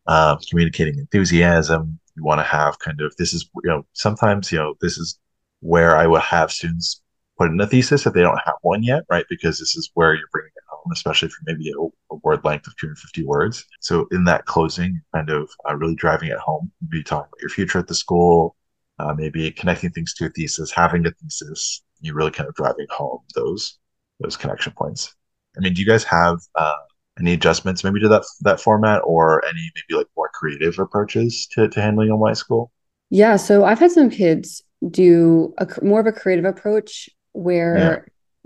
um, 0.07 0.37
communicating 0.49 0.97
enthusiasm. 0.99 1.99
You 2.15 2.23
want 2.23 2.39
to 2.39 2.43
have 2.43 2.79
kind 2.79 3.01
of 3.01 3.15
this 3.17 3.33
is 3.33 3.49
you 3.63 3.69
know 3.69 3.85
sometimes 3.93 4.51
you 4.51 4.59
know 4.59 4.75
this 4.81 4.97
is 4.97 5.19
where 5.61 5.95
I 5.95 6.07
would 6.07 6.21
have 6.21 6.51
students 6.51 7.01
put 7.37 7.49
in 7.49 7.59
a 7.59 7.67
thesis 7.67 8.05
if 8.05 8.13
they 8.13 8.21
don't 8.21 8.39
have 8.45 8.55
one 8.61 8.83
yet, 8.83 9.03
right? 9.09 9.25
Because 9.29 9.59
this 9.59 9.75
is 9.75 9.89
where 9.93 10.13
you're 10.13 10.27
bringing 10.31 10.51
it 10.55 10.63
home, 10.69 10.91
especially 10.91 11.29
for 11.29 11.39
maybe 11.45 11.71
a, 11.71 12.13
a 12.13 12.17
word 12.23 12.43
length 12.43 12.67
of 12.67 12.75
250 12.77 13.25
words. 13.25 13.65
So 13.79 14.07
in 14.11 14.25
that 14.25 14.45
closing, 14.45 15.01
kind 15.15 15.29
of 15.29 15.49
uh, 15.67 15.75
really 15.75 15.95
driving 15.95 16.29
it 16.29 16.37
home, 16.37 16.71
maybe 16.81 17.03
talking 17.03 17.29
about 17.29 17.41
your 17.41 17.49
future 17.49 17.79
at 17.79 17.87
the 17.87 17.95
school, 17.95 18.55
uh, 18.99 19.13
maybe 19.17 19.49
connecting 19.51 19.89
things 19.91 20.13
to 20.15 20.25
a 20.25 20.29
thesis, 20.29 20.71
having 20.71 21.05
a 21.07 21.11
thesis, 21.11 21.81
you 22.01 22.13
really 22.13 22.31
kind 22.31 22.47
of 22.47 22.55
driving 22.55 22.87
home 22.89 23.19
those 23.33 23.79
those 24.19 24.37
connection 24.37 24.73
points. 24.73 25.15
I 25.57 25.61
mean, 25.61 25.73
do 25.73 25.81
you 25.81 25.87
guys 25.87 26.03
have 26.03 26.39
uh, 26.55 26.73
any 27.19 27.33
adjustments 27.33 27.83
maybe 27.83 27.99
to 27.99 28.07
that 28.09 28.23
that 28.41 28.59
format, 28.59 29.01
or 29.05 29.43
any 29.45 29.71
maybe 29.75 29.97
like 29.97 30.07
more 30.17 30.29
creative 30.33 30.79
approaches 30.79 31.47
to, 31.53 31.67
to 31.67 31.81
handling 31.81 32.11
on 32.11 32.19
my 32.19 32.33
school? 32.33 32.71
Yeah, 33.09 33.35
so 33.35 33.63
I've 33.63 33.79
had 33.79 33.91
some 33.91 34.09
kids 34.09 34.63
do 34.89 35.53
a 35.57 35.67
more 35.83 35.99
of 35.99 36.07
a 36.07 36.11
creative 36.11 36.45
approach 36.45 37.09
where 37.33 37.77
yeah. 37.77 37.99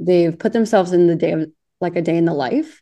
they've 0.05 0.37
put 0.37 0.53
themselves 0.53 0.91
in 0.91 1.07
the 1.07 1.15
day 1.15 1.31
of 1.31 1.49
like 1.79 1.95
a 1.95 2.01
day 2.01 2.17
in 2.17 2.25
the 2.25 2.33
life. 2.33 2.81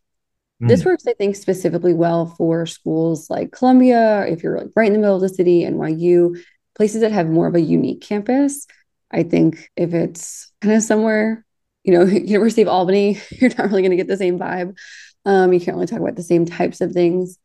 Mm. 0.62 0.70
This 0.70 0.86
works, 0.86 1.06
I 1.08 1.14
think, 1.14 1.36
specifically 1.36 1.94
well 1.94 2.28
for 2.38 2.66
schools 2.66 3.30
like 3.30 3.52
Columbia, 3.52 4.26
if 4.28 4.42
you're 4.42 4.58
like 4.58 4.70
right 4.76 4.88
in 4.88 4.94
the 4.94 5.00
middle 5.00 5.16
of 5.16 5.22
the 5.22 5.30
city, 5.30 5.64
NYU, 5.64 6.42
places 6.76 7.02
that 7.02 7.12
have 7.12 7.28
more 7.28 7.48
of 7.48 7.56
a 7.56 7.62
unique 7.62 8.02
campus. 8.02 8.68
I 9.12 9.24
think 9.24 9.70
if 9.76 9.94
it's 9.94 10.52
kind 10.62 10.76
of 10.76 10.84
somewhere, 10.84 11.46
you 11.84 11.94
know, 11.94 12.06
University 12.06 12.62
of 12.62 12.68
Albany, 12.68 13.20
you're 13.32 13.52
not 13.58 13.70
really 13.70 13.82
going 13.82 13.92
to 13.92 13.98
get 13.98 14.08
the 14.08 14.18
same 14.18 14.40
vibe. 14.40 14.78
Um, 15.26 15.54
you 15.54 15.60
can't 15.60 15.76
really 15.76 15.88
talk 15.88 16.00
about 16.00 16.16
the 16.16 16.24
same 16.24 16.46
types 16.46 16.82
of 16.82 16.92
things. 16.92 17.38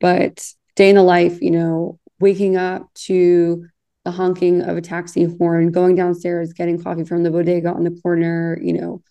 But 0.00 0.46
day 0.76 0.88
in 0.88 0.96
the 0.96 1.02
life, 1.02 1.40
you 1.40 1.50
know, 1.50 1.98
waking 2.18 2.56
up 2.56 2.92
to 2.94 3.66
the 4.04 4.10
honking 4.10 4.62
of 4.62 4.76
a 4.76 4.80
taxi 4.80 5.24
horn, 5.24 5.70
going 5.70 5.94
downstairs, 5.94 6.52
getting 6.52 6.82
coffee 6.82 7.04
from 7.04 7.22
the 7.22 7.30
bodega 7.30 7.72
on 7.72 7.84
the 7.84 7.98
corner, 8.02 8.58
you 8.62 8.72
know, 8.72 9.02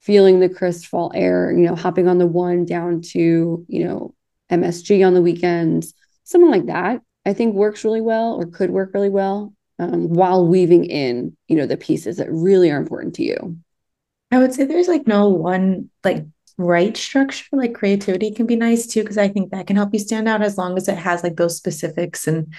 feeling 0.00 0.40
the 0.40 0.48
crisp 0.48 0.86
fall 0.86 1.10
air, 1.14 1.50
you 1.50 1.66
know, 1.66 1.74
hopping 1.74 2.08
on 2.08 2.18
the 2.18 2.26
one 2.26 2.64
down 2.64 3.00
to, 3.00 3.64
you 3.68 3.84
know, 3.84 4.14
MSG 4.50 5.06
on 5.06 5.14
the 5.14 5.22
weekends, 5.22 5.94
something 6.24 6.50
like 6.50 6.66
that, 6.66 7.00
I 7.24 7.32
think 7.32 7.54
works 7.54 7.84
really 7.84 8.02
well 8.02 8.34
or 8.34 8.46
could 8.46 8.70
work 8.70 8.92
really 8.92 9.08
well 9.08 9.54
um, 9.78 10.08
while 10.08 10.46
weaving 10.46 10.84
in, 10.84 11.36
you 11.48 11.56
know, 11.56 11.66
the 11.66 11.76
pieces 11.76 12.18
that 12.18 12.30
really 12.30 12.70
are 12.70 12.78
important 12.78 13.14
to 13.14 13.24
you. 13.24 13.56
I 14.30 14.38
would 14.38 14.52
say 14.52 14.64
there's 14.64 14.88
like 14.88 15.06
no 15.06 15.28
one 15.28 15.90
like 16.02 16.26
right 16.56 16.96
structure. 16.96 17.44
Like 17.52 17.74
creativity 17.74 18.30
can 18.30 18.46
be 18.46 18.56
nice 18.56 18.86
too, 18.86 19.02
because 19.02 19.18
I 19.18 19.28
think 19.28 19.50
that 19.50 19.66
can 19.66 19.76
help 19.76 19.92
you 19.92 19.98
stand 19.98 20.28
out 20.28 20.42
as 20.42 20.56
long 20.56 20.76
as 20.76 20.88
it 20.88 20.98
has 20.98 21.22
like 21.22 21.36
those 21.36 21.56
specifics 21.56 22.26
and 22.26 22.54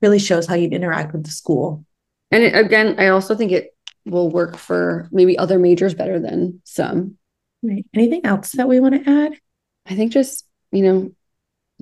really 0.00 0.18
shows 0.18 0.46
how 0.46 0.54
you'd 0.54 0.72
interact 0.72 1.12
with 1.12 1.24
the 1.24 1.30
school. 1.30 1.84
And 2.30 2.42
it, 2.42 2.54
again, 2.54 2.96
I 2.98 3.08
also 3.08 3.34
think 3.34 3.52
it 3.52 3.74
will 4.06 4.30
work 4.30 4.56
for 4.56 5.08
maybe 5.12 5.36
other 5.36 5.58
majors 5.58 5.94
better 5.94 6.18
than 6.18 6.60
some. 6.64 7.16
Right. 7.62 7.84
Anything 7.92 8.24
else 8.24 8.52
that 8.52 8.68
we 8.68 8.80
want 8.80 9.04
to 9.04 9.10
add? 9.10 9.38
I 9.86 9.96
think 9.96 10.12
just, 10.12 10.46
you 10.72 10.82
know, 10.82 11.12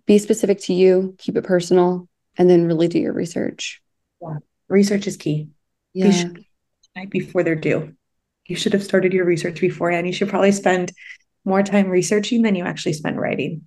be 0.06 0.18
specific 0.18 0.60
to 0.62 0.72
you, 0.72 1.14
keep 1.18 1.36
it 1.36 1.44
personal, 1.44 2.08
and 2.36 2.48
then 2.48 2.66
really 2.66 2.88
do 2.88 2.98
your 2.98 3.12
research. 3.12 3.82
Yeah. 4.20 4.38
Research 4.68 5.06
is 5.06 5.16
key. 5.16 5.48
Yeah. 5.92 6.10
Should, 6.10 6.44
before 7.10 7.44
they're 7.44 7.54
due. 7.54 7.94
You 8.46 8.56
should 8.56 8.72
have 8.72 8.82
started 8.82 9.12
your 9.12 9.24
research 9.24 9.60
beforehand. 9.60 10.06
You 10.06 10.12
should 10.12 10.30
probably 10.30 10.52
spend 10.52 10.92
more 11.44 11.62
time 11.62 11.88
researching 11.88 12.42
than 12.42 12.54
you 12.54 12.64
actually 12.64 12.92
spend 12.92 13.20
writing. 13.20 13.66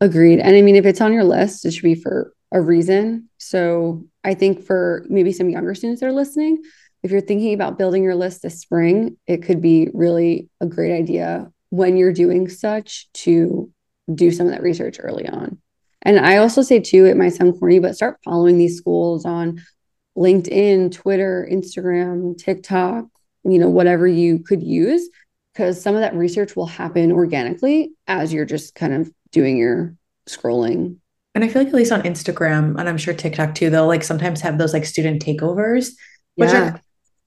Agreed. 0.00 0.40
And 0.40 0.56
I 0.56 0.62
mean, 0.62 0.76
if 0.76 0.86
it's 0.86 1.00
on 1.00 1.12
your 1.12 1.24
list, 1.24 1.64
it 1.64 1.72
should 1.72 1.82
be 1.82 1.94
for 1.94 2.32
a 2.52 2.60
reason. 2.60 3.28
So 3.38 4.04
I 4.24 4.34
think 4.34 4.64
for 4.64 5.06
maybe 5.08 5.32
some 5.32 5.48
younger 5.48 5.74
students 5.74 6.00
that 6.00 6.08
are 6.08 6.12
listening, 6.12 6.62
if 7.02 7.10
you're 7.10 7.20
thinking 7.20 7.54
about 7.54 7.78
building 7.78 8.02
your 8.02 8.14
list 8.14 8.42
this 8.42 8.60
spring, 8.60 9.16
it 9.26 9.42
could 9.42 9.60
be 9.60 9.88
really 9.92 10.48
a 10.60 10.66
great 10.66 10.92
idea 10.92 11.50
when 11.70 11.96
you're 11.96 12.12
doing 12.12 12.48
such 12.48 13.10
to 13.12 13.70
do 14.12 14.30
some 14.30 14.46
of 14.46 14.52
that 14.52 14.62
research 14.62 14.98
early 15.00 15.28
on. 15.28 15.58
And 16.02 16.18
I 16.18 16.36
also 16.38 16.62
say 16.62 16.80
too, 16.80 17.06
it 17.06 17.16
might 17.16 17.30
sound 17.30 17.58
corny, 17.58 17.78
but 17.78 17.96
start 17.96 18.18
following 18.24 18.58
these 18.58 18.76
schools 18.76 19.24
on 19.24 19.62
LinkedIn, 20.16 20.92
Twitter, 20.92 21.48
Instagram, 21.50 22.36
TikTok, 22.36 23.06
you 23.44 23.58
know, 23.58 23.70
whatever 23.70 24.06
you 24.06 24.40
could 24.40 24.62
use, 24.62 25.08
because 25.52 25.80
some 25.80 25.94
of 25.94 26.00
that 26.00 26.14
research 26.14 26.56
will 26.56 26.66
happen 26.66 27.12
organically 27.12 27.92
as 28.06 28.32
you're 28.32 28.44
just 28.44 28.74
kind 28.74 28.94
of 28.94 29.12
doing 29.30 29.56
your 29.56 29.94
scrolling 30.28 30.96
and 31.34 31.44
I 31.44 31.48
feel 31.48 31.62
like 31.62 31.68
at 31.68 31.74
least 31.74 31.92
on 31.92 32.02
Instagram, 32.02 32.78
and 32.78 32.88
I'm 32.88 32.98
sure 32.98 33.14
TikTok 33.14 33.54
too, 33.54 33.70
they'll 33.70 33.86
like 33.86 34.02
sometimes 34.02 34.40
have 34.42 34.58
those 34.58 34.72
like 34.72 34.84
student 34.84 35.24
takeovers, 35.24 35.92
which 36.34 36.50
yeah. 36.50 36.74
are 36.74 36.80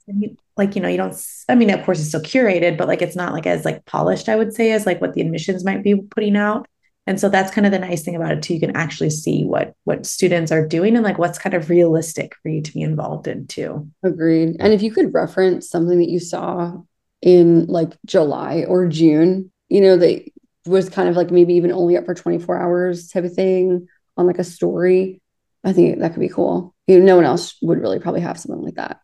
like, 0.58 0.76
you 0.76 0.82
know, 0.82 0.88
you 0.88 0.98
don't, 0.98 1.16
I 1.50 1.56
mean, 1.56 1.72
of 1.72 1.84
course 1.84 2.00
it's 2.00 2.10
still 2.10 2.22
curated, 2.22 2.78
but 2.78 2.88
like 2.88 3.02
it's 3.02 3.16
not 3.16 3.34
like 3.34 3.48
as 3.48 3.66
like 3.66 3.86
polished, 3.86 4.30
I 4.30 4.36
would 4.36 4.54
say, 4.54 4.72
as 4.72 4.86
like 4.86 5.02
what 5.02 5.14
the 5.14 5.22
admissions 5.22 5.66
might 5.66 5.84
be 5.84 5.96
putting 5.96 6.38
out. 6.38 6.68
And 7.08 7.20
so 7.20 7.30
that's 7.30 7.52
kind 7.52 7.68
of 7.68 7.72
the 7.72 7.80
nice 7.80 8.04
thing 8.04 8.16
about 8.16 8.32
it 8.32 8.42
too. 8.42 8.56
You 8.56 8.60
can 8.60 8.76
actually 8.76 9.12
see 9.12 9.44
what 9.44 9.76
what 9.84 10.08
students 10.08 10.52
are 10.52 10.68
doing 10.68 10.96
and 10.96 11.04
like 11.04 11.20
what's 11.20 11.38
kind 11.38 11.54
of 11.54 11.70
realistic 11.70 12.34
for 12.42 12.50
you 12.50 12.64
to 12.64 12.74
be 12.74 12.82
involved 12.82 13.28
in 13.28 13.46
too. 13.46 13.88
Agreed. 14.04 14.56
And 14.60 14.74
if 14.74 14.82
you 14.82 14.92
could 14.92 15.14
reference 15.14 15.70
something 15.70 16.00
that 16.00 16.10
you 16.10 16.20
saw 16.20 16.82
in 17.26 17.66
like 17.66 17.98
July 18.06 18.66
or 18.68 18.88
June, 18.88 19.52
you 19.68 19.82
know, 19.82 19.98
that 19.98 20.24
was 20.66 20.90
kind 20.90 21.10
of 21.10 21.18
like 21.18 21.32
maybe 21.32 21.56
even 21.56 21.72
only 21.72 21.98
up 21.98 22.06
for 22.06 22.14
24 22.14 22.62
hours 22.62 23.10
type 23.10 23.24
of 23.24 23.34
thing 23.34 23.88
on 24.16 24.28
like 24.28 24.38
a 24.38 24.44
story, 24.44 25.22
I 25.64 25.74
think 25.74 26.00
that 26.00 26.14
could 26.14 26.20
be 26.20 26.30
cool. 26.30 26.74
You 26.88 27.00
know, 27.00 27.06
no 27.06 27.16
one 27.16 27.26
else 27.26 27.58
would 27.64 27.82
really 27.82 28.00
probably 28.00 28.22
have 28.22 28.40
something 28.40 28.64
like 28.64 28.76
that. 28.76 29.02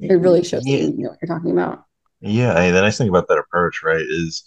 It 0.00 0.14
really 0.14 0.42
shows 0.42 0.62
yeah. 0.66 0.78
you, 0.78 0.96
know 0.96 1.10
what 1.10 1.18
you're 1.20 1.36
talking 1.36 1.50
about. 1.50 1.84
Yeah, 2.22 2.54
I 2.54 2.62
mean, 2.62 2.74
the 2.74 2.80
nice 2.80 2.96
thing 2.96 3.10
about 3.10 3.28
that 3.28 3.38
approach, 3.38 3.82
right, 3.82 4.00
is 4.00 4.42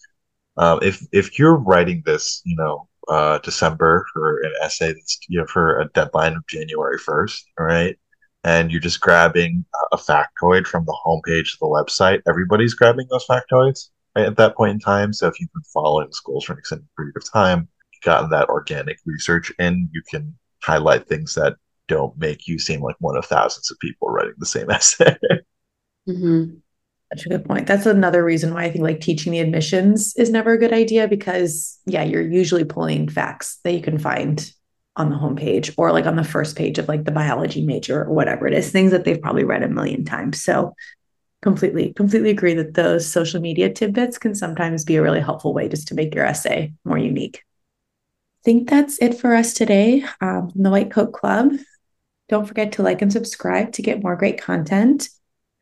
um, 0.57 0.79
if 0.81 1.05
if 1.11 1.37
you're 1.37 1.55
writing 1.55 2.01
this, 2.07 2.41
you 2.43 2.55
know, 2.55 2.87
uh, 3.07 3.37
December 3.37 4.03
for 4.11 4.39
an 4.41 4.53
essay 4.63 4.93
that's 4.93 5.19
you 5.27 5.39
know 5.39 5.45
for 5.45 5.79
a 5.79 5.89
deadline 5.89 6.33
of 6.33 6.47
January 6.47 6.97
first, 6.97 7.45
right, 7.59 7.95
and 8.43 8.71
you're 8.71 8.81
just 8.81 9.01
grabbing 9.01 9.65
a 9.91 9.97
factoid 9.97 10.67
from 10.67 10.85
the 10.85 10.97
homepage 11.05 11.53
of 11.53 11.59
the 11.59 11.67
website, 11.67 12.21
everybody's 12.27 12.73
grabbing 12.73 13.07
those 13.09 13.25
factoids 13.25 13.89
right, 14.15 14.25
at 14.25 14.37
that 14.37 14.55
point 14.55 14.71
in 14.71 14.79
time. 14.79 15.13
So 15.13 15.27
if 15.27 15.39
you've 15.39 15.53
been 15.53 15.63
following 15.73 16.11
schools 16.11 16.45
for 16.45 16.53
an 16.53 16.59
extended 16.59 16.87
period 16.97 17.15
of 17.15 17.31
time, 17.31 17.67
gotten 18.03 18.29
that 18.29 18.49
organic 18.49 18.99
research 19.05 19.51
and 19.59 19.89
you 19.93 20.01
can 20.09 20.35
highlight 20.61 21.07
things 21.07 21.33
that 21.35 21.55
don't 21.87 22.17
make 22.17 22.47
you 22.47 22.59
seem 22.59 22.81
like 22.81 22.95
one 22.99 23.17
of 23.17 23.25
thousands 23.25 23.71
of 23.71 23.79
people 23.79 24.09
writing 24.09 24.33
the 24.37 24.45
same 24.45 24.69
essay. 24.69 25.15
mm-hmm. 26.07 26.55
That's 27.11 27.25
a 27.25 27.29
good 27.29 27.45
point. 27.45 27.67
That's 27.67 27.85
another 27.85 28.23
reason 28.23 28.53
why 28.53 28.63
I 28.63 28.71
think 28.71 28.83
like 28.83 28.99
teaching 28.99 29.31
the 29.31 29.39
admissions 29.39 30.15
is 30.15 30.31
never 30.31 30.53
a 30.53 30.57
good 30.57 30.73
idea 30.73 31.07
because, 31.07 31.79
yeah, 31.85 32.01
you're 32.03 32.27
usually 32.27 32.63
pulling 32.63 33.07
facts 33.07 33.59
that 33.63 33.73
you 33.73 33.81
can 33.81 33.99
find 33.99 34.51
on 34.95 35.09
the 35.09 35.15
homepage 35.15 35.73
or 35.77 35.91
like 35.91 36.05
on 36.05 36.15
the 36.15 36.23
first 36.23 36.55
page 36.55 36.77
of 36.77 36.87
like 36.87 37.03
the 37.03 37.11
biology 37.11 37.65
major 37.65 38.03
or 38.03 38.13
whatever 38.13 38.47
it 38.47 38.53
is, 38.53 38.71
things 38.71 38.91
that 38.91 39.03
they've 39.05 39.21
probably 39.21 39.43
read 39.43 39.63
a 39.63 39.67
million 39.67 40.05
times. 40.05 40.41
So, 40.41 40.75
completely, 41.41 41.93
completely 41.93 42.29
agree 42.29 42.53
that 42.53 42.75
those 42.75 43.05
social 43.05 43.41
media 43.41 43.71
tidbits 43.71 44.17
can 44.17 44.33
sometimes 44.35 44.85
be 44.85 44.95
a 44.95 45.01
really 45.01 45.19
helpful 45.19 45.53
way 45.53 45.67
just 45.67 45.87
to 45.89 45.95
make 45.95 46.15
your 46.15 46.25
essay 46.25 46.71
more 46.85 46.97
unique 46.97 47.43
I 48.39 48.43
think 48.43 48.69
that's 48.69 49.01
it 49.01 49.19
for 49.19 49.33
us 49.33 49.53
today 49.53 50.03
um, 50.19 50.51
the 50.53 50.69
White 50.69 50.91
Coat 50.91 51.13
Club. 51.13 51.53
Don't 52.27 52.45
forget 52.45 52.73
to 52.73 52.83
like 52.83 53.01
and 53.01 53.11
subscribe 53.11 53.71
to 53.73 53.81
get 53.81 54.03
more 54.03 54.17
great 54.17 54.41
content, 54.41 55.07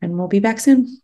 and 0.00 0.18
we'll 0.18 0.26
be 0.26 0.40
back 0.40 0.58
soon. 0.58 1.00